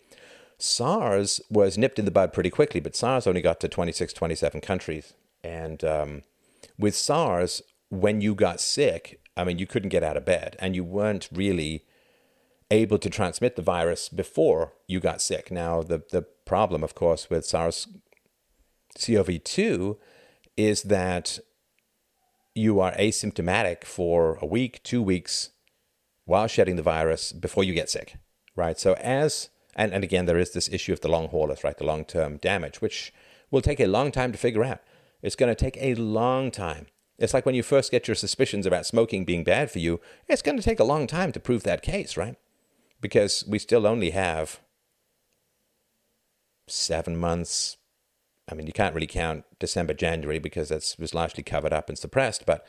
SARS 0.58 1.42
was 1.50 1.78
nipped 1.78 2.00
in 2.00 2.06
the 2.06 2.12
bud 2.12 2.32
pretty 2.32 2.50
quickly, 2.50 2.80
but 2.80 2.96
SARS 2.96 3.28
only 3.28 3.42
got 3.42 3.60
to 3.60 3.68
26, 3.68 4.14
27 4.14 4.62
countries. 4.62 5.14
And 5.44 5.84
um, 5.84 6.22
with 6.78 6.96
SARS, 6.96 7.62
when 7.90 8.22
you 8.22 8.36
got 8.36 8.62
sick, 8.62 9.20
I 9.38 9.44
mean, 9.44 9.60
you 9.60 9.68
couldn't 9.68 9.90
get 9.90 10.04
out 10.04 10.18
of 10.18 10.26
bed 10.26 10.56
and 10.60 10.76
you 10.76 10.84
weren't 10.84 11.30
really 11.32 11.84
able 12.72 12.98
to 12.98 13.10
transmit 13.10 13.56
the 13.56 13.62
virus 13.62 14.10
before 14.10 14.74
you 14.88 15.00
got 15.00 15.22
sick. 15.22 15.52
Now, 15.52 15.84
the, 15.84 16.04
the 16.12 16.24
problem, 16.46 16.84
of 16.84 16.96
course, 16.96 17.30
with 17.30 17.46
SARS 17.46 17.88
CoV 19.00 19.44
2 19.44 19.98
is 20.58 20.84
that 20.84 21.40
you 22.54 22.80
are 22.80 22.94
asymptomatic 22.94 23.84
for 23.84 24.38
a 24.42 24.46
week, 24.46 24.82
two 24.84 25.02
weeks 25.02 25.50
while 26.26 26.48
shedding 26.48 26.76
the 26.76 26.82
virus 26.82 27.32
before 27.32 27.64
you 27.64 27.74
get 27.74 27.90
sick, 27.90 28.16
right? 28.56 28.80
So, 28.80 28.94
as, 28.94 29.50
and, 29.76 29.94
and 29.94 30.04
again, 30.04 30.26
there 30.26 30.40
is 30.40 30.54
this 30.54 30.70
issue 30.70 30.94
of 30.94 31.02
the 31.02 31.08
long 31.08 31.28
haulers, 31.28 31.64
right? 31.64 31.78
The 31.78 31.86
long 31.86 32.06
term 32.06 32.38
damage, 32.38 32.82
which 32.82 33.14
will 33.52 33.62
take 33.62 33.80
a 33.80 33.88
long 33.88 34.12
time 34.12 34.32
to 34.32 34.38
figure 34.38 34.64
out. 34.64 34.80
It's 35.22 35.36
going 35.36 35.54
to 35.54 35.56
take 35.56 35.78
a 35.80 35.96
long 35.96 36.50
time. 36.50 36.88
It's 37.18 37.34
like 37.34 37.46
when 37.46 37.56
you 37.56 37.64
first 37.64 37.92
get 37.92 38.08
your 38.08 38.16
suspicions 38.16 38.66
about 38.66 38.86
smoking 38.86 39.24
being 39.24 39.44
bad 39.44 39.72
for 39.72 39.80
you, 39.80 40.02
it's 40.28 40.42
going 40.42 40.58
to 40.58 40.64
take 40.64 40.80
a 40.80 40.84
long 40.84 41.08
time 41.08 41.32
to 41.32 41.40
prove 41.40 41.64
that 41.64 41.82
case, 41.82 42.18
right? 42.18 42.36
Because 43.02 43.44
we 43.48 43.60
still 43.60 43.86
only 43.86 44.12
have 44.12 44.60
seven 46.68 47.18
months. 47.18 47.78
I 48.50 48.56
mean, 48.56 48.68
you 48.68 48.74
can't 48.74 48.94
really 48.94 49.08
count 49.08 49.46
December, 49.60 49.94
January 49.94 50.40
because 50.40 50.70
that 50.70 50.96
was 51.00 51.14
largely 51.14 51.44
covered 51.44 51.74
up 51.74 51.90
and 51.90 51.98
suppressed, 51.98 52.46
but 52.46 52.66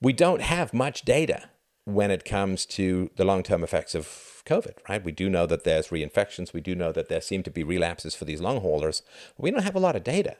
we 0.00 0.12
don't 0.12 0.42
have 0.42 0.74
much 0.74 1.02
data 1.02 1.50
when 1.84 2.10
it 2.10 2.24
comes 2.24 2.66
to 2.66 3.10
the 3.16 3.24
long 3.24 3.42
term 3.42 3.62
effects 3.62 3.94
of 3.94 4.42
COVID, 4.46 4.74
right? 4.88 5.04
We 5.04 5.12
do 5.12 5.28
know 5.28 5.46
that 5.46 5.64
there's 5.64 5.88
reinfections. 5.88 6.52
We 6.52 6.60
do 6.60 6.74
know 6.74 6.92
that 6.92 7.08
there 7.08 7.20
seem 7.20 7.42
to 7.44 7.50
be 7.50 7.62
relapses 7.62 8.14
for 8.14 8.24
these 8.24 8.40
long 8.40 8.60
haulers. 8.60 9.02
We 9.36 9.50
don't 9.50 9.62
have 9.62 9.76
a 9.76 9.80
lot 9.80 9.96
of 9.96 10.04
data. 10.04 10.36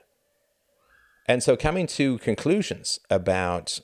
And 1.27 1.43
so, 1.43 1.55
coming 1.55 1.87
to 1.87 2.17
conclusions 2.19 2.99
about 3.09 3.79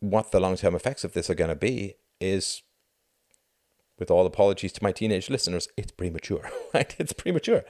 what 0.00 0.32
the 0.32 0.40
long 0.40 0.56
term 0.56 0.74
effects 0.74 1.04
of 1.04 1.12
this 1.12 1.28
are 1.28 1.34
going 1.34 1.50
to 1.50 1.56
be 1.56 1.96
is 2.20 2.62
with 4.00 4.10
all 4.10 4.26
apologies 4.26 4.72
to 4.72 4.82
my 4.82 4.90
teenage 4.90 5.30
listeners, 5.30 5.68
it's 5.76 5.92
premature, 5.92 6.50
right? 6.74 6.96
It's 6.98 7.12
premature. 7.12 7.62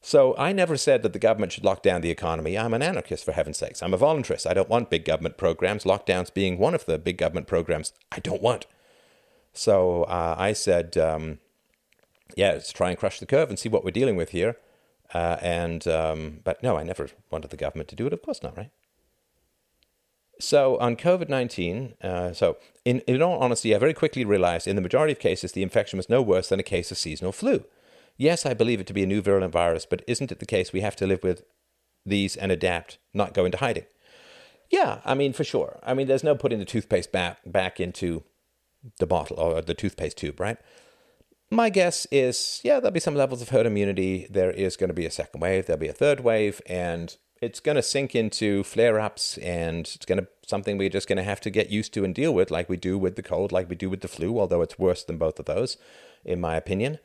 So 0.00 0.34
I 0.36 0.52
never 0.52 0.76
said 0.76 1.02
that 1.02 1.12
the 1.12 1.18
government 1.18 1.52
should 1.52 1.64
lock 1.64 1.82
down 1.82 2.00
the 2.00 2.10
economy. 2.10 2.58
I'm 2.58 2.74
an 2.74 2.82
anarchist, 2.82 3.24
for 3.24 3.32
heaven's 3.32 3.58
sakes. 3.58 3.82
I'm 3.82 3.94
a 3.94 3.98
voluntarist. 3.98 4.48
I 4.50 4.54
don't 4.54 4.68
want 4.68 4.90
big 4.90 5.04
government 5.04 5.36
programs, 5.36 5.84
lockdowns 5.84 6.32
being 6.32 6.58
one 6.58 6.74
of 6.74 6.86
the 6.86 6.98
big 6.98 7.18
government 7.18 7.46
programs 7.46 7.92
I 8.10 8.18
don't 8.18 8.42
want. 8.42 8.66
So 9.52 10.04
uh, 10.04 10.34
I 10.36 10.54
said, 10.54 10.96
um, 10.96 11.38
yeah, 12.36 12.52
let's 12.52 12.72
try 12.72 12.90
and 12.90 12.98
crush 12.98 13.20
the 13.20 13.26
curve 13.26 13.48
and 13.48 13.58
see 13.58 13.68
what 13.68 13.84
we're 13.84 13.90
dealing 13.92 14.16
with 14.16 14.30
here. 14.30 14.56
Uh, 15.14 15.36
and 15.40 15.86
um, 15.86 16.40
but 16.42 16.62
no, 16.62 16.76
I 16.76 16.82
never 16.82 17.08
wanted 17.30 17.50
the 17.50 17.56
government 17.56 17.88
to 17.90 17.96
do 17.96 18.06
it. 18.06 18.12
Of 18.12 18.22
course 18.22 18.42
not, 18.42 18.56
right? 18.56 18.70
So 20.40 20.78
on 20.78 20.96
COVID 20.96 21.28
19, 21.28 21.94
uh, 22.02 22.32
so 22.32 22.56
in, 22.84 23.00
in 23.00 23.22
all 23.22 23.38
honesty, 23.38 23.74
I 23.74 23.78
very 23.78 23.94
quickly 23.94 24.24
realized 24.24 24.66
in 24.66 24.76
the 24.76 24.82
majority 24.82 25.12
of 25.12 25.18
cases 25.18 25.52
the 25.52 25.62
infection 25.62 25.96
was 25.96 26.08
no 26.08 26.20
worse 26.20 26.48
than 26.48 26.60
a 26.60 26.64
case 26.64 26.90
of 26.90 26.98
seasonal 26.98 27.32
flu. 27.32 27.64
Yes, 28.16 28.44
I 28.44 28.54
believe 28.54 28.80
it 28.80 28.86
to 28.88 28.92
be 28.92 29.02
a 29.02 29.06
new 29.06 29.22
virulent 29.22 29.52
virus, 29.52 29.86
but 29.86 30.02
isn't 30.06 30.32
it 30.32 30.38
the 30.38 30.46
case 30.46 30.72
we 30.72 30.80
have 30.80 30.96
to 30.96 31.06
live 31.06 31.22
with 31.22 31.44
these 32.04 32.36
and 32.36 32.52
adapt, 32.52 32.98
not 33.14 33.34
go 33.34 33.44
into 33.44 33.58
hiding? 33.58 33.86
Yeah, 34.70 35.00
I 35.04 35.14
mean, 35.14 35.32
for 35.32 35.44
sure. 35.44 35.78
I 35.82 35.94
mean, 35.94 36.06
there's 36.06 36.24
no 36.24 36.34
putting 36.34 36.58
the 36.58 36.64
toothpaste 36.64 37.12
back, 37.12 37.38
back 37.46 37.78
into 37.78 38.24
the 38.98 39.06
bottle 39.06 39.38
or 39.38 39.60
the 39.60 39.74
toothpaste 39.74 40.16
tube, 40.18 40.40
right? 40.40 40.58
My 41.50 41.68
guess 41.68 42.06
is, 42.10 42.60
yeah, 42.64 42.80
there'll 42.80 42.90
be 42.90 43.00
some 43.00 43.14
levels 43.14 43.42
of 43.42 43.50
herd 43.50 43.66
immunity. 43.66 44.26
There 44.30 44.50
is 44.50 44.76
going 44.76 44.88
to 44.88 44.94
be 44.94 45.04
a 45.04 45.10
second 45.10 45.40
wave, 45.40 45.66
there'll 45.66 45.78
be 45.78 45.88
a 45.88 45.92
third 45.92 46.20
wave, 46.20 46.62
and 46.66 47.14
it's 47.42 47.58
going 47.58 47.74
to 47.74 47.82
sink 47.82 48.14
into 48.14 48.62
flare 48.62 49.00
ups 49.00 49.36
and 49.38 49.80
it's 49.80 50.06
going 50.06 50.20
to 50.20 50.28
something 50.46 50.78
we're 50.78 50.88
just 50.88 51.08
going 51.08 51.16
to 51.16 51.24
have 51.24 51.40
to 51.40 51.50
get 51.50 51.70
used 51.70 51.92
to 51.92 52.04
and 52.04 52.14
deal 52.14 52.32
with 52.32 52.50
like 52.50 52.68
we 52.68 52.76
do 52.76 52.96
with 52.96 53.16
the 53.16 53.22
cold 53.22 53.50
like 53.50 53.68
we 53.68 53.74
do 53.74 53.90
with 53.90 54.00
the 54.00 54.08
flu 54.08 54.38
although 54.38 54.62
it's 54.62 54.78
worse 54.78 55.02
than 55.02 55.18
both 55.18 55.38
of 55.38 55.44
those 55.44 55.76
in 56.24 56.40
my 56.40 56.56
opinion. 56.56 56.98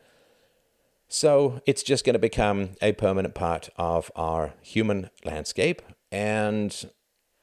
So 1.09 1.61
it's 1.65 1.83
just 1.83 2.05
going 2.05 2.13
to 2.13 2.19
become 2.19 2.71
a 2.81 2.91
permanent 2.91 3.33
part 3.33 3.69
of 3.77 4.11
our 4.15 4.53
human 4.61 5.09
landscape 5.25 5.81
and 6.11 6.89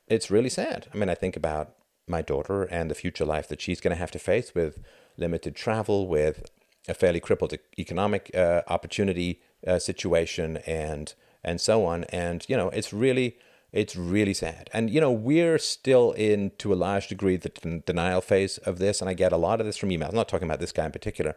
it's 0.07 0.31
really 0.31 0.51
sad. 0.51 0.87
I 0.95 0.97
mean 0.97 1.09
i 1.09 1.15
think 1.15 1.37
about 1.37 1.75
my 2.07 2.23
daughter 2.23 2.63
and 2.65 2.91
the 2.91 2.95
future 2.95 3.25
life 3.25 3.49
that 3.49 3.61
she's 3.61 3.81
going 3.81 3.95
to 3.95 3.99
have 3.99 4.13
to 4.13 4.19
face 4.19 4.55
with 4.55 4.81
limited 5.17 5.57
travel 5.57 6.07
with 6.07 6.49
a 6.87 6.95
fairly 6.95 7.19
crippled 7.19 7.55
economic 7.79 8.31
uh, 8.35 8.61
opportunity 8.69 9.41
uh, 9.67 9.79
situation 9.79 10.59
and 10.59 11.15
and 11.45 11.61
so 11.61 11.85
on. 11.85 12.05
And, 12.05 12.45
you 12.49 12.57
know, 12.57 12.69
it's 12.71 12.93
really, 12.93 13.37
it's 13.73 13.97
really 13.97 14.35
sad. 14.35 14.71
And, 14.73 14.91
you 14.91 15.01
know, 15.01 15.13
we're 15.13 15.59
still 15.59 16.13
in, 16.13 16.53
to 16.59 16.73
a 16.73 16.77
large 16.77 17.09
degree, 17.09 17.37
the 17.37 17.83
denial 17.85 18.21
phase 18.21 18.59
of 18.59 18.79
this. 18.79 19.01
And 19.01 19.11
I 19.11 19.15
get 19.15 19.33
a 19.33 19.37
lot 19.37 19.61
of 19.61 19.67
this 19.67 19.77
from 19.77 19.91
emails. 19.91 20.11
I'm 20.11 20.17
not 20.17 20.29
talking 20.29 20.49
about 20.49 20.61
this 20.61 20.73
guy 20.73 20.87
in 20.87 20.93
particular. 20.93 21.37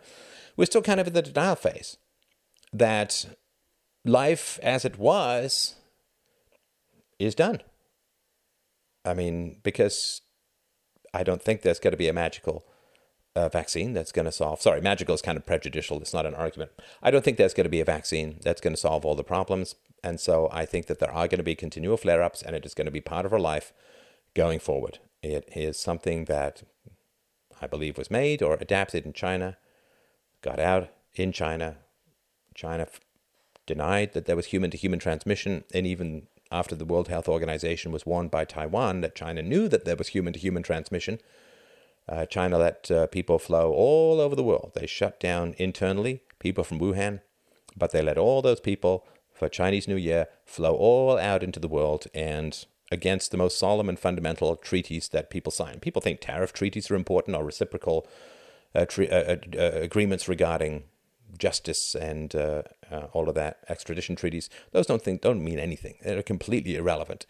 We're 0.55 0.65
still 0.65 0.81
kind 0.81 0.99
of 0.99 1.07
in 1.07 1.13
the 1.13 1.21
denial 1.21 1.55
phase 1.55 1.97
that 2.73 3.25
life 4.05 4.59
as 4.63 4.85
it 4.85 4.97
was 4.97 5.75
is 7.19 7.35
done. 7.35 7.61
I 9.05 9.13
mean, 9.13 9.57
because 9.63 10.21
I 11.13 11.23
don't 11.23 11.41
think 11.41 11.61
there's 11.61 11.79
going 11.79 11.91
to 11.91 11.97
be 11.97 12.09
a 12.09 12.13
magical 12.13 12.65
a 13.37 13.49
vaccine 13.49 13.93
that's 13.93 14.11
going 14.11 14.25
to 14.25 14.31
solve. 14.31 14.61
Sorry, 14.61 14.81
magical 14.81 15.13
is 15.13 15.21
kind 15.21 15.37
of 15.37 15.45
prejudicial. 15.45 16.01
It's 16.01 16.13
not 16.13 16.25
an 16.25 16.33
argument. 16.33 16.71
I 17.03 17.11
don't 17.11 17.23
think 17.23 17.37
there's 17.37 17.53
going 17.53 17.65
to 17.65 17.69
be 17.69 17.81
a 17.81 17.85
vaccine 17.85 18.39
that's 18.41 18.61
going 18.61 18.73
to 18.73 18.79
solve 18.79 19.05
all 19.05 19.15
the 19.15 19.23
problems. 19.23 19.75
And 20.03 20.19
so 20.19 20.49
I 20.51 20.65
think 20.65 20.87
that 20.87 20.99
there 20.99 21.11
are 21.11 21.27
going 21.27 21.37
to 21.37 21.43
be 21.43 21.55
continual 21.55 21.97
flare 21.97 22.23
ups 22.23 22.41
and 22.41 22.55
it 22.55 22.65
is 22.65 22.73
going 22.73 22.85
to 22.85 22.91
be 22.91 23.01
part 23.01 23.25
of 23.25 23.33
our 23.33 23.39
life 23.39 23.73
going 24.33 24.59
forward. 24.59 24.99
It 25.21 25.47
is 25.55 25.77
something 25.77 26.25
that 26.25 26.63
I 27.61 27.67
believe 27.67 27.97
was 27.97 28.11
made 28.11 28.41
or 28.41 28.55
adapted 28.55 29.05
in 29.05 29.13
China, 29.13 29.57
got 30.41 30.59
out 30.59 30.89
in 31.13 31.31
China. 31.31 31.77
China 32.55 32.83
f- 32.83 32.99
denied 33.67 34.13
that 34.13 34.25
there 34.25 34.35
was 34.35 34.47
human 34.47 34.71
to 34.71 34.77
human 34.77 34.99
transmission. 34.99 35.63
And 35.73 35.85
even 35.85 36.27
after 36.51 36.75
the 36.75 36.85
World 36.85 37.07
Health 37.07 37.27
Organization 37.29 37.91
was 37.91 38.05
warned 38.05 38.31
by 38.31 38.45
Taiwan 38.45 39.01
that 39.01 39.15
China 39.15 39.43
knew 39.43 39.67
that 39.67 39.85
there 39.85 39.95
was 39.95 40.09
human 40.09 40.33
to 40.33 40.39
human 40.39 40.63
transmission, 40.63 41.19
uh, 42.09 42.25
China 42.25 42.57
let 42.57 42.89
uh, 42.89 43.07
people 43.07 43.39
flow 43.39 43.71
all 43.71 44.19
over 44.19 44.35
the 44.35 44.43
world. 44.43 44.71
They 44.75 44.87
shut 44.87 45.19
down 45.19 45.55
internally 45.57 46.21
people 46.39 46.63
from 46.63 46.79
Wuhan, 46.79 47.21
but 47.75 47.91
they 47.91 48.01
let 48.01 48.17
all 48.17 48.41
those 48.41 48.59
people 48.59 49.05
for 49.33 49.49
Chinese 49.49 49.87
New 49.87 49.97
Year 49.97 50.27
flow 50.45 50.75
all 50.75 51.17
out 51.17 51.43
into 51.43 51.59
the 51.59 51.67
world 51.67 52.07
and 52.13 52.65
against 52.91 53.31
the 53.31 53.37
most 53.37 53.59
solemn 53.59 53.89
and 53.89 53.99
fundamental 53.99 54.55
treaties 54.55 55.09
that 55.09 55.29
people 55.29 55.51
sign. 55.51 55.79
People 55.79 56.01
think 56.01 56.21
tariff 56.21 56.53
treaties 56.53 56.89
are 56.89 56.95
important 56.95 57.35
or 57.35 57.43
reciprocal 57.43 58.07
uh, 58.73 58.85
tre- 58.85 59.09
uh, 59.09 59.35
uh, 59.35 59.37
uh, 59.57 59.79
agreements 59.81 60.27
regarding 60.27 60.83
justice 61.37 61.95
and 61.95 62.33
all 63.11 63.27
of 63.27 63.35
that, 63.35 63.57
extradition 63.69 64.15
treaties. 64.15 64.49
Those 64.71 64.85
don't 64.85 65.01
think 65.01 65.21
don't 65.21 65.43
mean 65.43 65.59
anything. 65.59 65.95
They're 66.01 66.23
completely 66.23 66.75
irrelevant. 66.75 67.25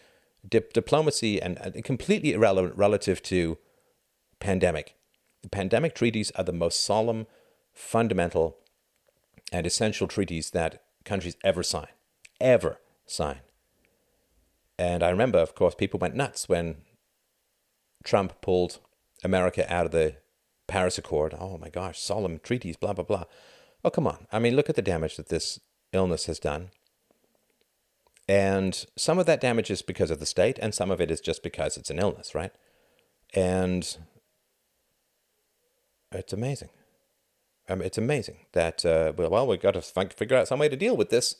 Dip- 0.47 0.73
diplomacy 0.73 1.41
and 1.41 1.83
completely 1.83 2.33
irrelevant 2.33 2.75
relative 2.77 3.21
to 3.23 3.57
pandemic. 4.39 4.95
The 5.43 5.49
pandemic 5.49 5.95
treaties 5.95 6.31
are 6.31 6.43
the 6.43 6.53
most 6.53 6.83
solemn, 6.83 7.27
fundamental, 7.73 8.57
and 9.51 9.65
essential 9.65 10.07
treaties 10.07 10.51
that 10.51 10.83
countries 11.05 11.37
ever 11.43 11.63
sign. 11.63 11.87
Ever 12.41 12.79
sign. 13.05 13.39
And 14.77 15.03
I 15.03 15.09
remember, 15.09 15.39
of 15.39 15.55
course, 15.55 15.75
people 15.75 15.99
went 15.99 16.15
nuts 16.15 16.47
when 16.47 16.77
Trump 18.03 18.41
pulled 18.41 18.79
America 19.23 19.71
out 19.73 19.85
of 19.85 19.91
the 19.91 20.17
Paris 20.67 20.97
Accord. 20.97 21.35
Oh 21.39 21.57
my 21.57 21.69
gosh, 21.69 21.99
solemn 21.99 22.39
treaties, 22.39 22.77
blah, 22.77 22.93
blah, 22.93 23.05
blah. 23.05 23.23
Oh, 23.83 23.89
come 23.89 24.07
on. 24.07 24.27
I 24.31 24.39
mean, 24.39 24.55
look 24.55 24.69
at 24.69 24.75
the 24.75 24.81
damage 24.81 25.15
that 25.17 25.29
this 25.29 25.59
illness 25.93 26.25
has 26.25 26.39
done. 26.39 26.69
And 28.27 28.85
some 28.97 29.19
of 29.19 29.25
that 29.25 29.39
damage 29.39 29.71
is 29.71 29.81
because 29.81 30.11
of 30.11 30.19
the 30.19 30.25
state, 30.25 30.59
and 30.61 30.75
some 30.75 30.91
of 30.91 30.99
it 30.99 31.09
is 31.09 31.21
just 31.21 31.41
because 31.41 31.77
it's 31.77 31.89
an 31.89 31.99
illness, 31.99 32.35
right? 32.35 32.51
And 33.33 33.97
it's 36.11 36.33
amazing. 36.33 36.69
Um, 37.69 37.81
it's 37.81 37.97
amazing 37.97 38.45
that, 38.53 38.85
uh, 38.85 39.13
well, 39.17 39.45
we've 39.45 39.61
got 39.61 39.71
to 39.71 39.81
figure 39.81 40.37
out 40.37 40.47
some 40.47 40.59
way 40.59 40.69
to 40.69 40.75
deal 40.75 40.95
with 40.95 41.09
this. 41.09 41.35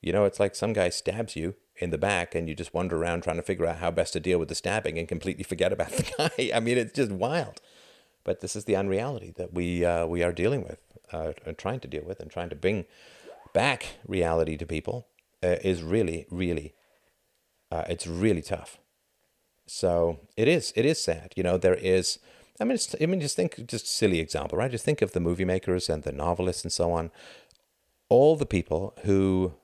You 0.00 0.12
know, 0.12 0.24
it's 0.24 0.40
like 0.40 0.54
some 0.54 0.72
guy 0.72 0.88
stabs 0.90 1.36
you 1.36 1.54
in 1.76 1.90
the 1.90 1.98
back 1.98 2.34
and 2.34 2.48
you 2.48 2.54
just 2.54 2.74
wander 2.74 2.96
around 2.96 3.22
trying 3.22 3.36
to 3.36 3.42
figure 3.42 3.66
out 3.66 3.78
how 3.78 3.90
best 3.90 4.12
to 4.14 4.20
deal 4.20 4.38
with 4.38 4.48
the 4.48 4.54
stabbing 4.54 4.98
and 4.98 5.08
completely 5.08 5.44
forget 5.44 5.72
about 5.72 5.90
the 5.92 6.10
guy. 6.18 6.50
I 6.54 6.60
mean, 6.60 6.78
it's 6.78 6.92
just 6.92 7.12
wild. 7.12 7.60
But 8.24 8.40
this 8.40 8.56
is 8.56 8.64
the 8.64 8.76
unreality 8.76 9.32
that 9.36 9.54
we, 9.54 9.84
uh, 9.84 10.06
we 10.06 10.22
are 10.22 10.32
dealing 10.32 10.62
with 10.62 10.80
uh, 11.12 11.32
and 11.46 11.56
trying 11.56 11.80
to 11.80 11.88
deal 11.88 12.04
with 12.04 12.20
and 12.20 12.30
trying 12.30 12.50
to 12.50 12.56
bring 12.56 12.84
back 13.54 13.86
reality 14.06 14.56
to 14.56 14.66
people 14.66 15.06
uh, 15.42 15.56
is 15.62 15.82
really, 15.82 16.26
really, 16.30 16.74
uh, 17.70 17.84
it's 17.88 18.06
really 18.06 18.42
tough. 18.42 18.78
So 19.66 20.20
it 20.36 20.48
is, 20.48 20.72
it 20.76 20.84
is 20.84 21.02
sad. 21.02 21.32
You 21.36 21.42
know, 21.42 21.56
there 21.56 21.74
is, 21.74 22.18
I 22.60 22.64
mean, 22.64 22.78
I 23.00 23.06
mean, 23.06 23.20
just 23.20 23.36
think, 23.36 23.66
just 23.66 23.86
silly 23.86 24.18
example, 24.20 24.58
right? 24.58 24.70
Just 24.70 24.84
think 24.84 25.00
of 25.02 25.12
the 25.12 25.20
movie 25.20 25.44
makers 25.44 25.88
and 25.88 26.02
the 26.02 26.12
novelists 26.12 26.64
and 26.64 26.72
so 26.72 26.92
on. 26.92 27.10
All 28.08 28.36
the 28.36 28.46
people 28.46 28.94
who 29.04 29.54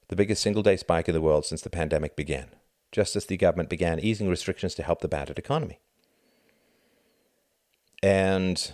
The 0.10 0.16
biggest 0.16 0.44
single 0.44 0.62
day 0.62 0.78
spike 0.78 1.10
in 1.10 1.16
the 1.16 1.22
world 1.22 1.48
since 1.48 1.64
the 1.64 1.72
pandemic 1.72 2.16
began, 2.16 2.50
just 2.92 3.16
as 3.16 3.26
the 3.26 3.38
government 3.38 3.70
began 3.70 4.00
easing 4.00 4.30
restrictions 4.30 4.76
to 4.76 4.84
help 4.84 5.02
the 5.02 5.08
battered 5.08 5.40
economy. 5.40 5.80
And 8.04 8.74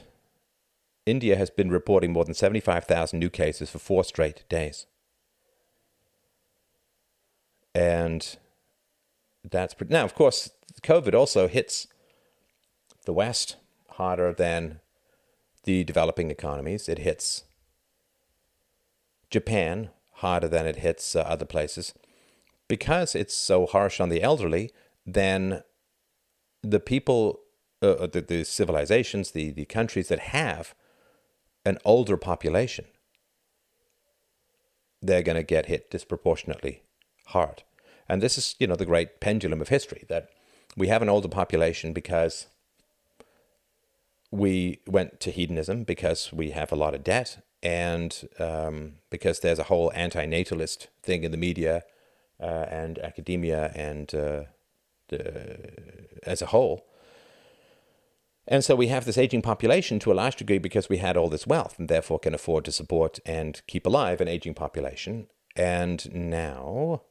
India 1.06 1.38
has 1.38 1.50
been 1.50 1.70
reporting 1.70 2.12
more 2.12 2.26
than 2.26 2.34
75,000 2.34 3.18
new 3.18 3.30
cases 3.30 3.70
for 3.70 3.80
four 3.80 4.04
straight 4.04 4.44
days. 4.50 4.86
And 7.78 8.38
that's 9.48 9.76
pretty. 9.76 9.94
now, 9.94 10.04
of 10.04 10.16
course, 10.16 10.50
COVID 10.82 11.14
also 11.14 11.48
hits 11.48 11.86
the 13.06 13.14
West 13.14 13.58
harder 13.92 14.34
than 14.34 14.80
the 15.64 15.84
developing 15.84 16.32
economies. 16.32 16.90
It 16.90 16.98
hits 16.98 17.44
Japan 19.30 19.92
harder 20.14 20.48
than 20.48 20.66
it 20.66 20.78
hits 20.78 21.16
uh, 21.16 21.20
other 21.20 21.46
places. 21.46 21.94
Because 22.68 23.14
it's 23.14 23.36
so 23.36 23.68
harsh 23.68 24.00
on 24.00 24.10
the 24.10 24.24
elderly, 24.24 24.72
then 25.06 25.62
the 26.64 26.80
people, 26.80 27.42
uh, 27.84 27.92
uh, 27.92 28.08
the, 28.08 28.22
the 28.22 28.44
civilizations, 28.44 29.32
the, 29.32 29.52
the 29.52 29.66
countries 29.66 30.08
that 30.08 30.20
have 30.20 30.74
an 31.64 31.78
older 31.86 32.18
population, 32.18 32.86
they're 35.00 35.22
going 35.22 35.38
to 35.38 35.44
get 35.44 35.68
hit 35.68 35.92
disproportionately 35.92 36.82
hard. 37.28 37.64
And 38.10 38.22
this 38.22 38.38
is, 38.38 38.56
you 38.60 38.68
know, 38.68 38.76
the 38.76 38.86
great 38.86 39.20
pendulum 39.20 39.62
of 39.62 39.70
history 39.70 40.06
that 40.08 40.30
we 40.76 40.88
have 40.88 41.02
an 41.02 41.10
older 41.10 41.28
population 41.28 41.94
because 41.94 42.48
we 44.32 44.80
went 44.88 45.20
to 45.22 45.32
hedonism 45.32 45.84
because 45.84 46.32
we 46.34 46.52
have 46.52 46.72
a 46.72 46.76
lot 46.76 46.94
of 46.94 47.04
debt 47.04 47.44
and 47.64 48.28
um, 48.40 48.94
because 49.10 49.40
there's 49.40 49.60
a 49.60 49.64
whole 49.64 49.92
anti-natalist 49.96 50.88
thing 51.02 51.24
in 51.24 51.32
the 51.32 51.38
media 51.38 51.84
uh, 52.40 52.66
and 52.70 53.00
academia 53.00 53.72
and 53.76 54.14
uh, 54.14 54.44
the, 55.10 55.58
as 56.24 56.42
a 56.42 56.48
whole. 56.48 56.86
And 58.48 58.64
so 58.64 58.76
we 58.76 58.88
have 58.88 59.06
this 59.06 59.18
aging 59.18 59.42
population 59.42 60.00
to 60.00 60.12
a 60.12 60.16
large 60.16 60.38
degree 60.38 60.58
because 60.58 60.88
we 60.88 60.98
had 60.98 61.18
all 61.18 61.30
this 61.30 61.48
wealth 61.48 61.78
and 61.78 61.90
therefore 61.90 62.20
can 62.20 62.34
afford 62.34 62.64
to 62.66 62.72
support 62.72 63.20
and 63.26 63.62
keep 63.68 63.86
alive 63.86 64.22
an 64.22 64.30
aging 64.30 64.54
population. 64.54 65.28
And 65.56 66.14
now 66.14 67.02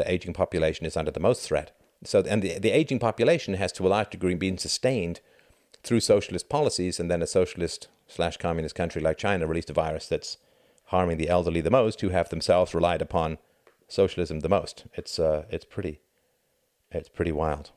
the 0.00 0.10
aging 0.10 0.32
population 0.32 0.86
is 0.86 0.96
under 0.96 1.12
the 1.12 1.20
most 1.28 1.42
threat. 1.42 1.76
So, 2.04 2.20
and 2.20 2.42
the, 2.42 2.58
the 2.58 2.70
aging 2.70 2.98
population 2.98 3.54
has 3.54 3.72
to 3.72 3.86
a 3.86 3.88
large 3.88 4.10
degree 4.10 4.34
been 4.34 4.58
sustained 4.58 5.20
through 5.82 6.00
socialist 6.00 6.48
policies, 6.48 6.98
and 7.00 7.10
then 7.10 7.22
a 7.22 7.26
socialist 7.26 7.88
slash 8.06 8.36
communist 8.38 8.74
country 8.74 9.02
like 9.02 9.18
China 9.18 9.46
released 9.46 9.70
a 9.70 9.74
virus 9.74 10.08
that's 10.08 10.38
harming 10.86 11.18
the 11.18 11.28
elderly 11.28 11.60
the 11.60 11.70
most, 11.70 12.00
who 12.00 12.08
have 12.08 12.28
themselves 12.30 12.74
relied 12.74 13.02
upon 13.02 13.38
socialism 13.88 14.40
the 14.40 14.48
most. 14.48 14.84
It's 14.94 15.18
uh, 15.18 15.44
it's 15.50 15.64
pretty, 15.64 16.00
it's 16.90 17.08
pretty 17.08 17.32
wild. 17.32 17.70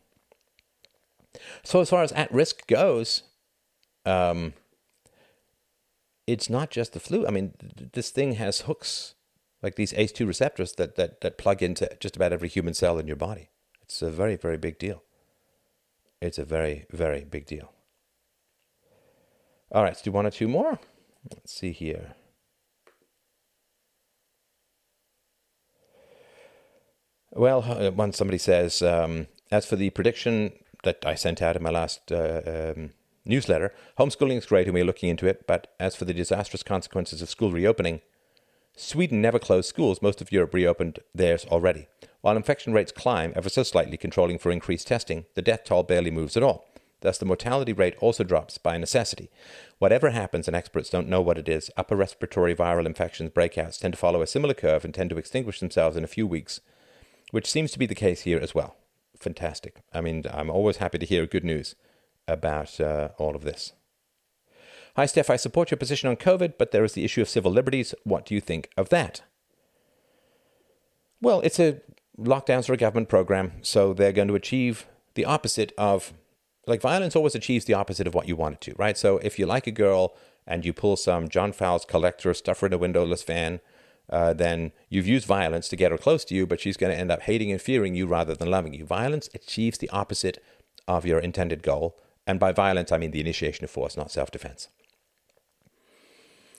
So 1.63 1.81
as 1.81 1.89
far 1.89 2.03
as 2.03 2.11
at 2.13 2.31
risk 2.31 2.67
goes, 2.67 3.23
um, 4.05 4.53
it's 6.25 6.49
not 6.49 6.71
just 6.71 6.93
the 6.93 6.99
flu. 6.99 7.27
I 7.27 7.31
mean, 7.31 7.53
th- 7.59 7.91
this 7.91 8.09
thing 8.11 8.33
has 8.33 8.61
hooks 8.61 9.15
like 9.63 9.75
these 9.75 9.93
ACE2 9.93 10.27
receptors 10.27 10.73
that, 10.73 10.95
that, 10.97 11.21
that 11.21 11.37
plug 11.37 11.63
into 11.63 11.89
just 12.01 12.17
about 12.17 12.33
every 12.33 12.49
human 12.49 12.73
cell 12.73 12.99
in 12.99 13.07
your 13.07 13.15
body. 13.15 13.49
It's 13.81 14.01
a 14.01 14.11
very, 14.11 14.35
very 14.35 14.57
big 14.57 14.77
deal. 14.77 15.03
It's 16.21 16.37
a 16.37 16.45
very, 16.45 16.85
very 16.91 17.23
big 17.23 17.45
deal. 17.45 17.71
All 19.71 19.81
right, 19.81 19.89
let's 19.89 20.01
do 20.01 20.11
one 20.11 20.25
or 20.25 20.31
two 20.31 20.49
more. 20.49 20.79
Let's 21.31 21.53
see 21.53 21.71
here. 21.71 22.15
Well, 27.31 27.93
once 27.95 28.17
somebody 28.17 28.37
says, 28.37 28.81
um, 28.83 29.27
as 29.49 29.65
for 29.65 29.75
the 29.75 29.89
prediction 29.89 30.51
that 30.83 31.03
I 31.05 31.15
sent 31.15 31.41
out 31.41 31.55
in 31.55 31.63
my 31.63 31.71
last 31.71 32.11
uh, 32.11 32.73
um, 32.75 32.91
newsletter, 33.25 33.73
homeschooling 33.97 34.37
is 34.37 34.45
great 34.45 34.67
and 34.67 34.73
we're 34.73 34.85
looking 34.85 35.09
into 35.09 35.25
it, 35.25 35.47
but 35.47 35.73
as 35.79 35.95
for 35.95 36.05
the 36.05 36.13
disastrous 36.13 36.61
consequences 36.61 37.21
of 37.21 37.29
school 37.29 37.51
reopening, 37.51 38.01
Sweden 38.75 39.21
never 39.21 39.39
closed 39.39 39.69
schools. 39.69 40.01
Most 40.01 40.21
of 40.21 40.31
Europe 40.31 40.53
reopened 40.53 40.99
theirs 41.13 41.45
already. 41.45 41.87
While 42.21 42.37
infection 42.37 42.73
rates 42.73 42.91
climb 42.91 43.33
ever 43.35 43.49
so 43.49 43.63
slightly, 43.63 43.97
controlling 43.97 44.39
for 44.39 44.51
increased 44.51 44.87
testing, 44.87 45.25
the 45.35 45.41
death 45.41 45.65
toll 45.65 45.83
barely 45.83 46.09
moves 46.09 46.35
at 46.37 46.43
all. 46.43 46.65
Thus, 47.01 47.17
the 47.17 47.25
mortality 47.25 47.73
rate 47.73 47.95
also 47.99 48.23
drops 48.23 48.57
by 48.57 48.77
necessity. 48.77 49.29
Whatever 49.77 50.11
happens, 50.11 50.47
and 50.47 50.55
experts 50.55 50.89
don't 50.89 51.09
know 51.09 51.21
what 51.21 51.37
it 51.37 51.49
is, 51.49 51.69
upper 51.75 51.97
respiratory 51.97 52.55
viral 52.55 52.85
infections 52.85 53.29
breakouts 53.31 53.77
tend 53.77 53.93
to 53.93 53.99
follow 53.99 54.21
a 54.21 54.27
similar 54.27 54.53
curve 54.53 54.85
and 54.85 54.93
tend 54.93 55.09
to 55.09 55.17
extinguish 55.17 55.59
themselves 55.59 55.97
in 55.97 56.05
a 56.05 56.07
few 56.07 56.25
weeks, 56.25 56.61
which 57.31 57.51
seems 57.51 57.71
to 57.71 57.79
be 57.79 57.85
the 57.85 57.93
case 57.93 58.21
here 58.21 58.39
as 58.39 58.55
well. 58.55 58.77
Fantastic. 59.19 59.81
I 59.93 59.99
mean, 59.99 60.23
I'm 60.31 60.49
always 60.49 60.77
happy 60.77 60.97
to 60.97 61.05
hear 61.05 61.25
good 61.25 61.43
news 61.43 61.75
about 62.25 62.79
uh, 62.79 63.09
all 63.17 63.35
of 63.35 63.43
this. 63.43 63.73
Hi, 64.95 65.07
Steph. 65.07 65.31
I 65.31 65.37
support 65.37 65.71
your 65.71 65.79
position 65.79 66.07
on 66.07 66.17
COVID, 66.17 66.53
but 66.59 66.71
there 66.71 66.83
is 66.83 66.93
the 66.93 67.03
issue 67.03 67.21
of 67.21 67.29
civil 67.29 67.51
liberties. 67.51 67.95
What 68.03 68.27
do 68.27 68.35
you 68.35 68.41
think 68.41 68.69
of 68.77 68.89
that? 68.89 69.23
Well, 71.19 71.41
it's 71.41 71.59
a 71.59 71.81
lockdowns 72.19 72.69
are 72.69 72.73
a 72.73 72.77
government 72.77 73.09
program, 73.09 73.53
so 73.63 73.93
they're 73.93 74.11
going 74.11 74.27
to 74.27 74.35
achieve 74.35 74.85
the 75.15 75.25
opposite 75.25 75.71
of 75.79 76.13
like 76.67 76.79
violence 76.79 77.15
always 77.15 77.33
achieves 77.33 77.65
the 77.65 77.73
opposite 77.73 78.05
of 78.05 78.13
what 78.13 78.27
you 78.27 78.35
want 78.35 78.55
it 78.55 78.61
to, 78.61 78.75
right? 78.77 78.97
So 78.97 79.17
if 79.17 79.39
you 79.39 79.47
like 79.47 79.65
a 79.65 79.71
girl 79.71 80.15
and 80.45 80.63
you 80.63 80.73
pull 80.73 80.95
some 80.95 81.27
John 81.27 81.53
Fowles 81.53 81.85
collector, 81.85 82.33
stuff 82.33 82.59
her 82.59 82.67
in 82.67 82.73
a 82.73 82.77
windowless 82.77 83.23
van, 83.23 83.61
uh, 84.09 84.33
then 84.33 84.73
you've 84.89 85.07
used 85.07 85.25
violence 85.25 85.67
to 85.69 85.75
get 85.75 85.91
her 85.91 85.97
close 85.97 86.23
to 86.25 86.35
you, 86.35 86.45
but 86.45 86.61
she's 86.61 86.77
going 86.77 86.93
to 86.93 86.99
end 86.99 87.11
up 87.11 87.23
hating 87.23 87.51
and 87.51 87.61
fearing 87.61 87.95
you 87.95 88.05
rather 88.05 88.35
than 88.35 88.51
loving 88.51 88.73
you. 88.73 88.85
Violence 88.85 89.27
achieves 89.33 89.79
the 89.79 89.89
opposite 89.89 90.41
of 90.87 91.05
your 91.05 91.19
intended 91.19 91.63
goal. 91.63 91.97
And 92.27 92.39
by 92.39 92.51
violence, 92.51 92.91
I 92.91 92.97
mean 92.97 93.11
the 93.11 93.19
initiation 93.19 93.63
of 93.63 93.71
force, 93.71 93.97
not 93.97 94.11
self 94.11 94.31
defense. 94.31 94.69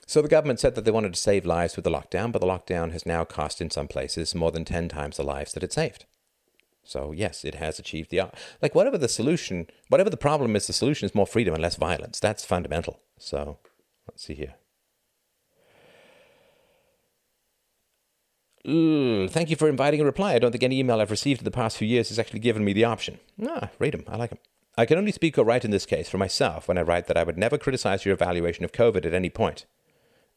So 0.05 0.21
the 0.21 0.27
government 0.27 0.59
said 0.59 0.75
that 0.75 0.85
they 0.85 0.91
wanted 0.91 1.13
to 1.13 1.19
save 1.19 1.45
lives 1.45 1.75
with 1.75 1.83
the 1.83 1.91
lockdown, 1.91 2.31
but 2.31 2.39
the 2.39 2.47
lockdown 2.47 2.91
has 2.91 3.05
now 3.05 3.23
cost 3.23 3.59
in 3.59 3.71
some 3.71 3.87
places 3.87 4.35
more 4.35 4.51
than 4.51 4.63
10 4.63 4.87
times 4.87 5.17
the 5.17 5.23
lives 5.23 5.53
that 5.53 5.63
it 5.63 5.73
saved. 5.73 6.05
So 6.83 7.11
yes, 7.11 7.43
it 7.43 7.55
has 7.55 7.79
achieved 7.79 8.11
the 8.11 8.21
like 8.61 8.75
whatever 8.75 8.97
the 8.97 9.07
solution, 9.07 9.67
whatever 9.89 10.09
the 10.09 10.17
problem 10.17 10.55
is, 10.55 10.67
the 10.67 10.73
solution 10.73 11.07
is 11.07 11.15
more 11.15 11.25
freedom 11.25 11.55
and 11.55 11.63
less 11.63 11.75
violence. 11.75 12.19
That's 12.19 12.45
fundamental. 12.45 12.99
So 13.17 13.57
let's 14.07 14.23
see 14.23 14.35
here. 14.35 14.53
Ooh, 18.67 19.27
thank 19.27 19.49
you 19.49 19.55
for 19.55 19.69
inviting 19.69 20.01
a 20.01 20.05
reply. 20.05 20.33
I 20.33 20.39
don't 20.39 20.51
think 20.51 20.63
any 20.63 20.79
email 20.79 20.99
I've 20.99 21.11
received 21.11 21.41
in 21.41 21.45
the 21.45 21.51
past 21.51 21.77
few 21.77 21.87
years 21.87 22.09
has 22.09 22.17
actually 22.17 22.39
given 22.39 22.63
me 22.63 22.73
the 22.73 22.85
option. 22.85 23.19
Ah, 23.47 23.69
read 23.79 23.93
them. 23.93 24.03
I 24.07 24.15
like 24.15 24.31
them. 24.31 24.39
I 24.77 24.85
can 24.85 24.97
only 24.97 25.11
speak 25.11 25.37
or 25.37 25.43
write 25.43 25.65
in 25.65 25.71
this 25.71 25.85
case 25.85 26.09
for 26.09 26.17
myself 26.17 26.67
when 26.67 26.77
I 26.77 26.81
write 26.81 27.07
that 27.07 27.17
I 27.17 27.23
would 27.23 27.37
never 27.37 27.57
criticize 27.57 28.05
your 28.05 28.13
evaluation 28.13 28.65
of 28.65 28.71
COVID 28.71 29.05
at 29.05 29.13
any 29.13 29.29
point. 29.29 29.65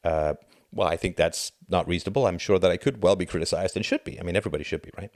Uh, 0.05 0.35
well, 0.73 0.89
I 0.89 0.97
think 0.97 1.17
that's 1.17 1.53
not 1.69 1.89
reasonable. 1.89 2.27
I'm 2.27 2.39
sure 2.39 2.59
that 2.59 2.71
I 2.71 2.77
could 2.77 3.03
well 3.03 3.17
be 3.17 3.27
criticized 3.27 3.77
and 3.77 3.85
should 3.85 4.05
be. 4.05 4.21
I 4.21 4.23
mean, 4.23 4.37
everybody 4.37 4.65
should 4.65 4.83
be, 4.83 4.91
right? 4.97 5.11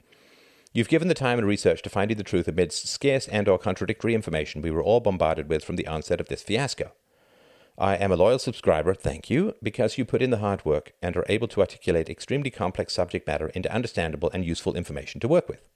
You've 0.73 0.89
given 0.89 1.07
the 1.07 1.13
time 1.13 1.37
and 1.37 1.47
research 1.47 1.83
to 1.83 1.89
finding 1.89 2.17
the 2.17 2.23
truth 2.23 2.47
amidst 2.47 2.87
scarce 2.87 3.27
and 3.27 3.47
or 3.47 3.59
contradictory 3.59 4.15
information 4.15 4.61
we 4.61 4.71
were 4.71 4.83
all 4.83 4.99
bombarded 4.99 5.47
with 5.47 5.63
from 5.63 5.75
the 5.75 5.87
onset 5.87 6.19
of 6.19 6.29
this 6.29 6.41
fiasco. 6.41 6.93
I 7.77 7.95
am 7.95 8.11
a 8.11 8.15
loyal 8.15 8.39
subscriber, 8.39 8.93
thank 8.93 9.29
you, 9.29 9.55
because 9.61 9.97
you 9.97 10.05
put 10.05 10.21
in 10.21 10.29
the 10.29 10.37
hard 10.37 10.63
work 10.65 10.93
and 11.01 11.15
are 11.15 11.25
able 11.27 11.47
to 11.49 11.59
articulate 11.59 12.09
extremely 12.09 12.51
complex 12.51 12.93
subject 12.93 13.25
matter 13.25 13.47
into 13.49 13.73
understandable 13.73 14.29
and 14.31 14.45
useful 14.45 14.75
information 14.75 15.19
to 15.21 15.27
work 15.27 15.47
with. 15.47 15.67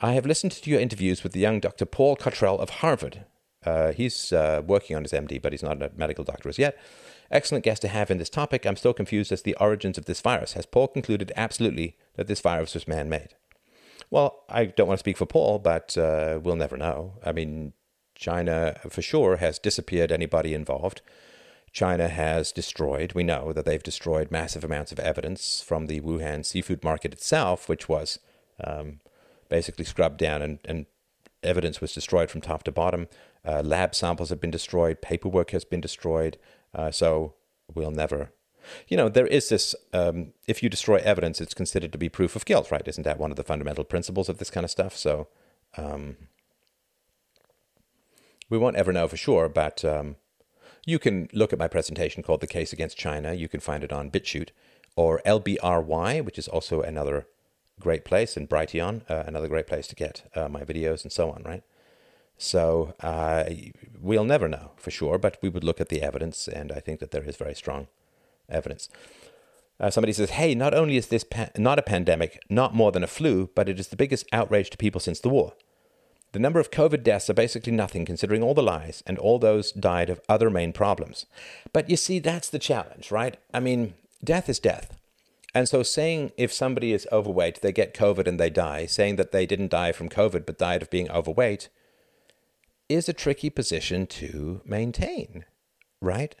I 0.00 0.12
have 0.12 0.26
listened 0.26 0.52
to 0.52 0.70
your 0.70 0.80
interviews 0.80 1.22
with 1.22 1.32
the 1.32 1.40
young 1.40 1.58
Dr. 1.58 1.84
Paul 1.84 2.14
Cottrell 2.16 2.58
of 2.58 2.70
Harvard. 2.70 3.24
Uh, 3.68 3.92
he's 3.92 4.32
uh, 4.32 4.62
working 4.66 4.96
on 4.96 5.02
his 5.02 5.12
MD, 5.12 5.40
but 5.40 5.52
he's 5.52 5.62
not 5.62 5.82
a 5.82 5.90
medical 5.96 6.24
doctor 6.24 6.48
as 6.48 6.58
yet. 6.58 6.78
Excellent 7.30 7.64
guest 7.64 7.82
to 7.82 7.88
have 7.88 8.10
in 8.10 8.18
this 8.18 8.30
topic. 8.30 8.64
I'm 8.64 8.76
still 8.76 8.94
confused 8.94 9.30
as 9.32 9.40
to 9.40 9.44
the 9.44 9.56
origins 9.56 9.98
of 9.98 10.06
this 10.06 10.20
virus. 10.20 10.54
Has 10.54 10.64
Paul 10.64 10.88
concluded 10.88 11.32
absolutely 11.36 11.96
that 12.16 12.26
this 12.26 12.40
virus 12.40 12.74
was 12.74 12.88
man 12.88 13.08
made? 13.08 13.34
Well, 14.10 14.44
I 14.48 14.64
don't 14.64 14.88
want 14.88 14.98
to 14.98 15.02
speak 15.02 15.18
for 15.18 15.26
Paul, 15.26 15.58
but 15.58 15.98
uh, 15.98 16.40
we'll 16.42 16.56
never 16.56 16.78
know. 16.78 17.14
I 17.22 17.32
mean, 17.32 17.74
China 18.14 18.80
for 18.88 19.02
sure 19.02 19.36
has 19.36 19.58
disappeared 19.58 20.10
anybody 20.10 20.54
involved. 20.54 21.02
China 21.72 22.08
has 22.08 22.50
destroyed, 22.50 23.12
we 23.12 23.22
know 23.22 23.52
that 23.52 23.66
they've 23.66 23.82
destroyed 23.82 24.30
massive 24.30 24.64
amounts 24.64 24.90
of 24.90 24.98
evidence 24.98 25.60
from 25.60 25.86
the 25.86 26.00
Wuhan 26.00 26.44
seafood 26.44 26.82
market 26.82 27.12
itself, 27.12 27.68
which 27.68 27.88
was 27.88 28.18
um, 28.64 29.00
basically 29.50 29.84
scrubbed 29.84 30.18
down 30.18 30.40
and, 30.40 30.58
and 30.64 30.86
evidence 31.42 31.80
was 31.80 31.92
destroyed 31.92 32.30
from 32.30 32.40
top 32.40 32.62
to 32.64 32.72
bottom. 32.72 33.06
Uh, 33.44 33.62
lab 33.62 33.94
samples 33.94 34.30
have 34.30 34.40
been 34.40 34.50
destroyed, 34.50 35.00
paperwork 35.00 35.50
has 35.50 35.64
been 35.64 35.80
destroyed. 35.80 36.38
Uh, 36.74 36.90
so 36.90 37.34
we'll 37.74 37.90
never, 37.90 38.32
you 38.88 38.96
know, 38.96 39.08
there 39.08 39.26
is 39.26 39.48
this 39.48 39.74
um, 39.92 40.32
if 40.46 40.62
you 40.62 40.68
destroy 40.68 40.96
evidence, 40.96 41.40
it's 41.40 41.54
considered 41.54 41.92
to 41.92 41.98
be 41.98 42.08
proof 42.08 42.36
of 42.36 42.44
guilt, 42.44 42.70
right? 42.70 42.86
Isn't 42.86 43.04
that 43.04 43.18
one 43.18 43.30
of 43.30 43.36
the 43.36 43.44
fundamental 43.44 43.84
principles 43.84 44.28
of 44.28 44.38
this 44.38 44.50
kind 44.50 44.64
of 44.64 44.70
stuff? 44.70 44.96
So 44.96 45.28
um, 45.76 46.16
we 48.50 48.58
won't 48.58 48.76
ever 48.76 48.92
know 48.92 49.08
for 49.08 49.16
sure, 49.16 49.48
but 49.48 49.84
um, 49.84 50.16
you 50.86 50.98
can 50.98 51.28
look 51.32 51.52
at 51.52 51.58
my 51.58 51.68
presentation 51.68 52.22
called 52.22 52.40
The 52.40 52.46
Case 52.46 52.72
Against 52.72 52.96
China. 52.96 53.34
You 53.34 53.48
can 53.48 53.60
find 53.60 53.84
it 53.84 53.92
on 53.92 54.10
BitChute 54.10 54.50
or 54.96 55.20
LBRY, 55.24 56.24
which 56.24 56.38
is 56.38 56.48
also 56.48 56.80
another 56.80 57.26
great 57.78 58.04
place, 58.04 58.36
and 58.36 58.48
Brighteon, 58.48 59.08
uh, 59.08 59.24
another 59.26 59.48
great 59.48 59.66
place 59.66 59.86
to 59.88 59.94
get 59.94 60.28
uh, 60.34 60.48
my 60.48 60.64
videos 60.64 61.02
and 61.02 61.12
so 61.12 61.30
on, 61.30 61.42
right? 61.44 61.62
So 62.38 62.94
uh, 63.00 63.44
we'll 64.00 64.24
never 64.24 64.48
know 64.48 64.70
for 64.76 64.92
sure, 64.92 65.18
but 65.18 65.36
we 65.42 65.48
would 65.48 65.64
look 65.64 65.80
at 65.80 65.88
the 65.88 66.02
evidence, 66.02 66.46
and 66.46 66.70
I 66.70 66.78
think 66.78 67.00
that 67.00 67.10
there 67.10 67.24
is 67.24 67.36
very 67.36 67.54
strong 67.54 67.88
evidence. 68.48 68.88
Uh, 69.80 69.90
somebody 69.90 70.12
says, 70.12 70.30
"Hey, 70.30 70.54
not 70.54 70.72
only 70.72 70.96
is 70.96 71.08
this 71.08 71.24
pa- 71.24 71.50
not 71.56 71.78
a 71.78 71.82
pandemic, 71.82 72.40
not 72.48 72.74
more 72.74 72.92
than 72.92 73.02
a 73.02 73.08
flu, 73.08 73.50
but 73.54 73.68
it 73.68 73.78
is 73.78 73.88
the 73.88 73.96
biggest 73.96 74.26
outrage 74.32 74.70
to 74.70 74.76
people 74.76 75.00
since 75.00 75.20
the 75.20 75.28
war. 75.28 75.54
The 76.32 76.38
number 76.38 76.60
of 76.60 76.70
COVID 76.70 77.02
deaths 77.02 77.28
are 77.28 77.34
basically 77.34 77.72
nothing, 77.72 78.04
considering 78.04 78.42
all 78.42 78.54
the 78.54 78.62
lies 78.62 79.02
and 79.06 79.18
all 79.18 79.38
those 79.38 79.72
died 79.72 80.10
of 80.10 80.20
other 80.28 80.50
main 80.50 80.72
problems. 80.72 81.26
But 81.72 81.90
you 81.90 81.96
see, 81.96 82.18
that's 82.18 82.50
the 82.50 82.58
challenge, 82.58 83.10
right? 83.10 83.36
I 83.52 83.60
mean, 83.60 83.94
death 84.22 84.48
is 84.48 84.60
death." 84.60 84.94
And 85.54 85.68
so, 85.68 85.82
saying 85.82 86.32
if 86.36 86.52
somebody 86.52 86.92
is 86.92 87.08
overweight, 87.10 87.62
they 87.62 87.72
get 87.72 87.94
COVID 87.94 88.28
and 88.28 88.38
they 88.38 88.50
die, 88.50 88.86
saying 88.86 89.16
that 89.16 89.32
they 89.32 89.46
didn't 89.46 89.70
die 89.70 89.92
from 89.92 90.08
COVID 90.08 90.46
but 90.46 90.58
died 90.58 90.82
of 90.82 90.90
being 90.90 91.10
overweight, 91.10 91.68
is 92.88 93.08
a 93.08 93.12
tricky 93.12 93.50
position 93.50 94.06
to 94.06 94.60
maintain, 94.64 95.44
right? 96.00 96.34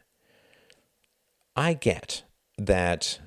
I 1.56 1.74
get 1.74 2.22
that 2.56 3.20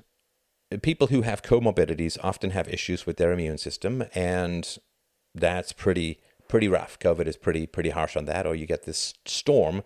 people 0.82 1.08
who 1.08 1.22
have 1.22 1.42
comorbidities 1.42 2.18
often 2.22 2.50
have 2.50 2.68
issues 2.68 3.06
with 3.06 3.16
their 3.16 3.32
immune 3.32 3.58
system, 3.58 4.04
and 4.14 4.78
that's 5.34 5.72
pretty 5.72 6.20
pretty 6.48 6.68
rough. 6.68 6.98
COVID 6.98 7.26
is 7.26 7.36
pretty 7.36 7.66
pretty 7.66 7.90
harsh 7.90 8.16
on 8.16 8.24
that. 8.26 8.46
Or 8.46 8.54
you 8.54 8.66
get 8.66 8.84
this 8.84 9.14
storm, 9.26 9.82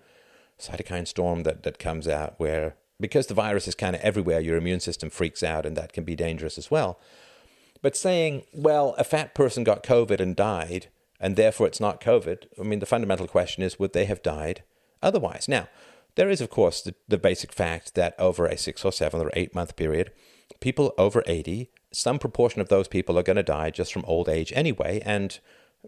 cytokine 0.61 1.07
storm 1.07 1.43
that 1.43 1.62
that 1.64 1.78
comes 1.78 2.09
out 2.09 2.34
where 2.39 2.76
because 2.99 3.26
the 3.26 3.34
virus 3.34 3.68
is 3.68 3.74
kind 3.74 3.95
of 3.95 4.03
everywhere, 4.03 4.41
your 4.41 4.57
immune 4.57 4.80
system 4.80 5.11
freaks 5.11 5.43
out, 5.43 5.66
and 5.66 5.76
that 5.76 5.93
can 5.93 6.05
be 6.05 6.16
dangerous 6.16 6.57
as 6.57 6.70
well. 6.70 6.99
But 7.82 7.97
saying, 7.97 8.45
well, 8.55 8.95
a 8.97 9.05
fat 9.05 9.34
person 9.34 9.64
got 9.64 9.82
COVID 9.82 10.18
and 10.18 10.34
died, 10.34 10.89
and 11.21 11.37
therefore 11.37 11.67
it's 11.67 11.81
not 11.81 12.01
COVID. 12.01 12.47
I 12.59 12.62
mean, 12.62 12.79
the 12.79 12.87
fundamental 12.87 13.27
question 13.27 13.62
is 13.62 13.79
would 13.79 13.93
they 13.93 14.05
have 14.07 14.23
died 14.23 14.62
otherwise? 15.03 15.47
Now, 15.49 15.69
there 16.17 16.31
is, 16.31 16.41
of 16.41 16.51
course, 16.51 16.81
the, 16.81 16.95
the 17.07 17.19
basic 17.19 17.53
fact 17.53 17.95
that 17.95 18.14
over 18.19 18.47
a 18.47 18.57
six 18.57 18.85
or 18.85 18.93
seven 18.93 19.21
or 19.21 19.31
eight 19.35 19.55
month 19.55 19.77
period, 19.77 20.12
people 20.61 20.95
over 20.99 21.23
80, 21.27 21.71
some 21.93 22.19
proportion 22.19 22.61
of 22.61 22.69
those 22.69 22.89
people 22.89 23.19
are 23.19 23.23
going 23.23 23.37
to 23.37 23.43
die 23.43 23.71
just 23.71 23.93
from 23.93 24.05
old 24.07 24.29
age 24.29 24.53
anyway. 24.55 25.03
And 25.05 25.39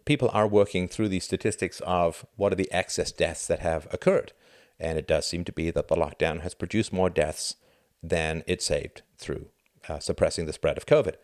people 0.05 0.31
are 0.33 0.47
working 0.47 0.87
through 0.87 1.09
the 1.09 1.21
statistics 1.21 1.81
of 1.81 2.27
what 2.37 2.53
are 2.53 2.57
the 2.57 2.71
excess 2.71 3.11
deaths 3.11 3.47
that 3.47 3.61
have 3.61 3.89
occurred. 3.93 4.33
And 4.79 4.99
it 4.99 5.09
does 5.09 5.27
seem 5.27 5.45
to 5.45 5.53
be 5.53 5.71
that 5.71 5.89
the 5.89 5.97
lockdown 5.97 6.43
has 6.43 6.55
produced 6.55 6.93
more 6.93 7.11
deaths 7.11 7.57
than 8.03 8.45
it 8.47 8.63
saved 8.63 9.03
through 9.17 9.49
uh, 9.89 9.99
suppressing 9.99 10.47
the 10.47 10.53
spread 10.53 10.77
of 10.77 10.87
COVID. 10.87 11.15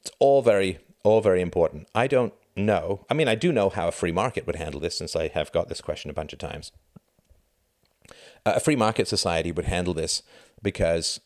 It's 0.00 0.12
all 0.18 0.42
very, 0.42 0.78
all 1.02 1.20
very 1.20 1.40
important. 1.40 1.88
I 1.94 2.06
don't 2.06 2.32
know. 2.56 3.04
I 3.10 3.14
mean, 3.14 3.28
I 3.28 3.34
do 3.34 3.52
know 3.52 3.68
how 3.68 3.88
a 3.88 3.92
free 3.92 4.12
market 4.12 4.46
would 4.46 4.56
handle 4.56 4.80
this 4.80 4.98
since 4.98 5.16
I 5.16 5.28
have 5.28 5.52
got 5.52 5.68
this 5.68 5.80
question 5.80 6.10
a 6.10 6.14
bunch 6.14 6.32
of 6.32 6.38
times. 6.38 6.72
A 8.46 8.60
free 8.60 8.76
market 8.76 9.08
society 9.08 9.52
would 9.52 9.64
handle 9.64 9.94
this 9.94 10.22
because 10.62 11.20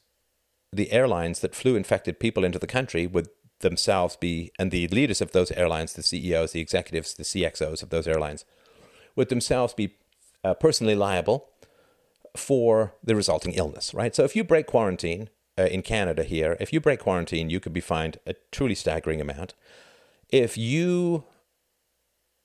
the 0.73 0.93
airlines 0.93 1.41
that 1.41 1.55
flew 1.55 1.77
infected 1.77 2.21
people 2.21 2.45
into 2.45 2.59
the 2.59 2.67
country 2.67 3.07
would 3.07 3.29
themselves 3.61 4.17
be, 4.17 4.53
and 4.59 4.71
the 4.71 4.87
leaders 4.89 5.21
of 5.21 5.33
those 5.33 5.51
airlines, 5.53 5.95
the 5.95 6.03
CEOs, 6.03 6.53
the 6.53 6.61
executives, 6.61 7.15
the 7.15 7.25
CXOs 7.25 7.83
of 7.83 7.91
those 7.91 8.07
airlines, 8.07 8.45
would 9.17 9.29
themselves 9.29 9.75
be 9.75 9.97
uh, 10.45 10.55
personally 10.55 10.95
liable 10.95 11.49
for 12.37 12.95
the 13.03 13.17
resulting 13.17 13.53
illness, 13.55 13.93
right? 13.93 14.15
So 14.15 14.23
if 14.25 14.37
you 14.37 14.45
break 14.45 14.67
quarantine 14.67 15.29
uh, 15.59 15.65
in 15.65 15.83
Canada 15.83 16.23
here, 16.23 16.57
if 16.61 16.73
you 16.73 16.81
break 16.81 17.01
quarantine, 17.01 17.51
you 17.51 17.59
could 17.59 17.73
be 17.73 17.81
fined 17.81 18.19
a 18.27 18.35
truly 18.53 18.77
staggering 18.77 19.21
amount. 19.21 19.55
If 20.31 20.59
you 20.59 21.25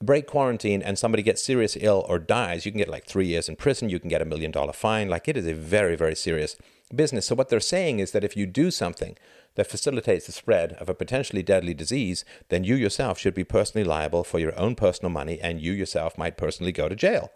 break 0.02 0.28
quarantine 0.28 0.82
and 0.82 0.98
somebody 0.98 1.24
gets 1.24 1.44
seriously 1.44 1.84
ill 1.84 2.06
or 2.08 2.20
dies, 2.20 2.66
you 2.66 2.72
can 2.72 2.80
get 2.80 2.90
like 2.90 3.06
three 3.06 3.28
years 3.28 3.50
in 3.50 3.56
prison, 3.56 3.90
you 3.90 4.00
can 4.00 4.10
get 4.10 4.22
a 4.22 4.26
million 4.26 4.52
dollar 4.52 4.74
fine. 4.74 5.10
Like 5.10 5.28
it 5.28 5.38
is 5.38 5.48
a 5.48 5.54
very, 5.54 5.96
very 5.96 6.16
serious 6.16 6.56
business. 6.94 7.26
So 7.26 7.36
what 7.36 7.50
they're 7.50 7.60
saying 7.60 8.00
is 8.00 8.12
that 8.12 8.24
if 8.24 8.38
you 8.38 8.46
do 8.46 8.72
something 8.72 9.16
that 9.56 9.68
facilitates 9.68 10.26
the 10.26 10.32
spread 10.32 10.74
of 10.74 10.90
a 10.90 10.94
potentially 10.94 11.44
deadly 11.44 11.74
disease, 11.74 12.26
then 12.50 12.64
you 12.64 12.76
yourself 12.76 13.20
should 13.20 13.34
be 13.34 13.44
personally 13.44 13.86
liable 13.86 14.24
for 14.24 14.40
your 14.40 14.58
own 14.60 14.76
personal 14.76 15.12
money 15.12 15.40
and 15.42 15.62
you 15.62 15.72
yourself 15.72 16.18
might 16.18 16.38
personally 16.38 16.72
go 16.72 16.90
to 16.90 16.96
jail. 16.96 17.32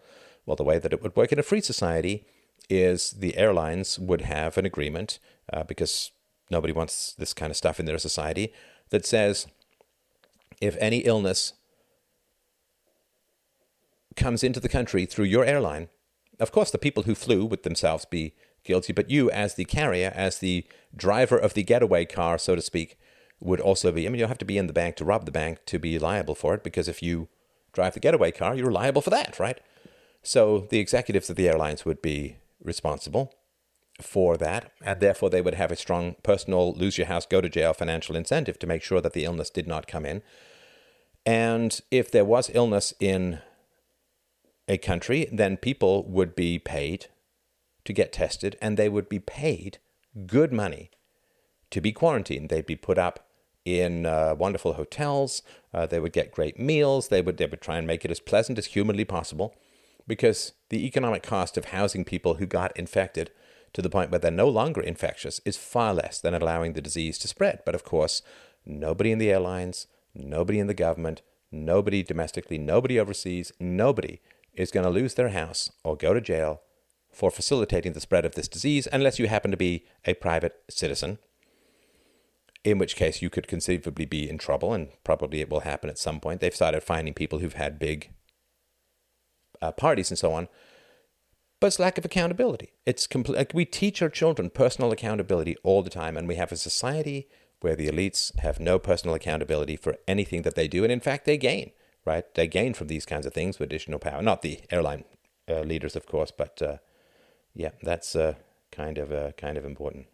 Well, 0.45 0.55
the 0.55 0.63
way 0.63 0.79
that 0.79 0.93
it 0.93 1.01
would 1.01 1.15
work 1.15 1.31
in 1.31 1.39
a 1.39 1.43
free 1.43 1.61
society 1.61 2.25
is 2.69 3.11
the 3.11 3.37
airlines 3.37 3.97
would 3.99 4.21
have 4.21 4.57
an 4.57 4.65
agreement 4.65 5.19
uh, 5.51 5.63
because 5.63 6.11
nobody 6.49 6.73
wants 6.73 7.13
this 7.13 7.33
kind 7.33 7.49
of 7.49 7.57
stuff 7.57 7.79
in 7.79 7.85
their 7.85 7.97
society 7.97 8.53
that 8.89 9.05
says 9.05 9.47
if 10.61 10.75
any 10.79 10.99
illness 10.99 11.53
comes 14.15 14.43
into 14.43 14.59
the 14.59 14.69
country 14.69 15.05
through 15.05 15.25
your 15.25 15.45
airline, 15.45 15.89
of 16.39 16.51
course, 16.51 16.71
the 16.71 16.77
people 16.77 17.03
who 17.03 17.15
flew 17.15 17.45
would 17.45 17.63
themselves 17.63 18.05
be 18.05 18.33
guilty, 18.63 18.93
but 18.93 19.09
you, 19.09 19.31
as 19.31 19.55
the 19.55 19.65
carrier, 19.65 20.11
as 20.15 20.39
the 20.39 20.65
driver 20.95 21.37
of 21.37 21.53
the 21.53 21.63
getaway 21.63 22.05
car, 22.05 22.37
so 22.37 22.55
to 22.55 22.61
speak, 22.61 22.97
would 23.39 23.59
also 23.59 23.91
be. 23.91 24.05
I 24.05 24.09
mean, 24.09 24.19
you'll 24.19 24.27
have 24.27 24.37
to 24.39 24.45
be 24.45 24.57
in 24.57 24.67
the 24.67 24.73
bank 24.73 24.95
to 24.97 25.05
rob 25.05 25.25
the 25.25 25.31
bank 25.31 25.59
to 25.67 25.79
be 25.79 25.97
liable 25.97 26.35
for 26.35 26.53
it, 26.53 26.63
because 26.63 26.87
if 26.87 27.01
you 27.01 27.27
drive 27.73 27.93
the 27.93 27.99
getaway 27.99 28.31
car, 28.31 28.55
you're 28.55 28.71
liable 28.71 29.01
for 29.01 29.11
that, 29.11 29.39
right? 29.39 29.59
So 30.21 30.67
the 30.69 30.79
executives 30.79 31.29
of 31.29 31.35
the 31.35 31.47
airlines 31.47 31.85
would 31.85 32.01
be 32.01 32.37
responsible 32.61 33.33
for 33.99 34.37
that, 34.37 34.71
and 34.83 34.99
therefore 34.99 35.29
they 35.29 35.41
would 35.41 35.55
have 35.55 35.71
a 35.71 35.75
strong 35.75 36.15
personal 36.23 36.73
lose 36.73 36.97
your 36.97 37.07
house, 37.07 37.25
go 37.25 37.41
to 37.41 37.49
jail 37.49 37.73
financial 37.73 38.15
incentive 38.15 38.59
to 38.59 38.67
make 38.67 38.83
sure 38.83 39.01
that 39.01 39.13
the 39.13 39.25
illness 39.25 39.49
did 39.49 39.67
not 39.67 39.87
come 39.87 40.05
in. 40.05 40.21
And 41.25 41.79
if 41.91 42.09
there 42.11 42.25
was 42.25 42.51
illness 42.53 42.93
in 42.99 43.39
a 44.67 44.77
country, 44.77 45.27
then 45.31 45.57
people 45.57 46.03
would 46.03 46.35
be 46.35 46.59
paid 46.59 47.07
to 47.85 47.93
get 47.93 48.13
tested 48.13 48.57
and 48.61 48.77
they 48.77 48.89
would 48.89 49.09
be 49.09 49.19
paid 49.19 49.79
good 50.25 50.51
money 50.51 50.89
to 51.71 51.81
be 51.81 51.91
quarantined. 51.91 52.49
They'd 52.49 52.65
be 52.65 52.75
put 52.75 52.97
up 52.97 53.27
in 53.65 54.05
uh, 54.05 54.35
wonderful 54.37 54.73
hotels. 54.73 55.41
Uh, 55.73 55.85
they 55.85 55.99
would 55.99 56.13
get 56.13 56.31
great 56.31 56.59
meals. 56.59 57.09
They 57.09 57.21
would, 57.21 57.37
they 57.37 57.45
would 57.45 57.61
try 57.61 57.77
and 57.77 57.87
make 57.87 58.05
it 58.05 58.11
as 58.11 58.19
pleasant 58.19 58.57
as 58.57 58.67
humanly 58.67 59.05
possible 59.05 59.55
because 60.07 60.53
the 60.69 60.85
economic 60.85 61.23
cost 61.23 61.57
of 61.57 61.65
housing 61.65 62.05
people 62.05 62.35
who 62.35 62.45
got 62.45 62.75
infected 62.77 63.31
to 63.77 63.81
the 63.83 63.91
point 63.91 64.09
where 64.09 64.17
they're 64.17 64.31
no 64.31 64.49
longer 64.49 64.81
infectious 64.81 65.39
is 65.45 65.55
far 65.55 65.93
less 65.93 66.19
than 66.19 66.33
allowing 66.33 66.73
the 66.73 66.81
disease 66.81 67.19
to 67.19 67.27
spread. 67.27 67.59
But 67.63 67.75
of 67.75 67.83
course, 67.83 68.23
nobody 68.65 69.11
in 69.11 69.19
the 69.19 69.29
airlines, 69.29 69.85
nobody 70.15 70.57
in 70.57 70.65
the 70.65 70.73
government, 70.73 71.21
nobody 71.51 72.01
domestically, 72.01 72.57
nobody 72.57 72.99
overseas, 72.99 73.51
nobody 73.59 74.19
is 74.55 74.71
going 74.71 74.83
to 74.83 74.89
lose 74.89 75.13
their 75.13 75.29
house 75.29 75.69
or 75.83 75.95
go 75.95 76.15
to 76.15 76.19
jail 76.19 76.63
for 77.13 77.29
facilitating 77.29 77.93
the 77.93 77.99
spread 77.99 78.25
of 78.25 78.33
this 78.33 78.47
disease 78.47 78.87
unless 78.91 79.19
you 79.19 79.27
happen 79.27 79.51
to 79.51 79.57
be 79.57 79.85
a 80.05 80.15
private 80.15 80.55
citizen, 80.71 81.19
in 82.63 82.79
which 82.79 82.95
case 82.95 83.21
you 83.21 83.29
could 83.29 83.47
conceivably 83.47 84.05
be 84.05 84.27
in 84.27 84.39
trouble, 84.39 84.73
and 84.73 84.89
probably 85.03 85.39
it 85.39 85.51
will 85.51 85.59
happen 85.59 85.87
at 85.87 85.99
some 85.99 86.19
point. 86.19 86.41
They've 86.41 86.55
started 86.55 86.81
finding 86.81 87.13
people 87.13 87.37
who've 87.37 87.53
had 87.53 87.77
big 87.77 88.09
uh, 89.61 89.71
parties 89.71 90.09
and 90.09 90.17
so 90.17 90.33
on. 90.33 90.47
But 91.59 91.67
it's 91.67 91.79
lack 91.79 91.97
of 91.97 92.05
accountability. 92.05 92.73
It's 92.85 93.07
complete. 93.07 93.37
Like 93.37 93.53
we 93.53 93.65
teach 93.65 94.01
our 94.01 94.09
children 94.09 94.49
personal 94.49 94.91
accountability 94.91 95.55
all 95.63 95.81
the 95.81 95.89
time, 95.89 96.15
and 96.15 96.27
we 96.27 96.35
have 96.35 96.51
a 96.51 96.57
society 96.57 97.27
where 97.61 97.75
the 97.75 97.87
elites 97.87 98.37
have 98.39 98.59
no 98.59 98.77
personal 98.77 99.15
accountability 99.15 99.75
for 99.75 99.95
anything 100.07 100.43
that 100.43 100.55
they 100.55 100.67
do, 100.67 100.83
and 100.83 100.91
in 100.91 100.99
fact, 100.99 101.25
they 101.25 101.37
gain 101.37 101.71
right? 102.07 102.33
They 102.33 102.47
gain 102.47 102.73
from 102.73 102.87
these 102.87 103.05
kinds 103.05 103.25
of 103.25 103.33
things 103.33 103.59
with 103.59 103.67
additional 103.67 103.99
power. 103.99 104.21
Not 104.21 104.41
the 104.41 104.61
airline 104.71 105.03
uh, 105.47 105.59
leaders, 105.59 105.95
of 105.95 106.07
course, 106.07 106.31
but 106.31 106.61
uh, 106.61 106.77
yeah, 107.53 107.71
that's 107.83 108.15
uh, 108.15 108.35
kind 108.71 108.97
of 108.97 109.11
uh, 109.11 109.33
kind 109.33 109.57
of 109.57 109.65
important. 109.65 110.07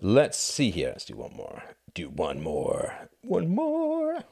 Let's 0.00 0.38
see 0.38 0.70
here. 0.70 0.88
Let's 0.88 1.04
do 1.04 1.16
one 1.16 1.34
more. 1.36 1.62
Do 1.94 2.08
one 2.08 2.42
more. 2.42 3.08
One 3.22 3.54
more. 3.54 4.24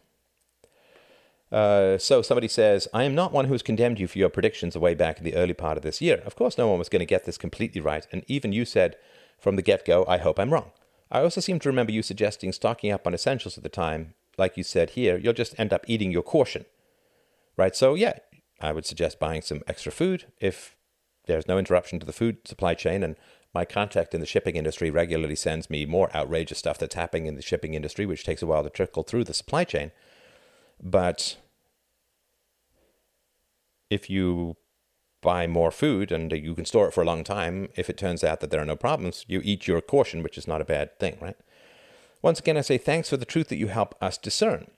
Uh, 1.50 1.96
so 1.96 2.20
somebody 2.20 2.48
says, 2.48 2.88
I 2.92 3.04
am 3.04 3.14
not 3.14 3.32
one 3.32 3.46
who 3.46 3.54
has 3.54 3.62
condemned 3.62 3.98
you 3.98 4.06
for 4.06 4.18
your 4.18 4.28
predictions 4.28 4.76
way 4.76 4.94
back 4.94 5.18
in 5.18 5.24
the 5.24 5.34
early 5.34 5.54
part 5.54 5.76
of 5.76 5.82
this 5.82 6.00
year. 6.00 6.22
Of 6.26 6.36
course, 6.36 6.58
no 6.58 6.68
one 6.68 6.78
was 6.78 6.88
going 6.88 7.00
to 7.00 7.06
get 7.06 7.24
this 7.24 7.38
completely 7.38 7.80
right, 7.80 8.06
and 8.12 8.24
even 8.26 8.52
you 8.52 8.64
said 8.64 8.96
from 9.38 9.56
the 9.56 9.62
get 9.62 9.86
go, 9.86 10.04
I 10.06 10.18
hope 10.18 10.38
I'm 10.38 10.52
wrong. 10.52 10.72
I 11.10 11.20
also 11.20 11.40
seem 11.40 11.58
to 11.60 11.68
remember 11.68 11.92
you 11.92 12.02
suggesting 12.02 12.52
stocking 12.52 12.92
up 12.92 13.06
on 13.06 13.14
essentials 13.14 13.56
at 13.56 13.62
the 13.62 13.70
time, 13.70 14.14
like 14.36 14.56
you 14.56 14.62
said 14.62 14.90
here, 14.90 15.16
you'll 15.16 15.32
just 15.32 15.58
end 15.58 15.72
up 15.72 15.84
eating 15.88 16.12
your 16.12 16.22
caution, 16.22 16.66
right? 17.56 17.74
So, 17.74 17.94
yeah, 17.94 18.18
I 18.60 18.72
would 18.72 18.86
suggest 18.86 19.18
buying 19.18 19.42
some 19.42 19.62
extra 19.66 19.92
food 19.92 20.26
if 20.40 20.76
there's 21.26 21.48
no 21.48 21.58
interruption 21.58 21.98
to 22.00 22.06
the 22.06 22.12
food 22.12 22.46
supply 22.46 22.74
chain. 22.74 23.02
And 23.02 23.16
my 23.54 23.64
contact 23.64 24.14
in 24.14 24.20
the 24.20 24.26
shipping 24.26 24.56
industry 24.56 24.90
regularly 24.90 25.36
sends 25.36 25.70
me 25.70 25.86
more 25.86 26.14
outrageous 26.14 26.58
stuff 26.58 26.78
that's 26.78 26.94
happening 26.94 27.26
in 27.26 27.36
the 27.36 27.42
shipping 27.42 27.74
industry, 27.74 28.06
which 28.06 28.24
takes 28.24 28.42
a 28.42 28.46
while 28.46 28.62
to 28.62 28.70
trickle 28.70 29.02
through 29.02 29.24
the 29.24 29.34
supply 29.34 29.64
chain. 29.64 29.92
But 30.82 31.36
if 33.90 34.08
you 34.08 34.56
buy 35.20 35.46
more 35.46 35.70
food 35.70 36.12
and 36.12 36.30
you 36.32 36.54
can 36.54 36.64
store 36.64 36.88
it 36.88 36.94
for 36.94 37.02
a 37.02 37.06
long 37.06 37.24
time, 37.24 37.68
if 37.76 37.90
it 37.90 37.98
turns 37.98 38.22
out 38.22 38.40
that 38.40 38.50
there 38.50 38.60
are 38.60 38.66
no 38.66 38.76
problems, 38.76 39.24
you 39.28 39.40
eat 39.42 39.66
your 39.66 39.80
caution, 39.80 40.22
which 40.22 40.38
is 40.38 40.46
not 40.46 40.60
a 40.60 40.64
bad 40.66 40.98
thing, 40.98 41.18
right? 41.20 41.36
Once 42.22 42.38
again, 42.38 42.56
I 42.56 42.62
say 42.62 42.78
thanks 42.78 43.08
for 43.08 43.16
the 43.16 43.24
truth 43.24 43.48
that 43.48 43.56
you 43.58 43.68
help 43.68 43.94
us 44.00 44.18
discern. 44.18 44.70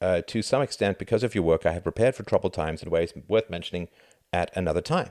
Uh, 0.00 0.20
to 0.26 0.42
some 0.42 0.62
extent, 0.62 0.98
because 0.98 1.22
of 1.22 1.34
your 1.34 1.44
work, 1.44 1.64
I 1.64 1.72
have 1.72 1.84
prepared 1.84 2.14
for 2.14 2.22
troubled 2.22 2.52
times 2.52 2.82
in 2.82 2.90
ways 2.90 3.12
worth 3.28 3.48
mentioning 3.48 3.88
at 4.32 4.54
another 4.56 4.80
time. 4.82 5.10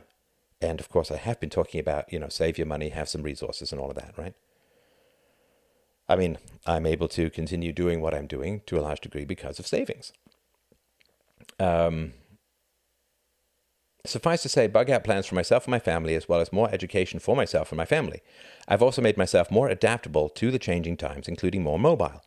And 0.61 0.80
of 0.80 0.89
course, 0.89 1.11
I 1.11 1.18
have 1.18 1.39
been 1.39 1.49
talking 1.49 1.80
about, 1.80 2.11
you 2.11 2.20
know, 2.20 2.30
save 2.30 2.57
your 2.57 2.68
money, 2.68 2.89
have 2.89 3.09
some 3.09 3.24
resources, 3.24 3.72
and 3.72 3.82
all 3.82 3.89
of 3.89 3.95
that, 3.95 4.13
right? 4.18 4.36
I 6.08 6.16
mean, 6.16 6.38
I'm 6.66 6.86
able 6.86 7.08
to 7.10 7.30
continue 7.30 7.74
doing 7.74 8.01
what 8.01 8.14
I'm 8.14 8.28
doing 8.28 8.62
to 8.68 8.78
a 8.78 8.82
large 8.82 9.01
degree 9.01 9.26
because 9.26 9.60
of 9.60 9.68
savings. 9.68 10.14
Um, 11.60 12.14
Suffice 14.06 14.43
to 14.43 14.49
say, 14.49 14.68
bug 14.68 14.89
out 14.89 15.03
plans 15.03 15.26
for 15.26 15.36
myself 15.36 15.66
and 15.66 15.72
my 15.72 15.80
family, 15.80 16.16
as 16.16 16.30
well 16.30 16.39
as 16.39 16.53
more 16.53 16.70
education 16.72 17.20
for 17.20 17.36
myself 17.36 17.72
and 17.72 17.78
my 17.78 17.86
family. 17.86 18.22
I've 18.68 18.84
also 18.84 19.01
made 19.01 19.18
myself 19.18 19.49
more 19.49 19.68
adaptable 19.68 20.30
to 20.30 20.51
the 20.51 20.60
changing 20.60 20.97
times, 20.97 21.28
including 21.28 21.64
more 21.64 21.80
mobile. 21.80 22.22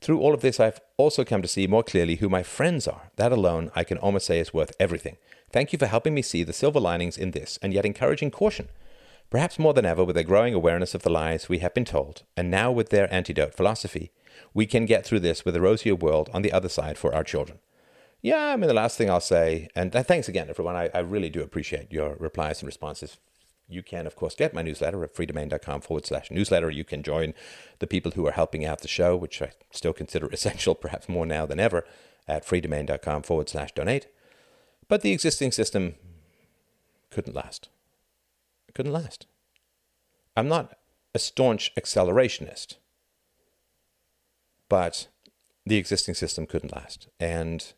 Through 0.00 0.20
all 0.20 0.34
of 0.34 0.40
this, 0.40 0.60
I've 0.60 0.80
also 0.96 1.24
come 1.24 1.42
to 1.42 1.48
see 1.48 1.66
more 1.66 1.82
clearly 1.82 2.16
who 2.16 2.28
my 2.28 2.42
friends 2.42 2.86
are. 2.86 3.10
That 3.16 3.32
alone, 3.32 3.70
I 3.74 3.82
can 3.82 3.98
almost 3.98 4.26
say, 4.26 4.38
is 4.38 4.54
worth 4.54 4.76
everything. 4.78 5.16
Thank 5.50 5.72
you 5.72 5.78
for 5.78 5.86
helping 5.86 6.14
me 6.14 6.22
see 6.22 6.44
the 6.44 6.52
silver 6.52 6.80
linings 6.80 7.16
in 7.16 7.32
this, 7.32 7.58
and 7.62 7.72
yet 7.72 7.86
encouraging 7.86 8.30
caution. 8.30 8.68
Perhaps 9.28 9.58
more 9.58 9.74
than 9.74 9.84
ever, 9.84 10.04
with 10.04 10.16
a 10.16 10.24
growing 10.24 10.54
awareness 10.54 10.94
of 10.94 11.02
the 11.02 11.10
lies 11.10 11.48
we 11.48 11.58
have 11.58 11.74
been 11.74 11.84
told, 11.84 12.22
and 12.36 12.50
now 12.50 12.70
with 12.70 12.90
their 12.90 13.12
antidote 13.12 13.54
philosophy, 13.54 14.12
we 14.54 14.66
can 14.66 14.86
get 14.86 15.04
through 15.04 15.20
this 15.20 15.44
with 15.44 15.56
a 15.56 15.60
rosier 15.60 15.94
world 15.94 16.30
on 16.32 16.42
the 16.42 16.52
other 16.52 16.68
side 16.68 16.96
for 16.96 17.14
our 17.14 17.24
children. 17.24 17.58
Yeah, 18.22 18.52
I 18.52 18.56
mean, 18.56 18.68
the 18.68 18.74
last 18.74 18.96
thing 18.96 19.10
I'll 19.10 19.20
say, 19.20 19.68
and 19.74 19.92
thanks 19.92 20.28
again, 20.28 20.48
everyone. 20.48 20.76
I, 20.76 20.90
I 20.94 21.00
really 21.00 21.28
do 21.28 21.42
appreciate 21.42 21.92
your 21.92 22.16
replies 22.16 22.60
and 22.60 22.66
responses. 22.66 23.18
You 23.68 23.82
can, 23.82 24.06
of 24.06 24.14
course, 24.14 24.36
get 24.36 24.54
my 24.54 24.62
newsletter 24.62 25.02
at 25.02 25.14
freedomain.com 25.14 25.80
forward 25.80 26.06
slash 26.06 26.30
newsletter. 26.30 26.70
You 26.70 26.84
can 26.84 27.02
join 27.02 27.34
the 27.80 27.86
people 27.86 28.12
who 28.12 28.26
are 28.26 28.32
helping 28.32 28.64
out 28.64 28.80
the 28.80 28.88
show, 28.88 29.16
which 29.16 29.42
I 29.42 29.52
still 29.72 29.92
consider 29.92 30.26
essential, 30.32 30.74
perhaps 30.74 31.08
more 31.08 31.26
now 31.26 31.46
than 31.46 31.60
ever, 31.60 31.84
at 32.28 32.46
freedomain.com 32.46 33.22
forward 33.22 33.48
slash 33.48 33.72
donate. 33.72 34.06
But 34.88 35.02
the 35.02 35.12
existing 35.12 35.52
system 35.52 35.96
couldn't 37.10 37.34
last. 37.34 37.68
Couldn't 38.76 38.92
last. 38.92 39.26
I'm 40.36 40.48
not 40.48 40.76
a 41.14 41.18
staunch 41.18 41.74
accelerationist, 41.80 42.76
but 44.68 45.08
the 45.64 45.78
existing 45.78 46.12
system 46.12 46.44
couldn't 46.44 46.76
last. 46.76 47.08
And 47.18 47.72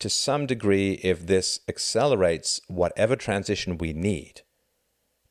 to 0.00 0.08
some 0.10 0.46
degree, 0.46 0.94
if 1.04 1.28
this 1.28 1.60
accelerates 1.68 2.60
whatever 2.66 3.14
transition 3.14 3.78
we 3.78 3.92
need 3.92 4.40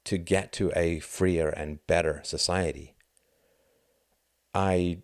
to 0.05 0.17
get 0.17 0.53
to 0.53 0.71
a 0.77 0.99
freer 1.01 1.49
and 1.49 1.85
better 1.85 2.21
society, 2.23 2.95
I, 4.53 4.99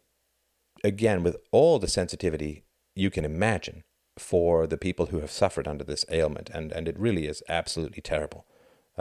again, 0.86 1.22
with 1.22 1.36
all 1.52 1.80
the 1.80 1.90
sensitivity 1.90 2.64
you 2.96 3.10
can 3.10 3.26
imagine 3.26 3.84
for 4.18 4.68
the 4.68 4.78
people 4.78 5.08
who 5.08 5.20
have 5.20 5.32
suffered 5.32 5.68
under 5.68 5.84
this 5.84 6.06
ailment, 6.10 6.50
and, 6.54 6.72
and 6.72 6.88
it 6.88 6.98
really 6.98 7.28
is 7.28 7.44
absolutely 7.50 8.02
terrible 8.02 8.46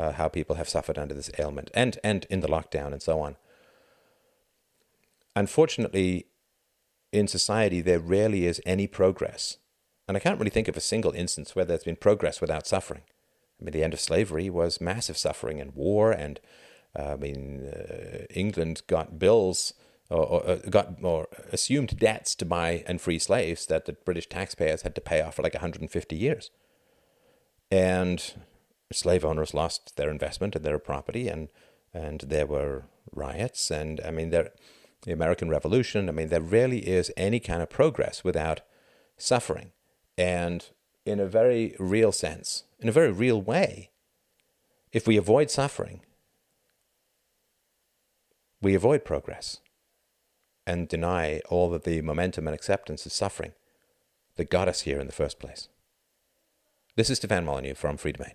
uh, 0.00 0.12
how 0.12 0.28
people 0.28 0.56
have 0.56 0.68
suffered 0.68 0.98
under 0.98 1.14
this 1.14 1.30
ailment 1.38 1.70
and, 1.74 1.98
and 2.02 2.26
in 2.30 2.40
the 2.40 2.48
lockdown 2.48 2.92
and 2.92 3.02
so 3.02 3.20
on. 3.20 3.36
unfortunately, 5.36 6.26
in 7.12 7.28
society, 7.28 7.80
there 7.80 7.98
rarely 7.98 8.46
is 8.46 8.60
any 8.64 8.86
progress. 8.86 9.58
And 10.08 10.16
I 10.16 10.20
can't 10.20 10.38
really 10.38 10.50
think 10.50 10.68
of 10.68 10.76
a 10.76 10.80
single 10.80 11.12
instance 11.12 11.54
where 11.54 11.64
there's 11.64 11.84
been 11.84 11.96
progress 11.96 12.40
without 12.40 12.66
suffering. 12.66 13.02
I 13.60 13.64
mean, 13.64 13.72
the 13.72 13.84
end 13.84 13.94
of 13.94 14.00
slavery 14.00 14.48
was 14.48 14.80
massive 14.80 15.18
suffering 15.18 15.60
and 15.60 15.74
war, 15.74 16.12
and 16.12 16.40
uh, 16.98 17.12
I 17.12 17.16
mean, 17.16 17.68
uh, 17.68 18.24
England 18.30 18.82
got 18.86 19.18
bills 19.18 19.74
or, 20.08 20.24
or 20.24 20.48
uh, 20.48 20.56
got 20.68 20.96
or 21.02 21.28
assumed 21.52 21.98
debts 21.98 22.34
to 22.36 22.44
buy 22.44 22.84
and 22.86 23.00
free 23.00 23.18
slaves 23.18 23.66
that 23.66 23.84
the 23.84 23.92
British 23.92 24.28
taxpayers 24.28 24.82
had 24.82 24.94
to 24.94 25.00
pay 25.00 25.20
off 25.20 25.36
for 25.36 25.42
like 25.42 25.54
150 25.54 26.16
years. 26.16 26.50
And 27.70 28.34
slave 28.92 29.24
owners 29.24 29.54
lost 29.54 29.96
their 29.96 30.10
investment 30.10 30.56
and 30.56 30.64
their 30.64 30.78
property, 30.78 31.28
and 31.28 31.48
and 31.92 32.20
there 32.20 32.46
were 32.46 32.84
riots, 33.12 33.70
and 33.70 34.00
I 34.04 34.10
mean, 34.10 34.30
there, 34.30 34.50
the 35.02 35.12
American 35.12 35.48
Revolution. 35.48 36.08
I 36.08 36.12
mean, 36.12 36.28
there 36.28 36.40
rarely 36.40 36.86
is 36.88 37.12
any 37.16 37.40
kind 37.40 37.62
of 37.62 37.70
progress 37.70 38.22
without 38.22 38.60
suffering, 39.16 39.72
and 40.16 40.66
in 41.04 41.18
a 41.18 41.26
very 41.26 41.74
real 41.78 42.12
sense, 42.12 42.64
in 42.78 42.88
a 42.88 42.92
very 42.92 43.10
real 43.10 43.40
way, 43.40 43.90
if 44.92 45.06
we 45.06 45.16
avoid 45.16 45.50
suffering, 45.50 46.02
we 48.60 48.74
avoid 48.74 49.04
progress 49.04 49.58
and 50.66 50.88
deny 50.88 51.40
all 51.48 51.72
of 51.72 51.84
the 51.84 52.02
momentum 52.02 52.46
and 52.46 52.54
acceptance 52.54 53.06
of 53.06 53.12
suffering 53.12 53.52
that 54.36 54.50
got 54.50 54.68
us 54.68 54.82
here 54.82 55.00
in 55.00 55.06
the 55.06 55.12
first 55.12 55.38
place. 55.38 55.68
This 56.96 57.10
is 57.10 57.18
Stefan 57.18 57.44
Molyneux 57.44 57.74
from 57.74 57.96
Freedomain. 57.96 58.34